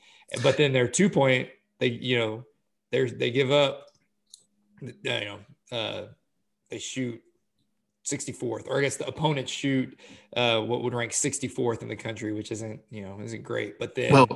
[0.42, 1.48] But then their two point,
[1.78, 2.44] they, you know,
[2.92, 3.86] they they give up,
[4.80, 5.38] you know,
[5.72, 6.02] uh,
[6.70, 7.20] they shoot
[8.06, 9.98] 64th, or I guess the opponents shoot
[10.36, 13.78] uh, what would rank 64th in the country, which isn't you know isn't great.
[13.78, 14.28] But then, well,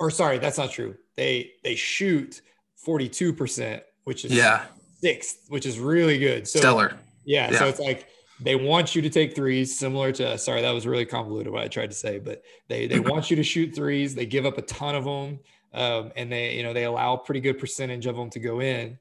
[0.00, 0.96] or sorry, that's not true.
[1.16, 2.40] They they shoot
[2.76, 4.66] 42 percent, which is yeah
[5.00, 6.48] sixth, which is really good.
[6.48, 6.98] So, Stellar.
[7.24, 8.08] Yeah, yeah, so it's like
[8.40, 11.68] they want you to take threes, similar to sorry that was really convoluted what I
[11.68, 14.14] tried to say, but they they want you to shoot threes.
[14.14, 15.40] They give up a ton of them,
[15.72, 18.60] um, and they you know they allow a pretty good percentage of them to go
[18.60, 18.98] in.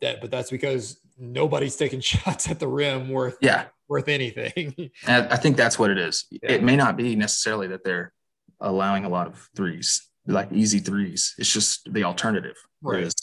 [0.00, 4.90] That but that's because nobody's taking shots at the rim worth yeah worth anything.
[5.06, 6.26] I think that's what it is.
[6.30, 6.52] Yeah.
[6.52, 8.12] It may not be necessarily that they're
[8.60, 11.34] allowing a lot of threes, like easy threes.
[11.38, 12.98] It's just the alternative, right.
[12.98, 13.14] whereas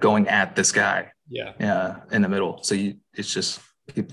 [0.00, 2.62] going at this guy, yeah, uh, in the middle.
[2.62, 3.60] So you, it's just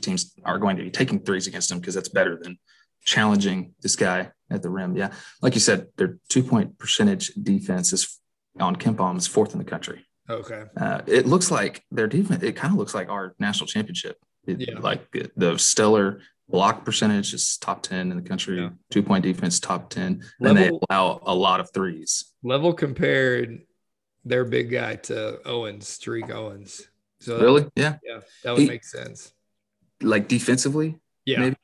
[0.01, 2.57] teams are going to be taking threes against him because that's better than
[3.03, 4.95] challenging this guy at the rim.
[4.95, 8.19] Yeah, like you said, their two point percentage defense is
[8.59, 10.05] on KenPom is fourth in the country.
[10.29, 10.63] Okay.
[10.77, 12.43] Uh, it looks like their defense.
[12.43, 14.17] It kind of looks like our national championship.
[14.45, 14.79] It, yeah.
[14.79, 18.59] Like the stellar block percentage is top ten in the country.
[18.59, 18.69] Yeah.
[18.91, 22.33] Two point defense top ten, level, and they allow a lot of threes.
[22.43, 23.61] Level compared
[24.25, 26.87] their big guy to Owens, Tariq Owens.
[27.19, 29.33] So really, yeah, yeah, that would he, make sense.
[30.03, 31.55] Like defensively, yeah, maybe?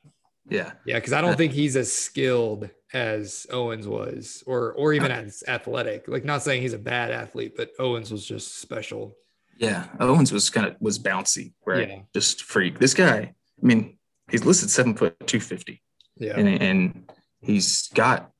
[0.48, 4.92] yeah, yeah, because I don't uh, think he's as skilled as Owens was, or or
[4.92, 6.08] even as athletic.
[6.08, 9.16] Like not saying he's a bad athlete, but Owens was just special.
[9.58, 11.88] Yeah, Owens was kind of was bouncy, right?
[11.88, 12.00] Yeah.
[12.14, 12.78] Just freak.
[12.78, 13.34] This guy, I
[13.66, 13.98] mean,
[14.30, 15.82] he's listed seven foot two fifty.
[16.16, 18.30] Yeah, and and he's got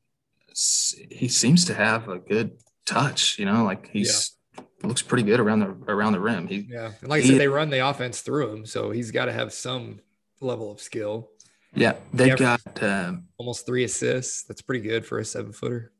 [1.10, 2.52] he seems to have a good
[2.86, 3.38] touch.
[3.38, 4.36] You know, like he's.
[4.82, 6.46] Looks pretty good around the around the rim.
[6.46, 9.26] He yeah, and like I said, they run the offense through him, so he's got
[9.26, 10.00] to have some
[10.40, 11.30] level of skill.
[11.74, 14.42] Yeah, they've got um, Almost three assists.
[14.42, 15.92] That's pretty good for a seven footer.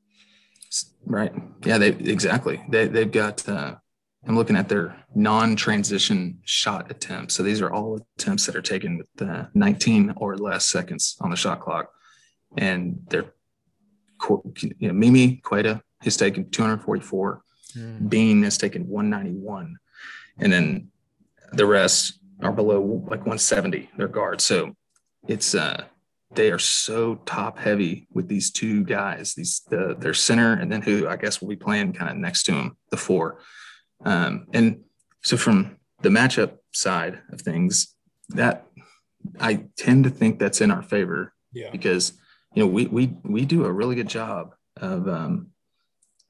[1.07, 1.33] right.
[1.65, 2.61] Yeah, they exactly.
[2.69, 3.49] They they've got.
[3.49, 3.77] Uh,
[4.27, 7.35] I'm looking at their non-transition shot attempts.
[7.35, 11.31] So these are all attempts that are taken with uh, 19 or less seconds on
[11.31, 11.91] the shot clock,
[12.59, 13.33] and they're,
[14.53, 17.43] you know, Mimi Queta has taken 244.
[18.09, 19.77] Bean has taken 191,
[20.39, 20.89] and then
[21.53, 23.91] the rest are below like 170.
[23.97, 24.45] Their guards.
[24.45, 24.75] So
[25.29, 25.85] it's uh
[26.33, 29.35] they are so top heavy with these two guys.
[29.35, 32.45] These the their center and then who I guess will be playing kind of next
[32.45, 33.41] to him, the four.
[34.05, 34.81] Um, and
[35.23, 37.95] so from the matchup side of things,
[38.31, 38.67] that
[39.41, 41.71] I tend to think that's in our favor Yeah.
[41.71, 42.13] because
[42.55, 45.49] you know we we we do a really good job of um,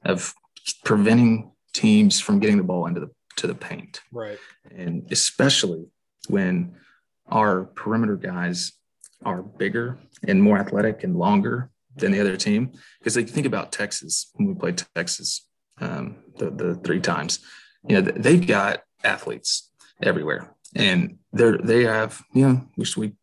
[0.03, 0.33] of
[0.73, 4.37] preventing teams from getting the ball into the to the paint, Right.
[4.75, 5.85] and especially
[6.27, 6.75] when
[7.27, 8.73] our perimeter guys
[9.23, 12.71] are bigger and more athletic and longer than the other team.
[12.99, 15.47] Because like think about Texas when we played Texas
[15.79, 17.39] um, the the three times,
[17.87, 19.71] you know they've got athletes
[20.03, 23.13] everywhere, and they're they have you know which we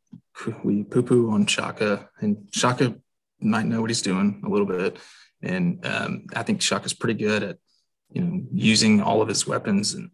[0.65, 2.97] we poo poo on Shaka, and Shaka
[3.41, 4.97] might know what he's doing a little bit,
[5.43, 7.57] and um, I think Shaka's pretty good at
[8.11, 10.11] you know using all of his weapons, and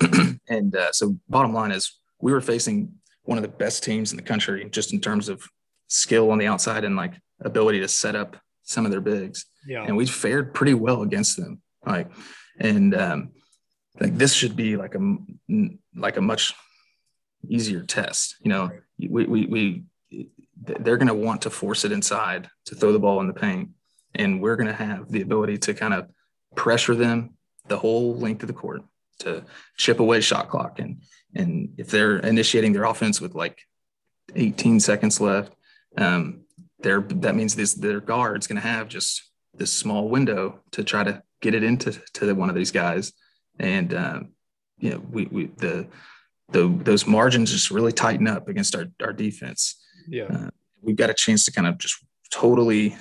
[0.48, 2.92] and uh, so bottom line is we were facing
[3.22, 5.42] one of the best teams in the country just in terms of
[5.88, 9.84] skill on the outside and like ability to set up some of their bigs Yeah.
[9.84, 11.60] and we fared pretty well against them.
[11.86, 12.10] Like,
[12.58, 13.32] and um,
[14.00, 15.16] like this should be like a
[15.94, 16.54] like a much
[17.48, 18.36] easier test.
[18.40, 19.84] You know, we we, we
[20.56, 23.70] they're going to want to force it inside to throw the ball in the paint,
[24.14, 26.08] and we're going to have the ability to kind of
[26.54, 27.30] pressure them
[27.68, 28.82] the whole length of the court
[29.18, 29.44] to
[29.76, 31.02] chip away shot clock and
[31.34, 33.60] and if they're initiating their offense with like
[34.34, 35.52] 18 seconds left
[35.96, 36.44] um,
[36.80, 41.02] they're, that means this their guard's going to have just this small window to try
[41.02, 43.12] to get it into to one of these guys,
[43.58, 44.32] and um,
[44.78, 45.86] you know we, we the
[46.50, 49.80] the those margins just really tighten up against our our defense.
[50.06, 50.50] Yeah.
[50.82, 51.96] We've got a chance to kind of just
[52.30, 52.96] totally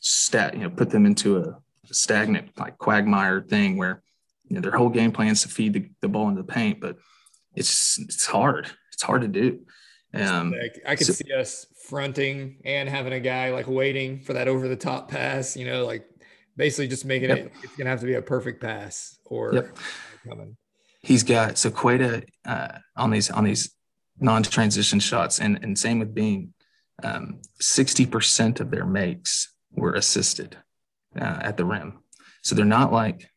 [0.00, 1.56] stat you know put them into a,
[1.92, 4.00] stagnant like quagmire thing where
[4.48, 6.80] you know their whole game plan is to feed the, the ball into the paint,
[6.80, 6.96] but
[7.56, 8.70] it's it's hard.
[8.92, 9.60] It's hard to do.
[10.14, 14.34] Um, Like, I could so- see us fronting and having a guy like waiting for
[14.34, 16.06] that over the top pass, you know, like
[16.56, 17.38] basically just making Yep.
[17.38, 19.76] it, it's going to have to be a perfect pass or Yep.
[20.28, 20.56] coming.
[21.02, 23.74] he's got so Queta uh, on these on these
[24.20, 26.54] non-transition shots, and and same with Bean.
[27.02, 30.56] Um, Sixty percent of their makes were assisted
[31.18, 32.00] uh, at the rim,
[32.42, 33.30] so they're not like,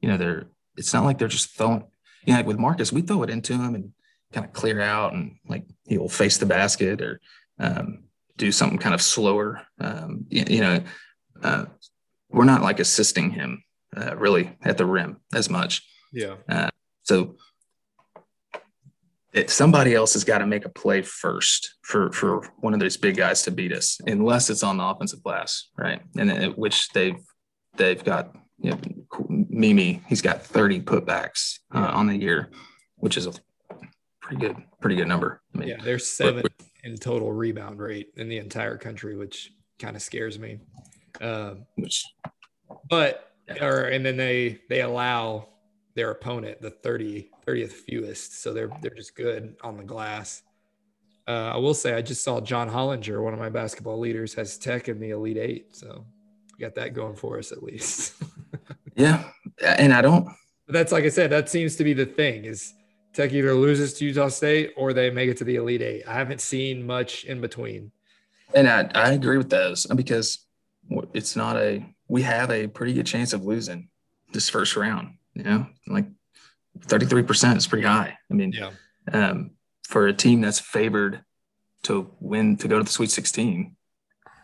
[0.00, 0.46] you know, they're.
[0.76, 1.84] It's not like they're just throwing.
[2.24, 3.92] You know, like with Marcus, we throw it into him and
[4.32, 7.20] kind of clear out, and like he will face the basket or
[7.58, 8.04] um,
[8.36, 9.62] do something kind of slower.
[9.80, 10.80] Um, you, you know,
[11.42, 11.66] uh,
[12.30, 13.62] we're not like assisting him
[13.96, 15.86] uh, really at the rim as much.
[16.12, 16.36] Yeah.
[17.04, 17.36] So
[19.34, 22.96] it, somebody else has got to make a play first for for one of those
[22.96, 26.00] big guys to beat us, unless it's on the offensive glass, right?
[26.16, 27.18] And it, which they've
[27.76, 28.78] they've got you know
[29.28, 32.50] Mimi, he's got 30 putbacks uh, on the year,
[32.96, 33.32] which is a
[34.20, 35.42] pretty good pretty good number.
[35.54, 35.76] I mean, Yeah.
[35.82, 36.44] There's seven
[36.82, 40.60] in total rebound rate in the entire country, which kind of scares me.
[41.20, 42.04] Uh, which
[42.88, 45.48] but, or, and then they, they allow
[45.94, 48.42] their opponent the 30, 30th fewest.
[48.42, 50.42] So they're, they're just good on the glass.
[51.26, 54.58] Uh, I will say, I just saw John Hollinger, one of my basketball leaders, has
[54.58, 55.74] tech in the Elite Eight.
[55.74, 56.04] So
[56.52, 58.14] we got that going for us at least.
[58.94, 59.24] yeah,
[59.64, 60.24] and I don't
[60.66, 62.74] But that's like I said, that seems to be the thing is
[63.14, 66.02] Tech either loses to Utah State or they make it to the Elite Eight.
[66.06, 67.92] I haven't seen much in between.
[68.54, 70.40] And I, I agree with those because
[71.12, 73.88] it's not a, we have a pretty good chance of losing
[74.32, 76.06] this first round, you know, like
[76.80, 78.16] 33% is pretty high.
[78.30, 78.70] I mean, Yeah.
[79.12, 79.52] um,
[79.88, 81.22] for a team that's favored
[81.84, 83.76] to win, to go to the Sweet 16,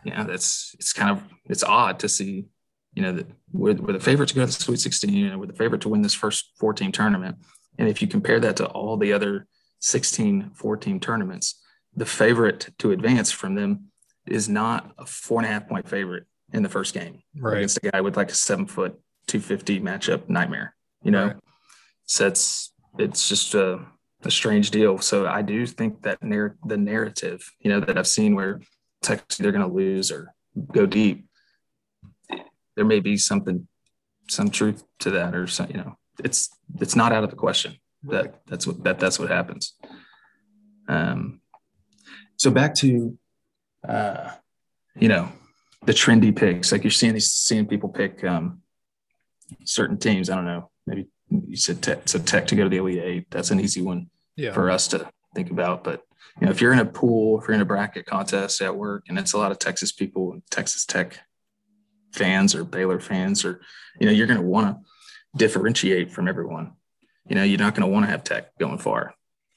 [0.04, 2.46] you know, that's, it's kind of, it's odd to see,
[2.94, 5.38] you know, that we're, we're the favorite to go to the Sweet 16, you know,
[5.38, 7.36] we're the favorite to win this first four team tournament.
[7.78, 9.46] And if you compare that to all the other
[9.80, 11.60] 16 four team tournaments,
[11.94, 13.86] the favorite to advance from them
[14.26, 17.58] is not a four and a half point favorite in the first game right.
[17.58, 21.36] against a guy with like a seven foot 250 matchup nightmare you know Right.
[22.04, 23.80] so it's it's just a,
[24.24, 28.06] a strange deal so i do think that narr- the narrative you know that i've
[28.06, 28.60] seen where
[29.02, 30.34] texas they're going to lose or
[30.72, 31.26] go deep
[32.76, 33.66] there may be something
[34.28, 36.50] some truth to that or some, you know it's
[36.80, 39.74] it's not out of the question that that's what that that's what happens
[40.88, 41.40] um
[42.40, 43.18] so back to,
[43.86, 44.30] uh,
[44.98, 45.30] you know,
[45.84, 46.72] the trendy picks.
[46.72, 48.62] Like you're seeing these, seeing people pick um,
[49.66, 50.30] certain teams.
[50.30, 50.69] I don't know.
[50.90, 51.08] Maybe
[51.48, 53.30] you said tech, so tech to go to the Elite Eight.
[53.30, 54.52] That's an easy one Yeah.
[54.52, 55.84] for us to think about.
[55.84, 56.02] But
[56.40, 59.04] you know, if you're in a pool, if you're in a bracket contest at work,
[59.08, 61.20] and it's a lot of Texas people Texas Tech
[62.12, 63.60] fans or Baylor fans, or
[64.00, 64.82] you know, you're going to want to
[65.38, 66.72] differentiate from everyone.
[67.28, 69.14] You know, you're not going to want to have Tech going far,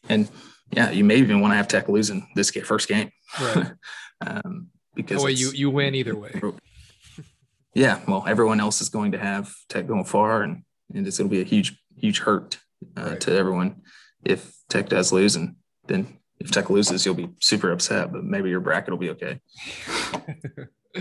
[0.09, 0.29] and
[0.71, 3.09] yeah, you may even want to have Tech losing this ga- first game
[3.41, 3.71] Right.
[4.25, 6.39] um, because That way you you win either way.
[7.73, 11.29] yeah, well, everyone else is going to have Tech going far, and, and it's going
[11.29, 12.57] to be a huge, huge hurt
[12.97, 13.21] uh, Right.
[13.21, 13.81] to everyone
[14.23, 15.35] if Tech does lose.
[15.35, 15.55] And
[15.87, 19.39] then if Tech loses, you'll be super upset, but maybe your bracket will be okay.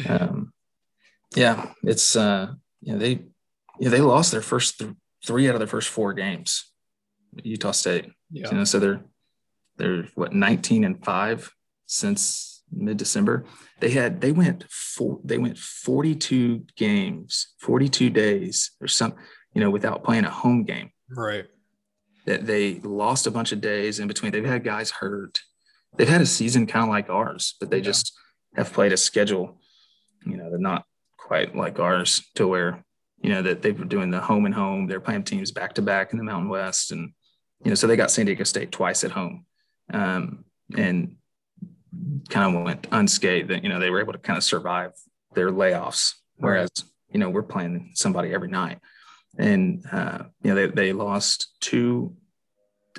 [0.08, 0.52] Um,
[1.36, 3.20] yeah, it's uh, you know they
[3.78, 4.92] yeah they lost their first th-
[5.26, 6.72] three out of their first four games.
[7.42, 8.50] Utah State, Yeah.
[8.50, 9.02] you know, so they're
[9.76, 11.50] they're what 19 and five
[11.86, 13.44] since mid December.
[13.80, 19.14] They had they went four they went 42 games, 42 days or some
[19.54, 20.90] you know without playing a home game.
[21.10, 21.46] Right.
[22.26, 24.32] That they lost a bunch of days in between.
[24.32, 25.40] They've had guys hurt.
[25.96, 27.84] They've had a season kind of like ours, but they Yeah.
[27.84, 28.16] just
[28.56, 29.58] have played a schedule,
[30.24, 30.84] you know, they're not
[31.18, 32.84] quite like ours to where,
[33.22, 34.86] you know, that they were doing the home and home.
[34.86, 36.92] They're playing teams back to back in the Mountain West.
[36.92, 37.12] And,
[37.64, 39.46] you know, so they got San Diego State twice at home.
[39.92, 40.44] Um,
[40.76, 41.16] and
[42.30, 44.92] kind of went unscathed that, you know, they were able to kind of survive
[45.34, 46.14] their layoffs.
[46.36, 46.70] Whereas,
[47.12, 48.78] you know, we're playing somebody every night.
[49.38, 52.16] And, uh, you know, they, they lost two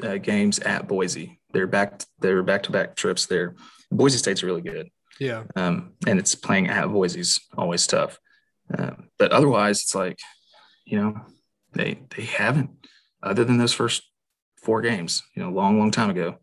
[0.02, 1.40] uh, games at Boise.
[1.52, 3.56] They're back, they were back to back trips there.
[3.92, 4.90] Boise State's really good.
[5.20, 5.44] Yeah.
[5.56, 8.20] Um, and it's playing at Boise's always tough.
[8.76, 10.20] Um, but otherwise, it's like,
[10.86, 11.22] you know,
[11.74, 12.72] they they haven't,
[13.22, 14.04] other than those first
[14.58, 16.38] four games, you know, long, long time ago,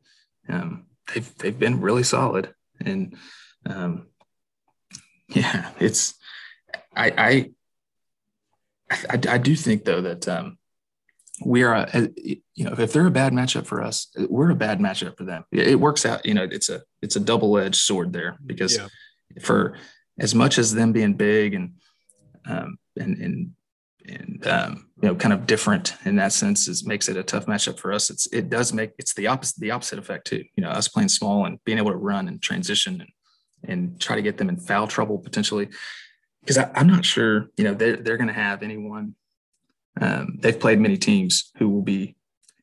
[0.49, 2.55] um, they've they've been really solid.
[2.81, 3.17] And
[3.67, 4.07] um,
[5.29, 6.15] yeah, it's
[6.95, 7.51] I I
[8.91, 10.59] I, I do think though that um,
[11.45, 14.79] we are, a, you know, if they're a bad matchup for us, we're a bad
[14.81, 15.45] matchup for them.
[15.53, 18.77] It, it works out, you know, it's a it's a double edged sword there because
[18.77, 18.89] Yeah.
[19.41, 19.77] for
[20.19, 21.75] as much as them being big and
[22.47, 23.51] um, and and
[24.09, 27.47] and um, you know kind of different in that sense is makes it a tough
[27.47, 28.11] matchup for us.
[28.11, 30.45] It's it does make it's the opposite the opposite effect too.
[30.57, 33.11] You know, us playing small and being able to run and transition and
[33.62, 35.69] and try to get them in foul trouble potentially.
[36.41, 39.15] Because I'm not sure, you know, they're they're going to have anyone.
[40.01, 42.17] Um, they've played many teams who will be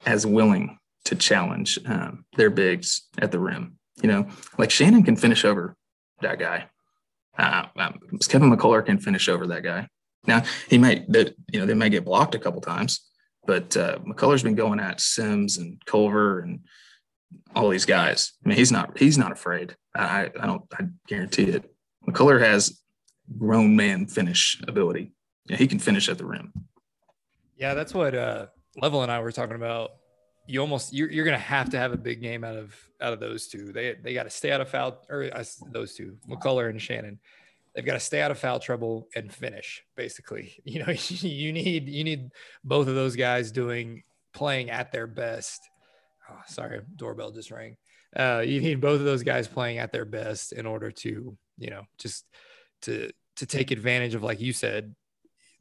[0.05, 3.77] as willing to challenge um, their bigs at the rim.
[4.01, 4.27] You know,
[4.57, 5.75] like Shannon can finish over
[6.21, 6.67] that guy.
[7.37, 9.87] Uh, um, Kevin McCullar can finish over that guy.
[10.25, 13.01] Now he might, that you know, they may get blocked a couple times,
[13.45, 16.61] but uh, McCullar's been going at Sims and Culver and
[17.55, 18.33] all these guys.
[18.43, 19.75] I mean, he's not he's not afraid.
[19.95, 21.69] I I don't I guarantee it.
[22.07, 22.79] McCullar has
[23.37, 25.11] grown man finish ability.
[25.45, 26.53] Yeah, he can finish at the rim.
[27.57, 28.47] Yeah, that's what uh
[28.79, 29.91] Level and I were talking about.
[30.45, 33.19] You almost you're, you're gonna have to have a big game out of out of
[33.19, 33.71] those two.
[33.71, 37.19] They they got to stay out of foul or uh, those two, McCullar and Shannon.
[37.75, 39.83] They've got to stay out of foul trouble and finish.
[39.95, 42.31] Basically, you know, you need you need
[42.63, 45.61] both of those guys doing playing at their best.
[46.29, 47.77] Oh, sorry, doorbell just rang.
[48.15, 51.69] Uh, you need both of those guys playing at their best in order to you
[51.69, 52.25] know just
[52.81, 54.95] to to take advantage of like you said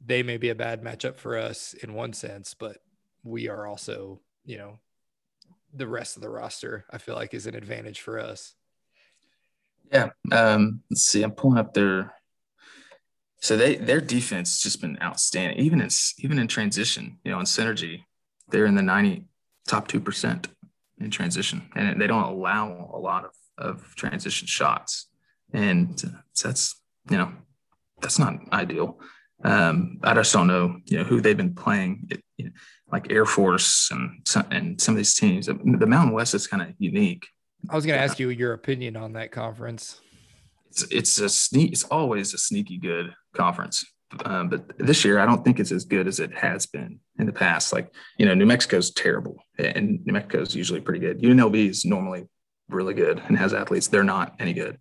[0.05, 2.77] they may be a bad matchup for us in one sense, but
[3.23, 4.79] we are also, you know,
[5.73, 8.53] the rest of the roster, I feel like is an advantage for us.
[9.91, 10.09] Yeah.
[10.31, 11.23] Um, let's see.
[11.23, 12.13] I'm pulling up their.
[13.39, 15.59] So they their defense has just been outstanding.
[15.59, 18.03] Even in even in transition, you know, in synergy,
[18.49, 19.25] they're in the 90
[19.67, 20.47] top two percent
[20.99, 25.07] in transition, and they don't allow a lot of of transition shots,
[25.53, 26.01] and
[26.43, 27.31] that's you know
[28.01, 28.99] that's not ideal.
[29.43, 32.51] Um, I just don't know, you know, who they've been playing, it, you know,
[32.91, 35.45] like Air Force and some, and some of these teams.
[35.45, 37.27] The Mountain West is kind of unique.
[37.69, 40.01] I was going to ask you your opinion on that conference.
[40.69, 41.71] It's it's a sneak.
[41.71, 43.85] It's always a sneaky good conference,
[44.25, 47.25] um, but this year I don't think it's as good as it has been in
[47.25, 47.73] the past.
[47.73, 51.21] Like you know, New Mexico's terrible, and New Mexico's usually pretty good.
[51.21, 52.27] UNLV is normally
[52.69, 53.87] really good and has athletes.
[53.87, 54.77] They're not any good.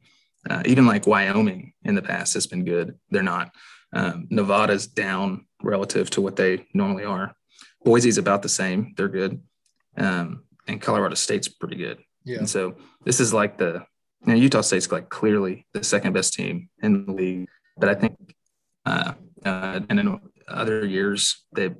[0.49, 2.99] Uh, even like Wyoming in the past has been good.
[3.11, 3.51] They're not.
[3.93, 7.35] Um, Nevada's down relative to what they normally are.
[7.85, 8.95] Boise's about the same.
[8.97, 9.41] They're good.
[9.97, 11.99] Um, and Colorado State's pretty good.
[12.25, 12.39] Yeah.
[12.39, 13.85] And so this is like the
[14.27, 17.49] you know, Utah State's like clearly the second best team in the league.
[17.77, 18.35] But I think
[18.85, 19.13] uh,
[19.45, 21.71] uh, and in other years they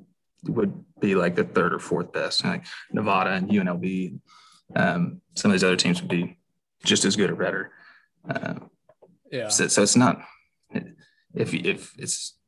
[0.45, 2.45] would be like the third or fourth best.
[2.45, 4.19] Like Nevada and UNLV,
[4.75, 6.39] um, some of these other teams would be
[6.85, 7.73] just as good or better.
[8.29, 8.55] Uh,
[9.31, 9.49] Yeah.
[9.49, 10.21] so, so it's not
[11.35, 12.39] if if it's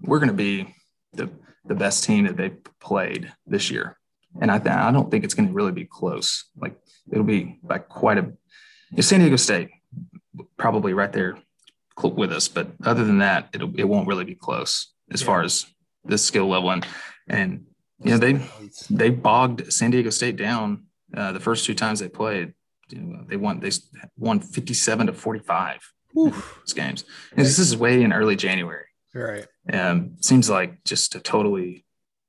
[0.00, 0.74] we're going to be
[1.12, 1.30] the
[1.64, 3.98] the best team that they've played this year,
[4.40, 6.44] and I th- I don't think it's going to really be close.
[6.56, 6.78] Like
[7.10, 8.32] it'll be by quite a.
[8.96, 9.70] If San Diego State
[10.56, 11.38] probably right there
[12.02, 15.26] with us, but other than that, it'll it won't really be close as Yeah.
[15.26, 15.66] far as
[16.04, 16.86] the skill level and
[17.28, 17.66] and
[18.04, 18.34] you know they
[18.90, 20.84] they bogged San Diego State down
[21.16, 22.52] uh, the first two times they played.
[22.92, 23.70] Know, they won they
[24.16, 27.04] won 57 to 45 those games.
[27.36, 28.84] And this is way in early January.
[29.14, 29.46] Right.
[29.72, 31.84] Um, seems like just a totally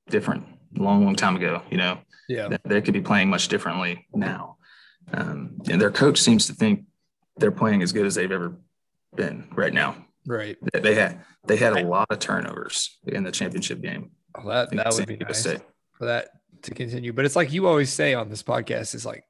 [0.10, 1.62] different, long, long time ago.
[1.70, 2.58] You know, Yeah.
[2.66, 4.58] they could be playing much differently now.
[5.14, 6.86] Um, and their coach seems to think
[7.38, 8.58] they're playing as good as they've ever
[9.16, 9.96] been right now.
[10.26, 10.58] Right.
[10.74, 14.12] They- had they had a lot of turnovers in the championship game.
[14.36, 15.62] Well, that that would be nice State.
[15.98, 16.28] for that
[16.64, 17.14] to continue.
[17.14, 19.24] But it's like you always say on this podcast is like,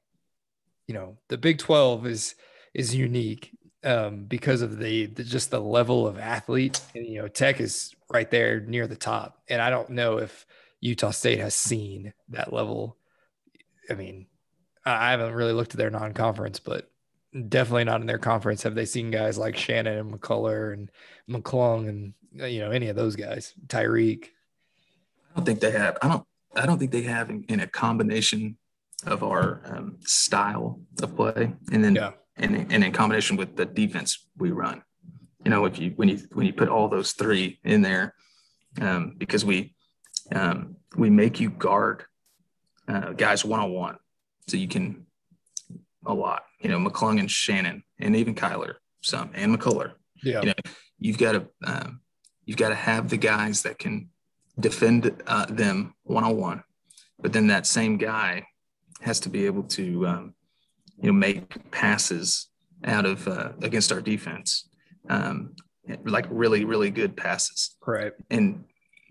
[0.88, 2.34] you know, the Big Twelve is
[2.74, 3.52] is unique
[3.84, 6.80] um, because of the, the just the level of athlete.
[6.94, 10.46] And you know, Tech is right there near the top, and I don't know if
[10.80, 12.96] Utah State has seen that level.
[13.88, 14.26] I mean,
[14.84, 16.90] I haven't really looked at their non-conference, but
[17.48, 20.90] definitely not in their conference have they seen guys like Shannon and McCullar and
[21.28, 24.24] McClung and uh, you know any of those guys, Tyreek.
[24.24, 25.98] I don't think they have.
[26.00, 26.24] I don't.
[26.56, 28.56] I don't think they have in, in a combination
[29.06, 32.12] of our um, style of play, and then Yeah.
[32.36, 34.82] and, and in combination with the defense we run.
[35.44, 38.14] You know, if you when you when you put all those three in there,
[38.80, 39.74] um, because we
[40.34, 42.04] um, we make you guard
[42.88, 43.96] uh, guys one on one,
[44.48, 45.06] so you can
[46.06, 46.42] a lot.
[46.60, 49.92] You know, McClung and Shannon, and even Kyler some, and McCullar
[50.24, 50.40] Yeah.
[50.40, 50.54] you know,
[50.98, 52.00] you've got to um,
[52.44, 54.10] you've got to have the guys that can
[54.58, 56.64] defend uh, them one on one,
[57.20, 58.44] but then that same guy
[59.00, 60.34] has to be able to um,
[61.00, 62.48] you know make passes
[62.84, 64.68] out of uh, against our defense,
[65.08, 65.54] um,
[66.04, 67.76] like really really good passes.
[67.86, 68.12] Right.
[68.30, 68.64] And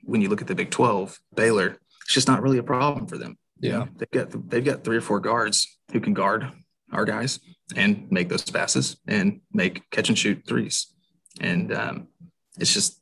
[0.03, 3.17] when you look at the Big Twelve, Baylor, it's just not really a problem for
[3.17, 3.37] them.
[3.59, 3.77] You Yeah.
[3.79, 6.49] know, they've got they've got three or four guards who can guard
[6.93, 7.39] our guys
[7.75, 10.93] and make those passes and make catch and shoot threes.
[11.41, 12.07] And um,
[12.59, 13.01] it's just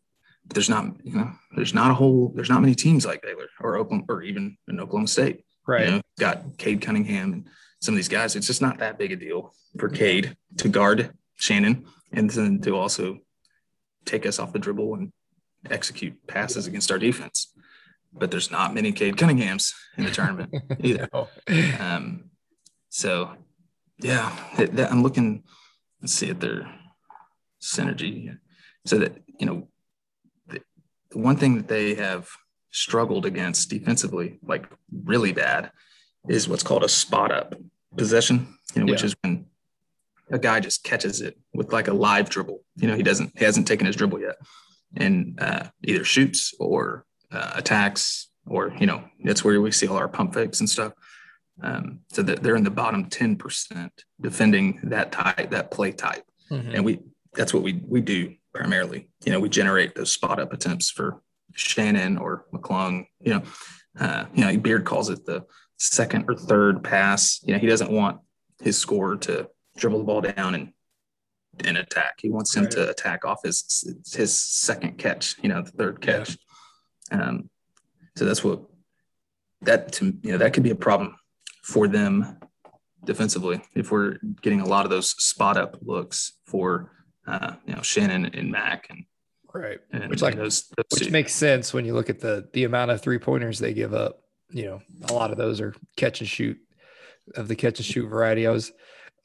[0.54, 3.78] there's not you know there's not a whole there's not many teams like Baylor or
[3.78, 5.44] Oklahoma or even in Oklahoma State.
[5.68, 5.86] Right.
[5.86, 7.50] You know, got Cade Cunningham and
[7.82, 8.36] some of these guys.
[8.36, 12.76] It's just not that big a deal for Cade to guard Shannon and then to
[12.76, 13.20] also
[14.06, 15.12] take us off the dribble and
[15.70, 17.52] execute passes against our defense.
[18.14, 21.10] But there's not many Cade Cunninghams in the tournament either.
[21.14, 21.28] No.
[21.80, 22.30] Um,
[22.90, 23.36] so,
[24.00, 25.44] yeah, it, that, I'm looking.
[26.02, 26.72] Let's see at their
[27.62, 28.38] synergy.
[28.86, 29.68] So that you know,
[30.48, 30.62] the,
[31.12, 32.30] the one thing that they have
[32.72, 35.72] struggled against defensively, like really bad,
[36.28, 37.56] is what's called a spot up
[37.98, 38.48] possession.
[38.74, 39.08] You know, which Yeah.
[39.08, 39.46] is when
[40.32, 42.64] a guy just catches it with like a live dribble.
[42.76, 44.36] You know, he doesn't, he hasn't taken his dribble yet,
[44.98, 49.98] and uh, either shoots or uh, attacks, or you know, that's where we see all
[49.98, 50.94] our pump fakes and stuff.
[51.64, 53.90] Um, so that they're in the bottom 10%
[54.20, 56.26] defending that type, that play type.
[56.52, 56.74] Mhm.
[56.76, 57.00] And we,
[57.34, 59.08] that's what we, we do primarily.
[59.26, 61.22] You know, we generate those spot up attempts for
[61.54, 63.44] Shannon or McClung, you know,
[63.98, 65.46] uh, you know, Beard calls it the
[65.78, 67.40] second or third pass.
[67.44, 68.20] You know, he doesn't want
[68.62, 70.72] his scorer to dribble the ball down and,
[71.64, 72.16] and attack.
[72.22, 72.72] He wants him Right.
[72.74, 76.18] to attack off his, his second catch, you know, the third Yeah.
[76.20, 76.38] catch.
[77.12, 77.50] Um,
[78.16, 78.62] so that's what
[79.62, 81.16] that to you know that could be a problem
[81.64, 82.38] for them
[83.04, 86.92] defensively if we're getting a lot of those spot up looks for
[87.28, 89.06] uh, you know Shannon and Mac and,
[89.54, 89.80] Right.
[89.92, 91.12] and Which, like, those, those Which two.
[91.12, 94.22] makes sense when you look at the the amount of three pointers they give up.
[94.56, 96.58] You know, a lot of those are catch and shoot
[97.36, 98.48] of the catch and shoot variety.
[98.48, 98.72] I was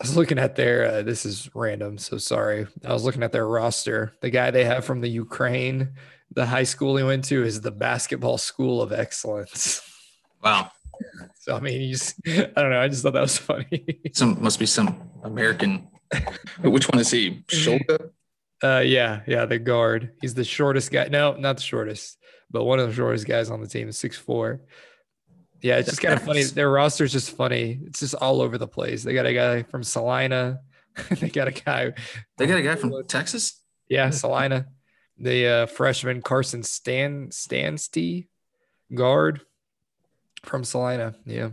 [0.01, 2.66] I was looking at their uh, this is random, so sorry.
[2.85, 4.12] I was looking at their roster.
[4.23, 5.93] The guy they have from the Ukraine,
[6.32, 9.82] the high school he went to is the basketball school of excellence.
[10.43, 10.73] wow
[11.39, 12.81] So I mean, he's I don't know.
[12.81, 14.01] I just thought that was funny.
[14.12, 15.86] some must be some American
[16.62, 18.11] which one is he Shulga
[18.65, 20.11] Uh, yeah, yeah, the guard.
[20.20, 21.07] He's the shortest guy.
[21.07, 22.19] No, not the shortest,
[22.51, 24.62] but one of the shortest guys on the team is six four.
[25.62, 26.42] Yeah, it's just kind of funny.
[26.44, 27.80] Their roster is just funny.
[27.84, 29.02] It's just all over the place.
[29.02, 30.60] They got a guy from Salina.
[31.10, 31.92] they got a guy.
[32.38, 34.66] they got a guy from Texas Yeah, Salina.
[35.18, 38.28] The uh, freshman Carson Stan Stansty,
[38.94, 39.42] guard
[40.44, 41.14] from Salina.
[41.26, 41.50] Yeah,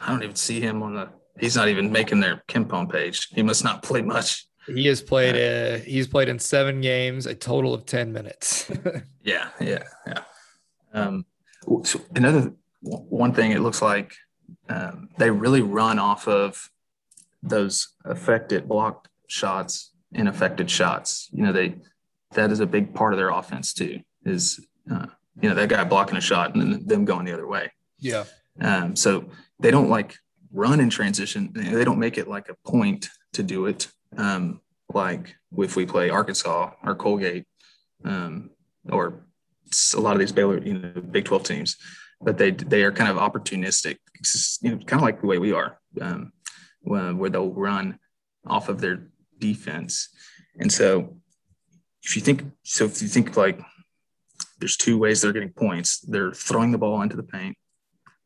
[0.00, 1.08] I don't even see him on the
[1.38, 5.36] he's not even making their KenPom page he must not play much he has played.
[5.36, 8.70] Uh, he's played in seven games, a total of ten minutes.
[9.22, 10.22] Yeah, yeah, yeah.
[10.94, 11.26] Um,
[11.84, 14.14] so another one thing, it looks like
[14.68, 16.70] um, they really run off of
[17.42, 21.28] those affected blocked shots and affected shots.
[21.32, 21.76] You know, they
[22.32, 24.00] that is a big part of their offense too.
[24.24, 25.06] Is uh,
[25.40, 27.72] you know that guy blocking a shot and then them going the other way.
[27.98, 28.24] Yeah.
[28.60, 29.26] Um, so
[29.58, 30.16] they don't like
[30.52, 31.50] run in transition.
[31.54, 33.88] They don't make it like a point to do it.
[34.16, 34.60] Um,
[34.92, 37.46] like if we play Arkansas or Colgate,
[38.04, 38.50] um,
[38.90, 39.24] or
[39.94, 41.76] a lot of these Baylor, you know, Big 12 teams,
[42.20, 43.98] but they they are kind of opportunistic,
[44.62, 46.32] you know, kind of like the way we are, um,
[46.82, 47.98] where they'll run
[48.46, 50.08] off of their defense.
[50.58, 51.16] And so,
[52.02, 53.60] if you think so, if you think like
[54.58, 57.56] there's two ways they're getting points, they're throwing the ball into the paint,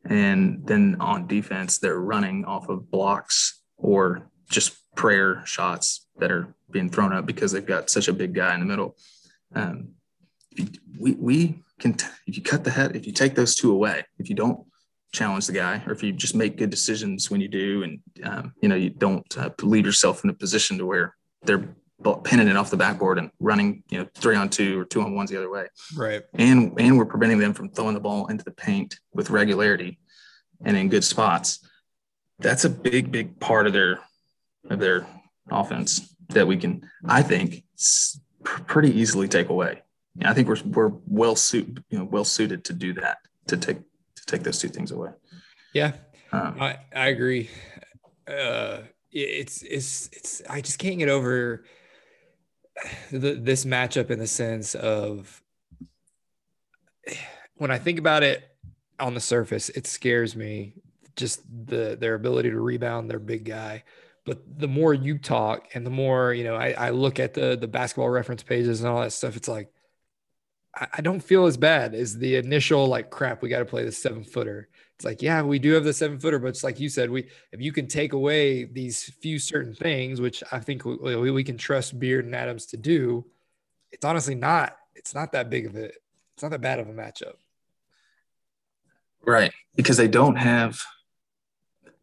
[0.05, 6.53] and then on defense they're running off of blocks or just prayer shots that are
[6.71, 8.95] being thrown up because they've got such a big guy in the middle.
[9.53, 9.95] Um,
[10.99, 11.95] we, we can,
[12.27, 14.65] if you cut the head, if you take those two away, if you don't
[15.11, 18.53] challenge the guy, or if you just make good decisions when you do, and um,
[18.61, 21.67] you know you don't uh, leave yourself in a position to where they're
[22.23, 25.15] pinning it off the backboard and running, you know, three on two or two on
[25.15, 25.67] ones the other way.
[25.95, 26.23] Right.
[26.33, 29.99] And and we're preventing them from throwing the ball into the paint with regularity
[30.63, 31.67] and in good spots.
[32.39, 33.99] That's a big, big part of their
[34.69, 35.07] of their
[35.49, 37.63] offense that we can, I think,
[38.43, 39.81] pretty easily take away.
[40.23, 43.17] I think we're we're well suited, you know, well suited to do that
[43.47, 45.11] to take to take those two things away.
[45.73, 45.93] Yeah,
[46.31, 47.49] um, I I agree.
[48.27, 48.79] Uh,
[49.11, 51.65] it's it's it's I just can't get over
[53.11, 55.41] the, this matchup in the sense of
[57.55, 58.43] when I think about it
[58.99, 60.75] on the surface, it scares me
[61.15, 63.83] just the their ability to rebound their big guy
[64.25, 67.55] but the more you talk and the more you know I, I, look at the
[67.55, 69.71] the basketball reference pages and all that stuff it's like
[70.75, 73.91] I, don't feel as bad as the initial like crap we got to play the
[73.91, 76.89] seven footer it's like yeah we do have the seven footer but it's like you
[76.89, 81.31] said we if you can take away these few certain things which i think we,
[81.31, 83.25] we can trust beard and adams to do
[83.91, 86.93] it's honestly not it's not that big of a it's not that bad of a
[86.93, 87.35] matchup
[89.23, 90.81] right because they don't have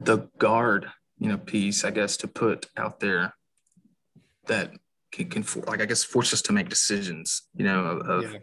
[0.01, 3.35] the guard you know piece i guess to put out there
[4.47, 4.73] that
[5.11, 8.39] can, can like i guess force us to make decisions you know of, of yeah.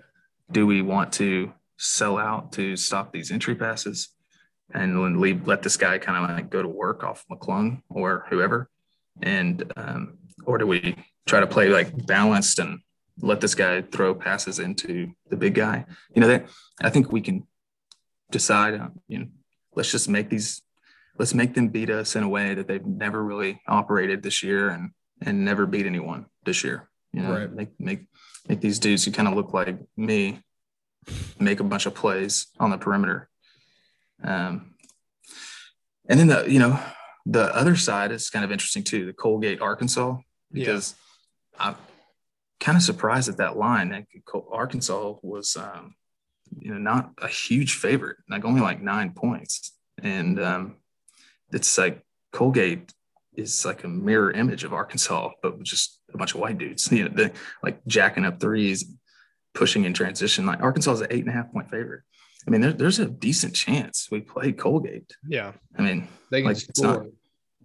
[0.51, 4.09] Do we want to sell out to stop these entry passes
[4.73, 8.69] and leave let this guy kind of like go to work off mcclung or whoever
[9.21, 10.95] and um, or do we
[11.25, 12.79] try to play like balanced and
[13.21, 16.45] let this guy throw passes into the big guy you know that
[16.81, 17.45] i think we can
[18.31, 19.27] decide you know
[19.75, 20.61] let's just make these
[21.17, 24.69] let's make them beat us in a way that they've never really operated this year
[24.69, 26.89] and and never beat anyone this year.
[27.13, 27.51] You know, right.
[27.51, 28.05] make make
[28.47, 30.41] make these dudes who kind of look like me
[31.39, 33.29] make a bunch of plays on the perimeter.
[34.23, 34.75] Um,
[36.07, 36.79] and then the you know
[37.25, 40.17] the other side is kind of interesting too, the Colgate Arkansas
[40.51, 40.95] because
[41.53, 41.67] yeah.
[41.67, 41.75] I'm
[42.59, 43.89] kind of surprised at that line.
[43.89, 44.05] That
[44.51, 45.95] Arkansas was um,
[46.57, 50.77] you know not a huge favorite, like only like nine points, and um,
[51.51, 52.93] it's like Colgate
[53.39, 57.07] is like a mirror image of Arkansas, but just a bunch of white dudes, you
[57.07, 57.31] know, they
[57.63, 58.85] like jacking up threes,
[59.53, 60.45] pushing in transition.
[60.45, 62.03] Like Arkansas is an eight and a half point favorite.
[62.47, 65.11] I mean, there, there's a decent chance we play Colgate.
[65.27, 65.53] Yeah.
[65.77, 67.05] I mean, they like it's not,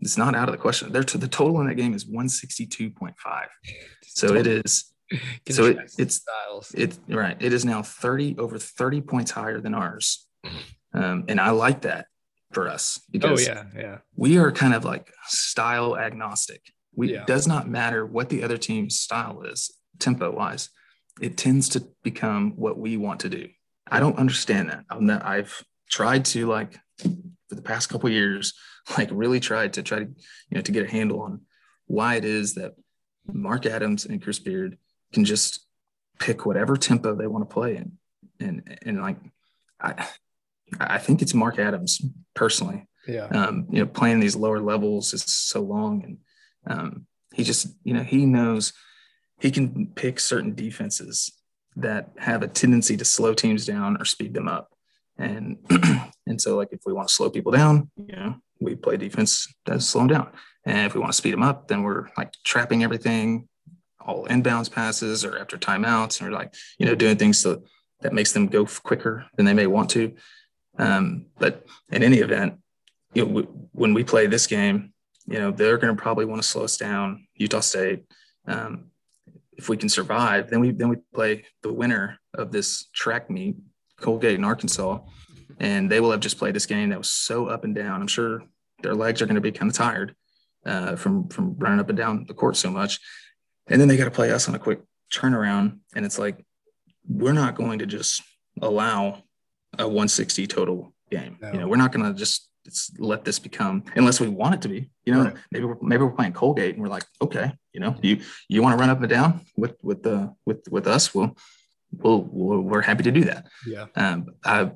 [0.01, 0.93] it's not out of the question.
[0.93, 3.15] They're to the total in that game is 162.5.
[4.17, 4.95] So it is.
[5.51, 6.73] so it, it's styles.
[6.73, 7.37] It right.
[7.41, 10.29] It is now 30 over 30 points higher than ours.
[10.93, 12.07] Um, and I like that
[12.55, 13.98] for us oh, because oh, yeah, yeah.
[14.16, 16.62] we are kind of like style agnostic.
[16.94, 17.24] We yeah.
[17.24, 20.70] does not matter what the other team's style is, tempo wise.
[21.20, 23.48] It tends to become what we want to do.
[23.90, 24.85] I don't understand that.
[24.90, 28.55] i I've tried to like for the past couple years,
[28.98, 31.43] like really tried to try to you know to get a handle on
[31.86, 32.74] why it is that
[33.26, 34.78] Mark Adams and Chris Beard
[35.12, 35.66] can just
[36.18, 37.93] pick whatever tempo they want to play in,
[38.40, 39.18] and and like
[39.81, 40.06] I
[40.81, 42.01] I think it's Mark Adams
[42.35, 42.86] personally.
[43.07, 43.27] Yeah.
[43.27, 46.19] Um, you know, playing these lower levels is so long, and
[46.66, 48.73] um, he just, you know, he knows
[49.41, 51.32] he can pick certain defenses
[51.77, 54.70] that have a tendency to slow teams down or speed them up,
[55.19, 55.59] and
[56.27, 59.53] and so like if we want to slow people down, you know, we play defense
[59.66, 60.32] that slow them down,
[60.65, 63.49] and if we want to speed them up, then we're like trapping everything,
[64.01, 67.62] all inbounds passes or after timeouts, or like you know doing things so
[68.01, 70.15] that makes them go quicker than they may want to.
[70.79, 72.55] Um, but in any event,
[73.15, 73.43] you know,
[73.73, 74.93] when we play this game,
[75.27, 77.27] you know, they're going to probably want to slow us down.
[77.35, 78.05] Utah State.
[78.47, 78.91] Um,
[79.57, 83.57] if we can survive, then we then we play the winner of this track meet,
[84.01, 84.99] Colgate in Arkansas,
[85.61, 88.01] and they will have just played this game that was so up and down.
[88.01, 88.43] I'm sure
[88.83, 90.15] their legs are going to be kind of tired,
[90.67, 92.99] uh, from from running up and down the court so much.
[93.69, 94.81] And then they got to play us on a quick
[95.13, 96.45] turnaround, and it's like
[97.09, 98.23] we're not going to just
[98.61, 99.23] allow
[99.79, 101.39] a 160 total game.
[101.41, 101.53] No.
[101.53, 102.51] You know, we're not going to just
[102.99, 104.91] let this become unless we want it to be.
[105.05, 105.37] You know, right.
[105.51, 108.77] maybe we're maybe we're playing Colgate and we're like, okay, you know, you you want
[108.77, 111.15] to run up and down with with the with with us?
[111.15, 111.37] Well,
[111.93, 113.47] we'll, we'll we're happy to do that.
[113.67, 113.87] Yeah.
[113.97, 114.71] Um, I,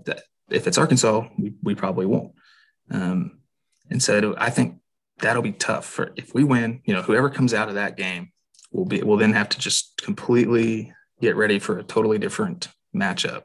[0.50, 2.32] if it's Arkansas, we, we probably won't.
[2.90, 3.40] Um,
[3.90, 4.78] and so I think
[5.20, 6.80] that'll be tough for if we win.
[6.84, 8.32] You know, whoever comes out of that game
[8.72, 13.44] will be will then have to just completely get ready for a totally different matchup.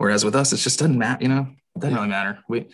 [0.00, 1.22] Whereas with us, it just doesn't matter.
[1.22, 1.46] You know,
[1.76, 2.38] it doesn't really matter.
[2.48, 2.68] We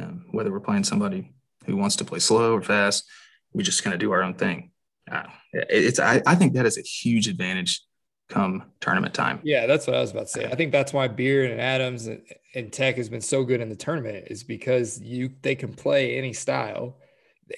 [0.00, 1.32] um, whether we're playing somebody
[1.64, 3.08] who wants to play slow or fast,
[3.52, 4.72] we just kind of do our own thing.
[5.08, 7.82] Uh, it's I, I think that is a huge advantage
[8.28, 9.38] come tournament time.
[9.44, 10.46] Yeah, that's what I was about to say.
[10.46, 12.20] I think that's why Beard and Adams and,
[12.56, 16.18] and Tech has been so good in the tournament is because you they can play
[16.18, 16.96] any style.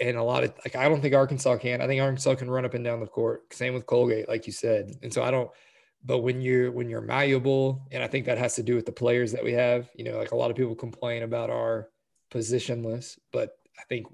[0.03, 1.81] And a lot of like I don't think Arkansas can.
[1.81, 3.55] I think Arkansas can run up and down the court.
[3.55, 4.99] Same with Colgate, like you said.
[5.03, 5.51] And so I don't
[6.09, 8.93] but when you're when you're malleable, and I think that has to do with the
[8.93, 11.91] players that we have, you know, like a lot of people complain about our
[12.33, 14.07] positionless, but I think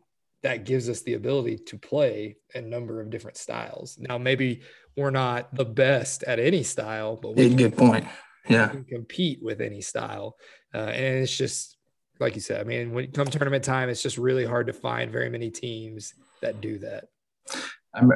[0.42, 3.96] that gives us the ability to play a number of different styles.
[3.96, 4.62] Now, maybe
[4.96, 8.06] we're not the best at any style, but we good point.
[8.48, 10.36] Yeah, compete with any style,
[10.74, 11.76] uh, and it's just
[12.18, 12.60] like you said.
[12.60, 15.48] I mean, when it come tournament time, it's just really hard to find very many
[15.48, 16.12] teams
[16.42, 17.04] that do that.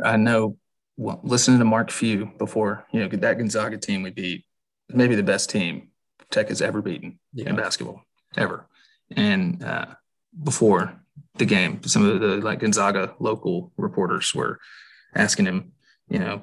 [0.05, 0.57] I know.
[0.99, 4.45] Well, listening to Mark Few before, you know, that Gonzaga team we beat,
[4.89, 5.91] maybe the best team
[6.33, 7.49] Tech has ever beaten yeah.
[7.49, 8.03] in basketball
[8.37, 8.66] ever,
[9.15, 9.87] and uh,
[10.43, 11.01] before
[11.37, 14.59] the game, some of the like Gonzaga local reporters were
[15.15, 15.70] asking him,
[16.09, 16.43] you know,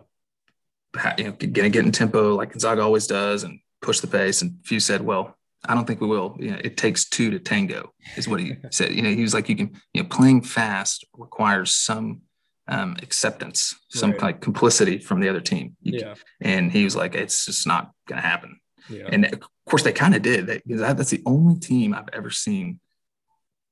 [0.96, 4.42] how, you know, gonna get in tempo like Gonzaga always does and push the pace.
[4.42, 6.38] And Few said, well, I don't think we will.
[6.40, 8.94] You know, it takes two to tango, is what he said.
[8.94, 12.22] You know, he was like, you can, you know, playing fast requires some
[12.68, 14.22] um, acceptance, some right.
[14.22, 15.76] like complicity from the other team.
[15.82, 16.14] You yeah.
[16.14, 18.60] Can, and he was like, it's just not going to happen.
[18.90, 19.10] Yeah.
[19.12, 20.48] And of course, they kind of did.
[20.48, 22.80] They, that's the only team I've ever seen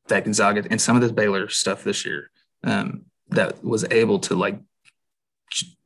[0.07, 2.29] that Gonzaga and some of this Baylor stuff this year
[2.63, 4.59] um, that was able to like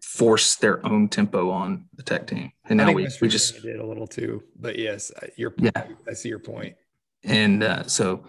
[0.02, 2.52] force their own tempo on the tech team.
[2.66, 6.30] And now we, we just did a little too, but yes, you're, yeah, I see
[6.30, 6.76] your point.
[7.24, 8.26] And uh, so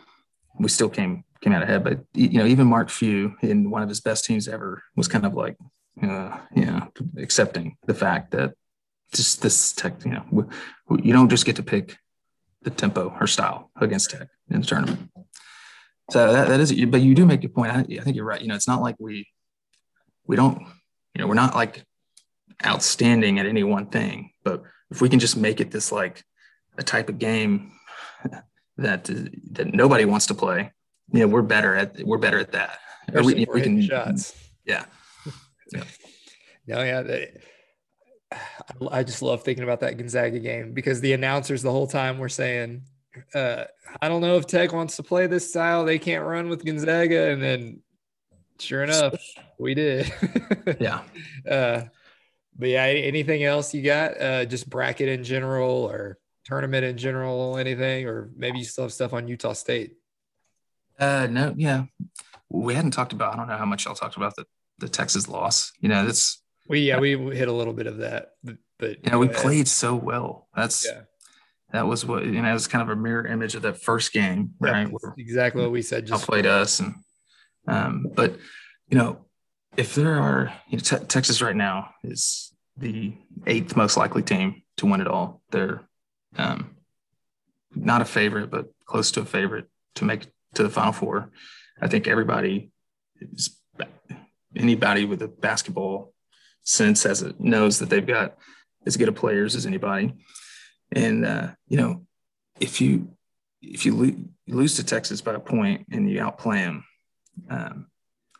[0.58, 3.88] we still came, came out ahead, but you know, even Mark Few in one of
[3.88, 5.56] his best teams ever was kind of like,
[6.02, 8.54] uh, you know, accepting the fact that
[9.14, 10.48] just this tech, you know,
[11.02, 11.96] you don't just get to pick
[12.62, 15.10] the tempo or style against tech in the tournament.
[16.10, 17.72] So that, that is, but you do make a point.
[17.72, 18.40] I, I think you're right.
[18.40, 19.28] You know, it's not like we,
[20.26, 20.66] we don't
[21.18, 21.84] you know, we're not like
[22.64, 26.22] outstanding at any one thing, but if we can just make it this like
[26.76, 27.72] a type of game
[28.76, 29.04] that
[29.52, 30.70] that nobody wants to play,
[31.12, 32.78] you know, we're better at we're better at that.
[33.12, 34.34] we, we can shots.
[34.64, 34.84] Yeah.
[35.72, 35.84] yeah.
[36.66, 37.00] No, yeah.
[37.00, 37.32] They,
[38.90, 42.28] I just love thinking about that Gonzaga game because the announcers the whole time were
[42.28, 42.82] saying,
[43.34, 43.64] uh,
[44.02, 45.86] I don't know if Tech wants to play this style.
[45.86, 47.30] They can't run with Gonzaga.
[47.30, 47.80] And then
[48.60, 49.14] Sure enough,
[49.58, 50.12] we did.
[50.80, 51.02] yeah.
[51.48, 51.82] Uh,
[52.58, 54.20] but yeah, anything else you got?
[54.20, 58.92] Uh, just bracket in general or tournament in general, anything, or maybe you still have
[58.92, 59.92] stuff on Utah State.
[60.98, 61.84] Uh, no, yeah,
[62.48, 63.34] we hadn't talked about.
[63.34, 64.44] I don't know how much y'all talked about the
[64.78, 65.72] the Texas loss.
[65.80, 69.10] You know, that's we yeah we hit a little bit of that, but, but you
[69.10, 70.48] know, we played so well.
[70.54, 71.02] That's yeah.
[71.72, 72.48] That was what you know.
[72.48, 74.88] It was kind of a mirror image of that first game, right?
[75.18, 76.06] exactly what we said.
[76.06, 76.94] Just played us, and
[77.66, 78.38] um, but
[78.88, 79.26] you know,
[79.76, 83.12] if there are you know, te- Texas right now is the
[83.46, 85.42] eighth most likely team to win it all.
[85.50, 85.82] They're
[86.36, 86.76] um,
[87.74, 89.66] not a favorite, but close to a favorite
[89.96, 90.26] to make
[90.58, 91.30] to the Final Four.
[91.80, 92.70] I think everybody,
[94.54, 96.12] anybody with a basketball
[96.62, 98.36] sense, as it knows that they've got
[98.86, 100.14] as good of players as anybody.
[100.92, 102.06] And uh, you know,
[102.60, 103.16] if you
[103.62, 106.84] if you lo- lose to Texas by a point and you outplay them,
[107.50, 107.86] um,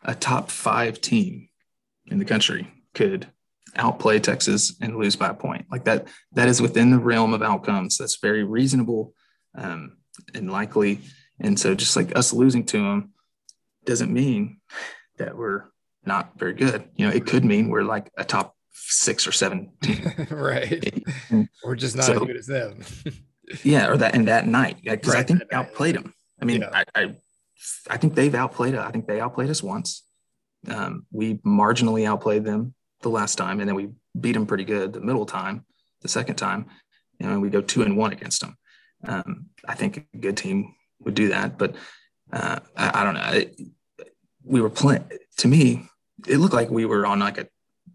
[0.03, 1.49] a top five team
[2.07, 3.27] in the country could
[3.75, 5.65] outplay Texas and lose by a point.
[5.71, 7.97] Like that, that is within the realm of outcomes.
[7.97, 9.13] That's very reasonable
[9.55, 9.97] um,
[10.33, 11.01] and likely.
[11.39, 13.13] And so, just like us losing to them
[13.85, 14.59] doesn't mean
[15.17, 15.65] that we're
[16.05, 16.89] not very good.
[16.95, 19.71] You know, it could mean we're like a top six or seven
[20.29, 21.03] right.
[21.63, 22.83] we're just not so, as good as them.
[23.63, 26.13] yeah, or that and that night because right, I think outplayed them.
[26.41, 26.83] I mean, yeah.
[26.95, 27.15] I, I
[27.89, 28.87] I think they've outplayed us.
[28.87, 30.03] I think they outplayed us once.
[30.67, 33.89] Um, we marginally outplayed them the last time, and then we
[34.19, 35.65] beat them pretty good the middle time,
[36.01, 36.65] the second time.
[37.19, 38.57] You know, we go two and one against them.
[39.05, 41.75] Um, I think a good team would do that, but
[42.31, 43.31] uh, I, I, don't know.
[43.31, 43.59] It,
[44.43, 45.05] we were playing.
[45.37, 45.87] To me,
[46.27, 47.47] it looked like we were on like a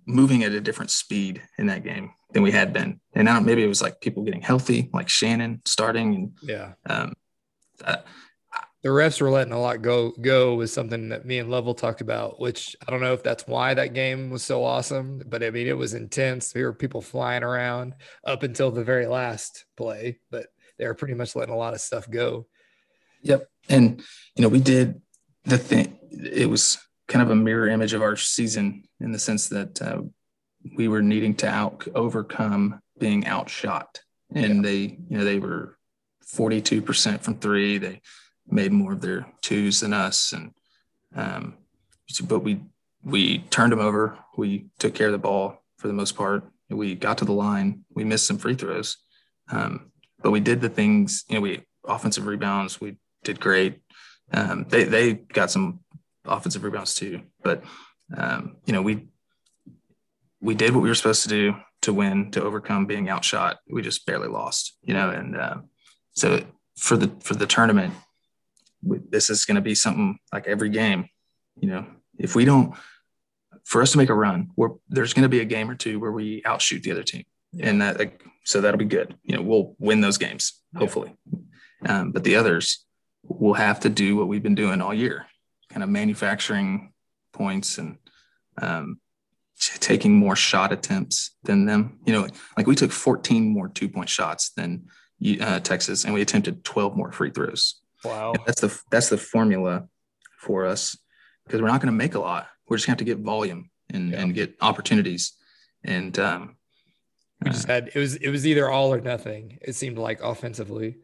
[0.06, 3.00] moving at a different speed in that game than we had been.
[3.14, 6.72] And now maybe it was like people getting healthy, like Shannon starting, and Yeah.
[6.86, 7.14] um,
[7.84, 7.98] uh,
[8.82, 12.00] The refs were letting a lot go go was something that me and Lovell talked
[12.02, 15.50] about, which I don't know if that's why that game was so awesome, but I
[15.50, 16.52] mean it was intense.
[16.52, 17.94] There were people flying around
[18.24, 20.48] up until the very last play, but
[20.78, 22.46] they were pretty much letting a lot of stuff go.
[23.24, 23.48] Yep.
[23.68, 24.02] And,
[24.36, 25.00] you know, we did
[25.44, 26.78] the thing, it was
[27.08, 30.02] kind of a mirror image of our season in the sense that uh,
[30.76, 34.00] we were needing to out overcome being outshot.
[34.34, 35.76] And they, you know, they were
[36.26, 37.78] 42% from three.
[37.78, 38.00] They
[38.46, 40.32] made more of their twos than us.
[40.32, 40.52] And,
[41.14, 41.54] um,
[42.24, 42.60] but we,
[43.02, 44.18] we turned them over.
[44.36, 46.44] We took care of the ball for the most part.
[46.70, 47.84] We got to the line.
[47.94, 48.96] We missed some free throws.
[49.50, 49.92] Um,
[50.22, 53.80] but we did the things, you know, we offensive rebounds, we did great.
[54.32, 55.80] Um, they they got some
[56.24, 57.64] offensive rebounds too, but
[58.16, 59.08] um, you know we
[60.40, 63.58] we did what we were supposed to do to win to overcome being outshot.
[63.68, 65.56] We just barely lost, you know, and uh,
[66.12, 66.44] so
[66.76, 67.94] for the for the tournament,
[68.82, 71.08] we- this is going to be something like every game.
[71.60, 71.86] You know,
[72.18, 72.74] if we don't,
[73.64, 76.00] for us to make a run, we're, there's going to be a game or two
[76.00, 77.24] where we outshoot the other team,
[77.60, 79.16] and that like, so that'll be good.
[79.22, 81.14] You know, we'll win those games hopefully.
[81.86, 82.84] Um, but the others
[83.28, 85.26] will have to do what we've been doing all year,
[85.70, 86.92] kind of manufacturing
[87.32, 87.98] points and
[88.60, 89.00] um,
[89.60, 91.98] t- taking more shot attempts than them.
[92.06, 94.86] You know, like, like we took 14 more two point shots than
[95.40, 97.80] uh, Texas, and we attempted 12 more free throws.
[98.04, 98.32] Wow.
[98.32, 99.88] And that's the that's the formula
[100.38, 100.96] for us
[101.46, 102.46] because we're not going to make a lot.
[102.68, 104.20] We're just going to have to get volume and, Yeah.
[104.20, 105.32] and get opportunities.
[105.82, 106.56] And um,
[107.42, 109.58] We just had it was it was either all or nothing.
[109.62, 110.98] It seemed like offensively,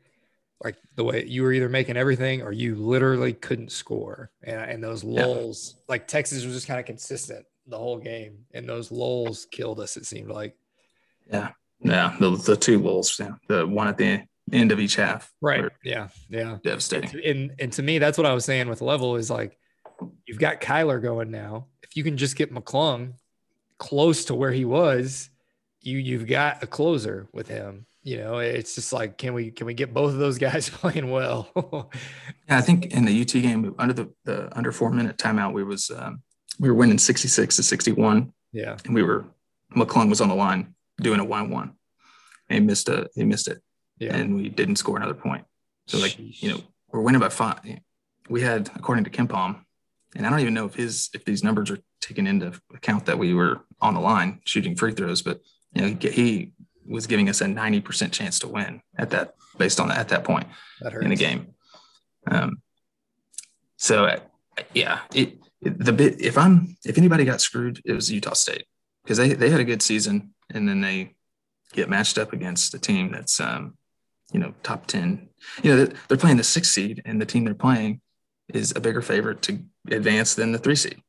[0.62, 4.30] like the way you were either making everything or you literally couldn't score.
[4.42, 5.26] And and those Yeah.
[5.26, 9.80] lulls, like Texas was just kind of consistent the whole game, and those lulls killed
[9.80, 9.96] us.
[9.96, 10.56] It seemed like
[11.32, 11.50] yeah,
[11.80, 14.22] yeah, the, the two lulls, yeah, the one at the
[14.52, 15.64] end of each half, right.
[15.84, 16.58] Yeah, yeah.
[16.62, 17.20] devastating.
[17.24, 19.56] And and to me, that's what I was saying with level is like
[20.26, 21.66] you've got Kyler going now.
[21.82, 23.14] If you can just get McClung
[23.78, 25.30] close to where he was,
[25.80, 27.86] you you've got a closer with him.
[28.10, 31.10] You know, it's just like can we can we get both of those guys playing
[31.10, 31.48] well?
[32.48, 35.62] Yeah, I think in the UT game under the, the under four minute timeout, we
[35.62, 36.20] was um,
[36.58, 39.26] we were winning sixty six to sixty one, yeah, and we were
[39.76, 41.74] McClung was on the line doing a one one,
[42.48, 43.62] and he missed a he missed it,
[44.00, 44.16] yeah.
[44.16, 45.44] and we didn't score another point.
[45.86, 46.42] So like Sheesh.
[46.42, 46.60] you know
[46.90, 47.60] we're winning by five.
[48.28, 49.60] We had according to KenPom,
[50.16, 53.20] and I don't even know if his if these numbers are taken into account that
[53.20, 55.40] we were on the line shooting free throws, but
[55.72, 56.52] you know he, he
[56.90, 60.24] was giving us a ninety percent chance to win at that based on at that
[60.24, 60.46] point
[60.80, 61.54] that in the game.
[62.26, 62.60] Um,
[63.76, 64.20] so uh,
[64.74, 68.64] yeah, it, it- the bit if I'm if anybody got screwed, it was Utah State
[69.04, 71.14] because they they had a good season and then they
[71.74, 73.76] get matched up against a team that's um,
[74.32, 75.28] you know top ten.
[75.62, 78.00] You know they're, playing the sixth seed and the team they're playing
[78.54, 79.60] is a bigger favorite to
[79.90, 81.00] advance than the three seed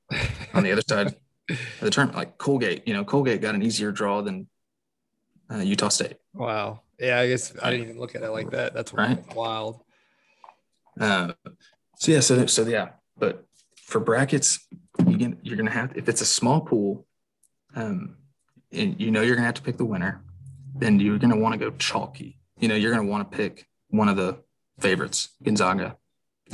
[0.53, 2.17] on the other side of the tournament.
[2.17, 4.47] Like Colgate, you know Colgate got an easier draw than
[5.51, 6.17] uh, Utah State.
[6.33, 6.81] Wow.
[6.99, 8.73] Yeah, I guess I didn't even look at it like that.
[8.73, 9.23] That's Right.
[9.35, 9.81] wild.
[10.99, 11.33] Uh,
[11.97, 13.45] so yeah, so so yeah, but
[13.75, 14.67] for brackets,
[15.07, 17.05] you can, you're gonna have if it's a small pool,
[17.75, 18.17] um,
[18.71, 20.21] and you know you're gonna have to pick the winner,
[20.75, 22.39] then you're gonna want to go chalky.
[22.59, 24.39] You know you're gonna want to pick one of the
[24.79, 25.97] favorites: Gonzaga,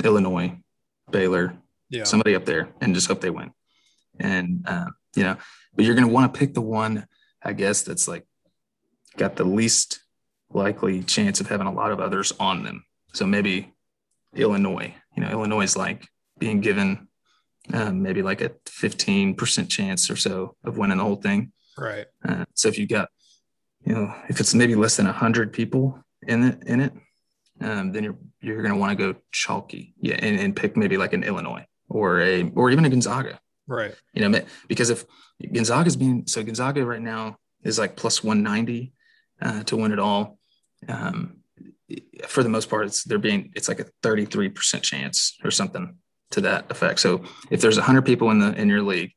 [0.04, 0.56] Illinois,
[1.10, 1.56] Baylor,
[1.90, 2.04] Yeah.
[2.04, 3.52] somebody up there, and just hope they win.
[4.20, 5.36] And uh, you know,
[5.74, 7.06] but you're gonna want to pick the one,
[7.42, 8.24] I guess, that's like
[9.18, 10.00] got the least
[10.50, 12.84] likely chance of having a lot of others on them.
[13.12, 13.72] So maybe
[14.34, 14.94] Illinois.
[15.16, 16.06] You know, Illinois is like
[16.38, 17.08] being given
[17.72, 21.52] um, maybe like a 15% chance or so of winning the whole thing.
[21.76, 22.06] right.
[22.26, 23.08] Uh, so if you got,
[23.84, 26.92] you know, if it's maybe less than 100 people in it, in it,
[27.60, 30.96] um, then you're you're going to want to go chalky, yeah, and, and pick maybe
[30.96, 33.40] like an Illinois or a or even a Gonzaga.
[33.66, 33.94] Right.
[34.14, 35.04] You know, because if
[35.52, 38.92] Gonzaga's being so Gonzaga right now is like plus 190
[39.40, 40.38] uh, to win it all.
[40.88, 41.38] Um,
[42.26, 45.96] for the most part, it's they're being it's like a 33% chance or something
[46.32, 47.00] to that effect.
[47.00, 49.12] So if there's 100 people in the in your league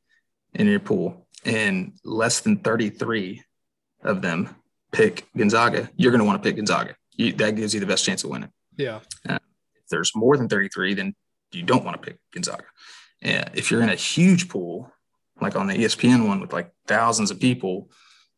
[0.53, 3.41] in your pool and less than 33
[4.03, 4.56] of them
[4.91, 6.95] pick Gonzaga, you're going to want to pick Gonzaga.
[7.15, 8.99] You, that gives you the best chance of winning Yeah.
[9.26, 9.39] if
[9.89, 11.14] there's more than 33, then
[11.52, 12.64] you don't want to pick Gonzaga.
[13.22, 14.91] And if you're in a huge pool,
[15.41, 17.89] like on the ESPN one with like thousands of people,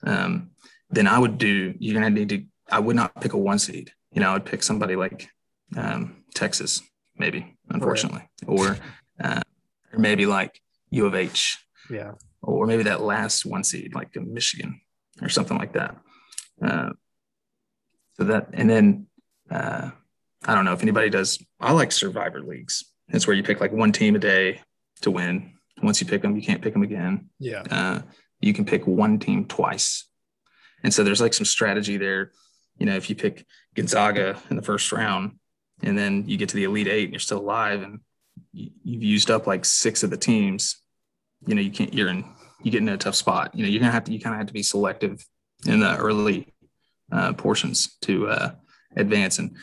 [0.03, 0.49] um,
[0.93, 3.59] then I would do, you're going to need to, I would not pick a one
[3.59, 3.91] seed.
[4.11, 5.29] You know, I would pick somebody like
[5.75, 6.81] um, Texas,
[7.17, 8.77] maybe, unfortunately, or,
[9.23, 9.41] uh,
[9.91, 10.61] or maybe like
[10.91, 11.57] U of H.
[11.89, 12.13] Yeah.
[12.41, 14.81] Or maybe that last one seed, like Michigan
[15.21, 15.97] or something like that.
[16.61, 16.89] Uh,
[18.17, 19.07] so that, and then
[19.49, 19.91] uh,
[20.45, 21.43] I don't know if anybody does.
[21.59, 22.83] I like survivor leagues.
[23.09, 24.61] It's where you pick like one team a day
[25.01, 25.53] to win.
[25.81, 27.29] Once you pick them, you can't pick them again.
[27.39, 27.63] Yeah.
[27.69, 28.01] Uh,
[28.39, 30.07] you can pick one team twice.
[30.83, 32.31] And so there's like some strategy there.
[32.77, 33.45] You know, if you pick
[33.75, 35.37] Gonzaga in the first round
[35.81, 37.99] and then you get to the Elite Eight and you're still alive and
[38.51, 40.77] you, you've used up like six of the teams,
[41.45, 42.25] you know, you can't, you're in,
[42.61, 43.53] you get in a tough spot.
[43.53, 45.23] You know, you're going to have to, you kind of have to be selective
[45.65, 46.53] in the early
[47.11, 48.51] uh, portions to uh,
[48.95, 49.39] advance.
[49.39, 49.55] And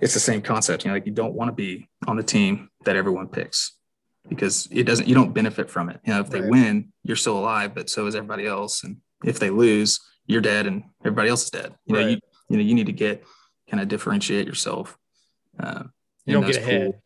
[0.00, 0.84] it's the same concept.
[0.84, 3.72] You know, like you don't want to be on the team that everyone picks
[4.28, 6.00] because it doesn't, you don't benefit from it.
[6.04, 6.50] You know, if they Right.
[6.50, 8.84] win, you're still alive, but so is everybody else.
[8.84, 11.74] And if they lose, you're dead and everybody else is dead.
[11.86, 12.18] You know, you,
[12.48, 13.24] you know, you need to get
[13.70, 14.96] kind of differentiate yourself.
[15.58, 15.84] Uh,
[16.26, 16.92] You don't get ahead.
[16.92, 17.02] pool-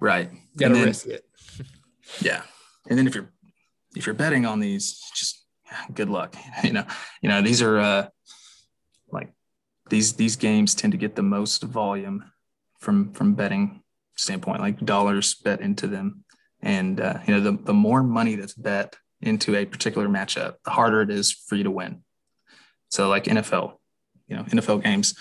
[0.00, 0.30] Right.
[0.32, 1.24] You got to then- risk it.
[2.20, 2.42] yeah.
[2.88, 3.30] And then if you're
[3.94, 5.44] if you're betting on these, just
[5.94, 6.34] good luck.
[6.64, 6.86] You know,
[7.22, 8.08] you know, these are uh
[9.10, 9.32] like
[9.90, 12.24] these these games tend to get the most volume
[12.80, 13.82] from from betting
[14.16, 16.24] standpoint, like dollars bet into them.
[16.60, 20.70] And uh, you know, the, the more money that's bet into a particular matchup, the
[20.70, 22.02] harder it is for you to win.
[22.90, 23.74] So like NFL,
[24.28, 25.14] you know, NFL games,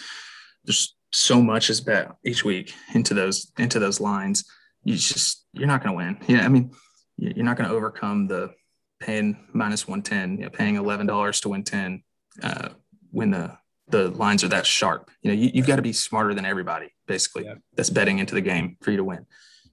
[0.66, 4.46] there's so much is bet each week into those into those lines.
[4.84, 6.18] You just you're not going to win.
[6.28, 6.72] Yeah, I mean,
[7.18, 8.52] you- you're not going to overcome the
[9.00, 12.04] paying minus 110, you know, paying $11 to win 10
[12.44, 12.70] uh,
[13.12, 13.58] when the,
[13.90, 15.10] the lines are that sharp.
[15.24, 17.56] You know, you, you've got to be smarter than everybody, basically, Yeah.
[17.76, 19.26] that's betting into the game for you to win.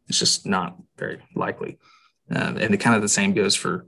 [0.09, 1.78] It's just not very likely.
[2.34, 3.86] Uh, and the kind of the same goes for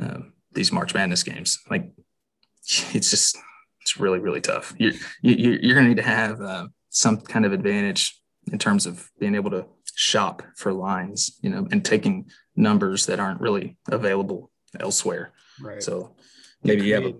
[0.00, 1.58] um, these March Madness games.
[1.70, 1.90] Like,
[2.62, 3.36] it's just,
[3.80, 4.74] it's really, really tough.
[4.78, 4.92] You're,
[5.22, 8.20] you, you're going to need to have uh, some kind of advantage
[8.50, 13.20] in terms of being able to shop for lines, you know, and taking numbers that
[13.20, 15.32] aren't really available elsewhere.
[15.60, 15.82] Right.
[15.82, 16.14] So
[16.62, 17.14] maybe you have a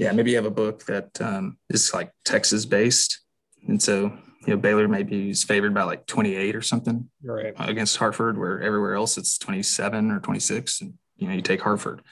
[0.00, 3.20] yeah, maybe you have a book that um, is like Texas based,
[3.68, 4.04] and so
[4.46, 7.52] you know Baylor maybe is favored by like 28 or something right.
[7.58, 12.02] against Hartford, where everywhere else it's 27 or 26, and you know you take Hartford,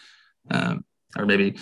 [0.51, 0.85] um,
[1.17, 1.57] or maybe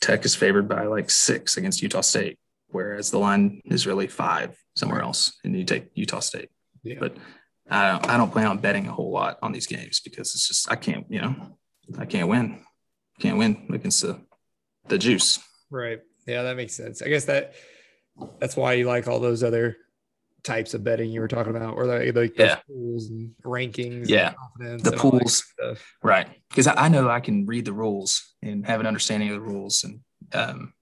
[0.00, 4.56] Tech is favored by like six against Utah State, whereas the line is really five
[4.74, 6.50] somewhere else, and you take Utah State.
[6.82, 6.96] Yeah.
[7.00, 7.16] But
[7.68, 10.48] I don't, I don't plan on betting a whole lot on these games because it's
[10.48, 11.58] just I can't, you know,
[11.98, 12.64] I can't win,
[13.18, 14.20] can't win against the
[14.88, 15.38] the juice.
[15.70, 16.00] Right.
[16.26, 17.02] Yeah, that makes sense.
[17.02, 17.54] I guess that
[18.38, 19.76] that's why you like all those other
[20.42, 22.56] types of betting you were talking about, or like, like Yeah.
[22.66, 24.08] pools and rankings.
[24.08, 24.28] Yeah.
[24.28, 25.44] and confidence The pools.
[26.02, 26.28] Right.
[26.48, 29.40] Because I, I know I can read the rules and have an understanding of the
[29.40, 29.84] rules.
[29.84, 30.00] And,
[30.32, 30.72] um,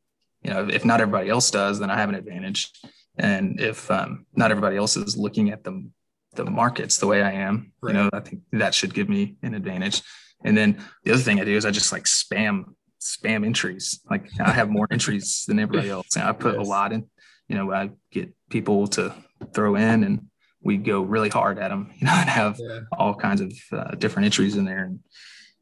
[0.42, 2.70] you know, if not everybody else does, then I have an advantage.
[3.18, 5.88] And if um, not everybody else is looking at the,
[6.34, 7.94] the markets the way I am, Right.
[7.94, 10.02] you know, I think that should give me an advantage.
[10.44, 14.00] And then the other thing I do is I just like spam, spam entries.
[14.08, 16.14] Like I have more entries than everybody else.
[16.14, 16.64] And I put Yes.
[16.66, 17.08] a lot in,
[17.48, 19.14] you know, I get people to
[19.54, 20.26] throw in and
[20.62, 22.80] we go really hard at them, you know, and have Yeah.
[22.92, 24.84] all kinds of uh, different entries in there.
[24.84, 25.00] And,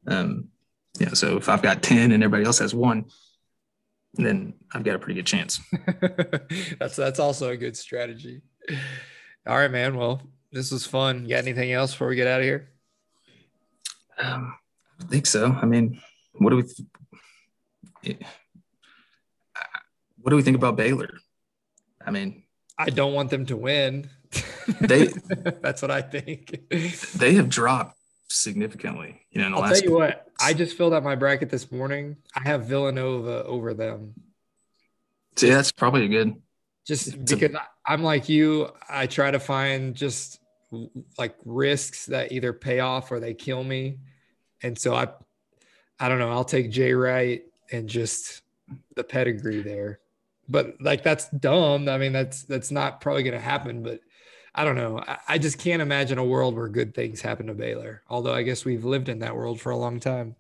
[0.09, 0.49] um,
[0.99, 3.05] yeah, so if I've got 10 and everybody else has one,
[4.15, 5.61] then I've got a pretty good chance.
[6.81, 8.41] that's that's also a good strategy.
[9.47, 9.95] All right, man.
[9.97, 11.25] Well, this was fun.
[11.25, 12.71] You got anything else before we get out of here?
[14.19, 14.55] Um,
[15.01, 15.53] I think so.
[15.53, 16.01] I mean,
[16.33, 18.19] what do we, th-
[20.19, 21.11] what do we think about Baylor?
[22.07, 22.45] I mean,
[22.79, 24.09] I don't want them to win.
[24.81, 25.07] They-
[25.63, 26.61] that's what I think.
[27.17, 30.77] they have dropped significantly, you know, in the I'll last, tell you what, I just
[30.77, 32.17] filled out my bracket this morning.
[32.35, 34.15] I have Villanova over them.
[35.37, 36.35] see, that's probably a good,
[36.87, 40.41] Just It's because I, I'm like you, I try to find just
[41.19, 43.99] like risks that either pay off or they kill me.
[44.63, 45.09] And so I,
[46.01, 48.43] I don't know, I'll take Jay Wright and just
[48.97, 50.01] the pedigree there.
[50.49, 51.89] But like that's dumb.
[51.89, 53.83] I mean, that's that's not probably going to happen.
[53.83, 54.01] But
[54.55, 55.03] I don't know.
[55.07, 58.03] I, I just can't imagine a world where good things happen to Baylor.
[58.09, 60.37] Although I guess we've lived in that world for a long time.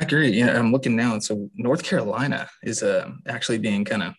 [0.00, 0.30] I agree.
[0.30, 1.14] Yeah, I'm looking now.
[1.14, 4.14] And so North Carolina is uh, actually being kind of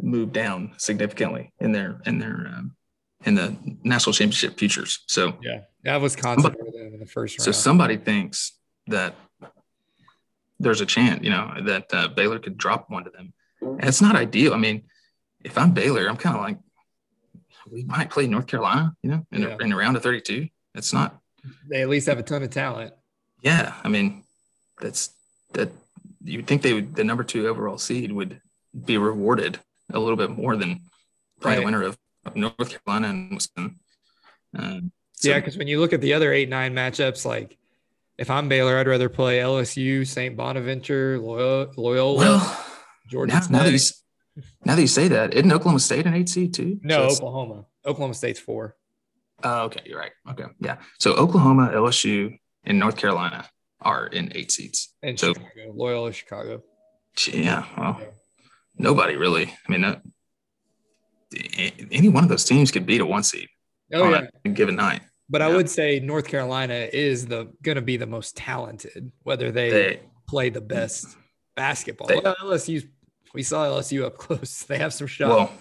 [0.00, 2.76] moved down significantly in their in their um,
[3.24, 5.00] in the national championship futures.
[5.06, 7.44] So Yeah, that was Wisconsin over in the first round.
[7.44, 8.52] so somebody thinks
[8.86, 9.14] that
[10.60, 14.00] there's a chance, you know, that uh, Baylor could drop one to them, and it's
[14.00, 14.54] not ideal.
[14.54, 14.84] I mean,
[15.44, 16.58] if I'm Baylor, I'm kind of like
[17.70, 19.56] we might play North Carolina, you know, in, Yeah.
[19.60, 20.48] a, in a round of 32.
[20.74, 21.18] It's not
[21.68, 22.92] they at least have a ton of talent.
[23.42, 24.24] Yeah, I mean,
[24.80, 25.10] that's
[25.52, 25.70] that.
[26.26, 28.40] You would think they would the number two overall seed would
[28.84, 29.58] be rewarded
[29.92, 30.80] a little bit more than
[31.40, 31.60] probably Right.
[31.60, 33.78] the winner of, of North Carolina and Wisconsin.
[34.56, 37.58] Um, so- yeah, because when you look at the other eight nine matchups, like
[38.18, 40.36] if I'm Baylor, I'd rather play LSU, St.
[40.36, 42.64] Bonaventure, Loyola, Loyola Well,
[43.08, 43.78] Georgia now, now that you
[44.64, 46.78] now that you say that, isn't Oklahoma State an eight seed too?
[46.82, 47.64] no, So Oklahoma.
[47.86, 48.76] Oklahoma State's four.
[49.42, 50.12] Oh, okay, you're right.
[50.30, 50.76] Okay, yeah.
[50.98, 53.48] So Oklahoma, LSU, and North Carolina
[53.80, 54.94] are in eight seats.
[55.02, 56.62] And So- Chicago, Loyola, Chicago.
[57.32, 58.00] Yeah, well,
[58.78, 59.52] nobody really.
[59.68, 60.00] I mean, uh,
[61.36, 63.48] a- any one of those teams could beat a one seed
[63.92, 65.02] Oh on yeah, a given night.
[65.28, 69.50] But I would say North Carolina is the going to be the most talented, whether
[69.50, 71.06] they, They, play the best
[71.54, 72.08] basketball.
[72.08, 72.88] They- well, LSU,
[73.34, 74.62] we saw LSU up close.
[74.68, 75.30] They have some shots.
[75.30, 75.52] well,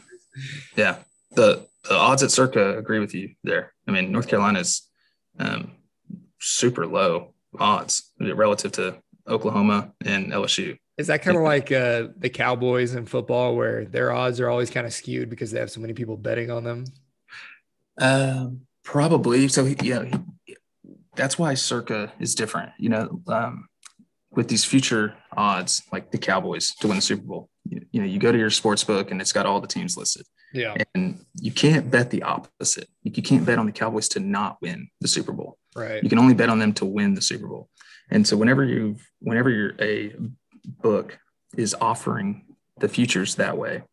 [0.76, 0.98] yeah.
[1.32, 3.74] The the odds at Circa agree with you there.
[3.88, 4.88] I mean, North Carolina's
[5.40, 5.72] um,
[6.40, 10.78] super low odds relative to Oklahoma and LSU.
[10.98, 14.70] Is that kind of like uh, the Cowboys in football, where their odds are always
[14.70, 16.86] kind of skewed because they have so many people betting on them?
[17.98, 19.48] Um, probably.
[19.48, 20.06] So he, yeah,
[20.46, 20.56] he,
[21.16, 22.72] that's why Circa is different.
[22.78, 23.68] You know, um,
[24.32, 27.50] with these future odds, like the Cowboys to win the Super Bowl.
[27.70, 29.96] You, you know, you go to your sports book and it's got all the teams
[29.96, 32.90] listed, Yeah, and you can't bet the opposite.
[33.04, 35.58] You can't bet on the Cowboys to not win the Super Bowl.
[35.76, 36.04] right.
[36.04, 37.70] You can only bet on them to win the Super Bowl.
[38.10, 40.14] And so whenever you whenever you're a
[40.82, 41.18] book
[41.56, 42.46] is offering
[42.80, 43.84] the futures that way,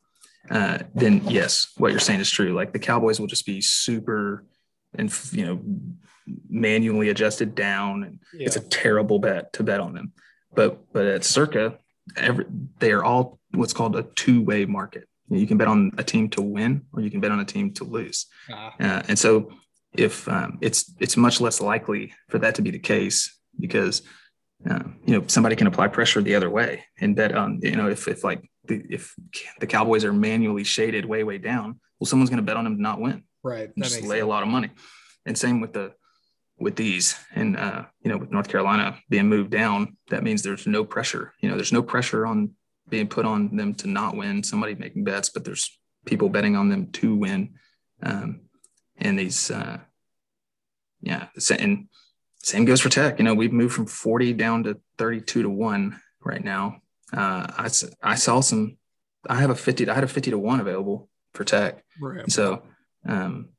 [0.51, 2.55] uh, then yes, what you're saying is true.
[2.55, 4.45] Like the Cowboys will just be super
[4.95, 5.61] and you know
[6.49, 8.47] manually adjusted down, and Yeah.
[8.47, 10.13] it's a terrible bet to bet on them.
[10.55, 11.79] But but at Circa,
[12.17, 12.47] every
[12.79, 15.07] they are all what's called a two way market.
[15.33, 17.73] You, can bet on a team to win, or you can bet on a team
[17.75, 18.27] to lose.
[18.51, 19.53] Ah, Uh, and so
[19.95, 24.03] if um, it's it's much less likely for that to be the case because
[24.69, 27.89] um, you know somebody can apply pressure the other way and bet on you know
[27.89, 29.15] if if like the, if
[29.61, 32.77] the Cowboys are manually shaded way way down, well someone's going to bet on them
[32.77, 33.71] to not win right.
[33.77, 34.71] That just lay a lot of money.
[35.27, 35.93] And same with the
[36.59, 40.67] with these and uh, you know with North Carolina being moved down, that means there's
[40.67, 41.33] no pressure.
[41.41, 42.53] You know, there's no pressure on
[42.89, 44.43] being put on them to not win.
[44.43, 47.55] Somebody making bets, but there's people betting on them to win.
[48.03, 48.43] Um,
[48.97, 49.79] and these, uh,
[51.01, 51.89] yeah, and
[52.43, 53.19] same goes for Tech.
[53.19, 56.81] You know, we've moved from 40 down to 32 to one right now.
[57.13, 57.71] Uh, I,
[58.03, 58.77] I saw some.
[59.29, 59.89] I have a 50.
[59.89, 61.83] I had a 50 to one available for Tech.
[62.01, 62.31] Right.
[62.31, 62.63] So,
[63.07, 63.51] um,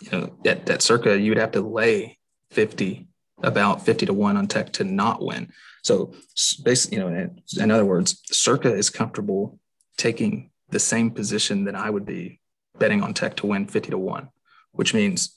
[0.00, 2.18] you know, at, at circa, you would have to lay
[2.50, 3.06] 50,
[3.42, 5.52] about 50 to one on tech to not win.
[5.82, 6.14] So
[6.62, 9.58] basically, you know, in, other words, circa is comfortable
[9.96, 12.40] taking the same position that I would be
[12.78, 14.28] betting on tech to win 50 to one,
[14.72, 15.36] which means,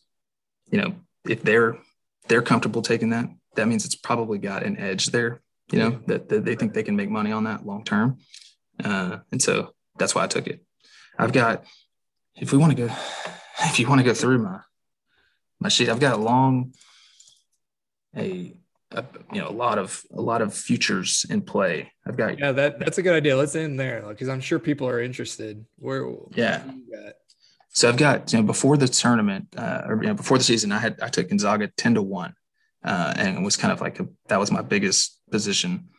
[0.71, 0.95] you know,
[1.27, 1.77] if they're,
[2.27, 5.41] they're comfortable taking that, that means it's probably got an edge there,
[5.71, 8.19] you know, that, that they think they can make money on that long term.
[8.83, 10.63] Uh, and so that's why I took it.
[11.17, 11.65] I've got,
[12.35, 12.93] if we want to go,
[13.63, 14.59] if you want to go through my
[15.59, 16.73] my sheet, I've got a long,
[18.15, 18.53] a,
[18.91, 21.91] a you know a lot of a lot of futures in play.
[22.05, 23.37] I've got Yeah, that that's a good idea.
[23.37, 25.65] Let's end there because I'm sure people are interested.
[25.77, 26.05] Where?
[26.35, 26.65] Yeah.
[26.65, 27.13] what do you got?
[27.69, 30.71] So I've got you know before the tournament uh, or you know before the season,
[30.71, 32.33] I had I took Gonzaga ten to one,
[32.83, 35.89] uh, and it was kind of like a, that was my biggest position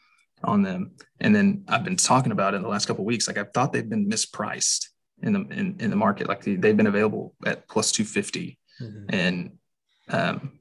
[0.44, 0.92] on them.
[1.18, 3.26] And then I've been talking about it in the last couple of weeks.
[3.26, 4.88] Like I thought they've been mispriced
[5.22, 6.28] in the in, in the market.
[6.28, 9.04] Like they've been available at plus two fifty, Mhm.
[9.08, 9.58] and
[10.08, 10.58] um,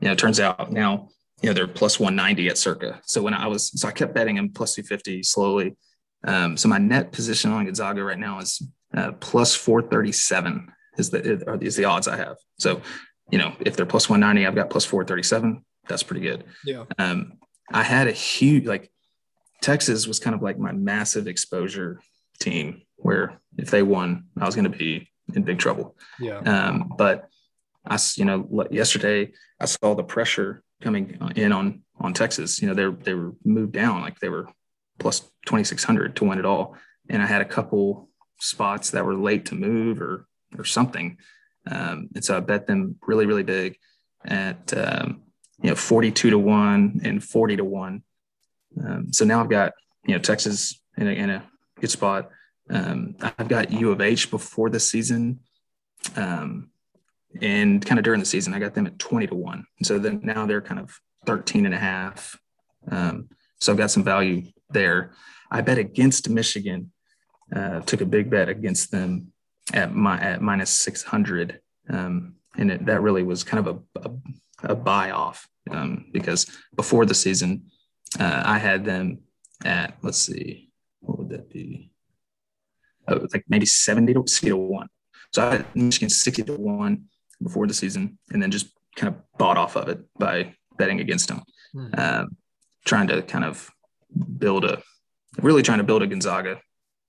[0.00, 1.08] you know it turns out now
[1.42, 3.00] you know they're plus one ninety at Circa.
[3.04, 5.76] So when I was so I kept betting them plus two fifty slowly.
[6.24, 8.60] Um, so my net position on Gonzaga right now is
[8.96, 12.36] uh, plus 437 is the is the odds I have.
[12.58, 12.80] So,
[13.30, 15.64] you know, if they're plus 190, I've got plus 437.
[15.88, 16.42] That's pretty good.
[16.64, 16.86] Yeah.
[16.98, 17.34] Um,
[17.72, 18.90] I had a huge like
[19.62, 22.00] Texas was kind of like my massive exposure
[22.40, 25.96] team where if they won, I was going to be in big trouble.
[26.18, 26.38] Yeah.
[26.38, 27.28] Um, but
[27.86, 32.60] I, you know, yesterday I saw the pressure coming in on on Texas.
[32.60, 34.48] You know, they they were moved down like they were
[34.98, 36.76] plus 2600 to win it all,
[37.08, 38.08] and I had a couple
[38.40, 40.26] spots that were late to move or
[40.56, 41.18] or something,
[41.70, 43.78] um, and so I bet them really really big
[44.24, 45.22] at um,
[45.62, 48.02] you know 42 to one and 40 to one.
[48.84, 49.72] Um, so now I've got
[50.04, 51.44] you know Texas in a, in a
[51.80, 52.30] good spot.
[52.70, 55.40] Um, I've got U of H before the season.
[56.16, 56.70] Um,
[57.40, 59.66] and kind of during the season, I got them at 20 to 1.
[59.78, 62.38] And so then now they're kind of 13 and a half.
[62.90, 63.28] Um,
[63.60, 65.12] so I've got some value there.
[65.50, 66.92] I bet against Michigan,
[67.54, 69.32] uh, took a big bet against them
[69.72, 71.60] at my at minus 600.
[71.90, 76.46] Um, and it, that really was kind of a, a, a buy off um, because
[76.74, 77.70] before the season,
[78.18, 79.20] uh, I had them
[79.64, 80.70] at, let's see,
[81.00, 81.87] what would that be?
[83.08, 84.88] Oh, like maybe 70 to, 60 to 1.
[85.32, 87.04] So I had Michigan 60 to 1
[87.42, 91.28] before the season and then just kind of bought off of it by betting against
[91.28, 91.42] them.
[91.72, 91.88] Hmm.
[91.98, 92.36] um,
[92.86, 93.70] trying to kind of
[94.38, 94.82] build a,
[95.42, 96.60] really trying to build a Gonzaga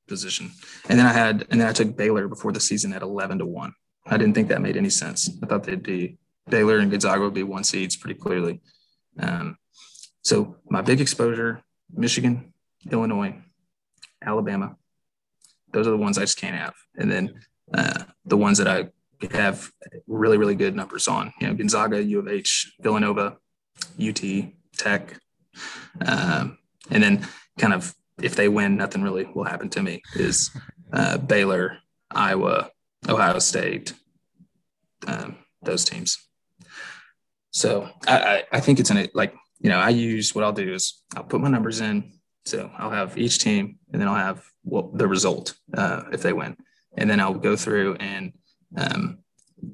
[0.07, 0.51] position.
[0.89, 3.45] And then I had, and then I took Baylor before the season at 11 to
[3.45, 3.73] one.
[4.05, 5.29] I didn't think that made any sense.
[5.41, 6.17] I thought they'd be
[6.49, 8.59] Baylor and Gonzaga would be one seeds pretty clearly.
[9.19, 9.57] Um,
[10.23, 11.61] so my big exposure,
[11.93, 12.53] Michigan,
[12.91, 13.35] Illinois,
[14.21, 14.75] Alabama.
[15.71, 16.73] Those are the ones I just can't have.
[16.97, 17.41] And then
[17.73, 18.89] uh, the ones that I
[19.31, 19.71] have
[20.07, 23.37] really, really good numbers on, you know, Gonzaga, U of H, Villanova,
[24.01, 24.21] UT,
[24.77, 25.17] Tech.
[26.05, 26.57] Um,
[26.89, 27.27] and then
[27.57, 30.51] kind of if they win, nothing really will happen to me is
[30.93, 31.77] uh, Baylor,
[32.11, 32.71] Iowa,
[33.07, 33.93] Ohio State,
[35.07, 36.17] um, those teams.
[37.51, 40.53] So I, I, I think it's in it like, you know, I use what I'll
[40.53, 42.18] do is I'll put my numbers in.
[42.45, 46.33] So I'll have each team and then I'll have what the result uh, if they
[46.33, 46.57] win.
[46.97, 48.33] And then I'll go through and
[48.77, 49.19] um,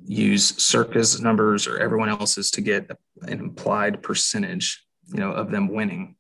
[0.06, 2.90] use Circa's numbers or everyone else's to get
[3.22, 6.16] an implied percentage, you know, of them winning.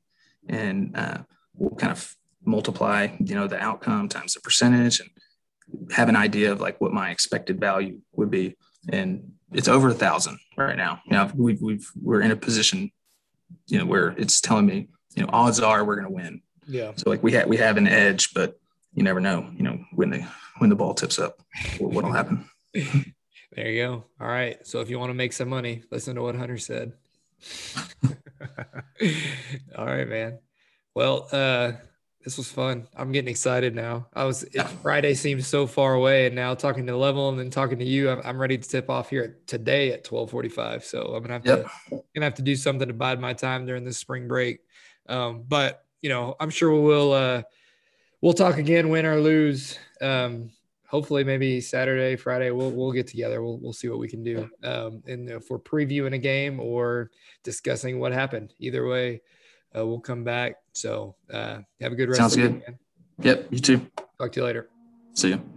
[0.47, 1.19] And uh,
[1.55, 5.09] we'll kind of multiply, you know, the outcome times the percentage and
[5.91, 8.55] have an idea of like what my expected value would be.
[8.89, 11.01] And it's over a thousand right now.
[11.05, 12.91] You know, we've, we've, we're in a position,
[13.67, 16.41] you know, where it's telling me, you know, odds are we're going to win.
[16.67, 16.91] Yeah.
[16.95, 18.59] So like we have, we have an edge, but
[18.93, 20.27] you never know, you know, when the,
[20.59, 21.39] when the ball tips up,
[21.79, 22.47] what will happen.
[23.55, 24.03] There you go.
[24.19, 24.57] All right.
[24.67, 26.91] So if you want to make some money, listen to what Hunter said.
[29.77, 30.39] All right, man.
[30.93, 31.73] Well, uh,
[32.25, 32.87] this was fun.
[32.97, 34.07] I'm getting excited now.
[34.13, 37.49] I was it, Friday seems so far away, and now talking to Level and then
[37.49, 40.83] talking to you, I'm, I'm ready to tip off here today at 12:45.
[40.83, 41.63] So I'm gonna have Yep.
[41.91, 44.59] to gonna have to do something to bide my time during this spring break.
[45.07, 47.43] Um, but you know, I'm sure we'll uh,
[48.21, 49.77] we'll talk again, win or lose.
[50.01, 50.51] Um,
[50.87, 53.43] hopefully, maybe Saturday, Friday, we'll we'll get together.
[53.43, 54.49] We'll we'll see what we can do.
[54.63, 57.11] Um, and if we're previewing a game or
[57.43, 59.21] discussing what happened, either way,
[59.75, 60.55] uh, we'll come back.
[60.73, 62.55] So uh, have a good rest Sounds of the good.
[62.55, 62.77] weekend.
[63.19, 63.47] Yep.
[63.51, 63.91] You too.
[64.19, 64.69] Talk to you later.
[65.13, 65.54] See you.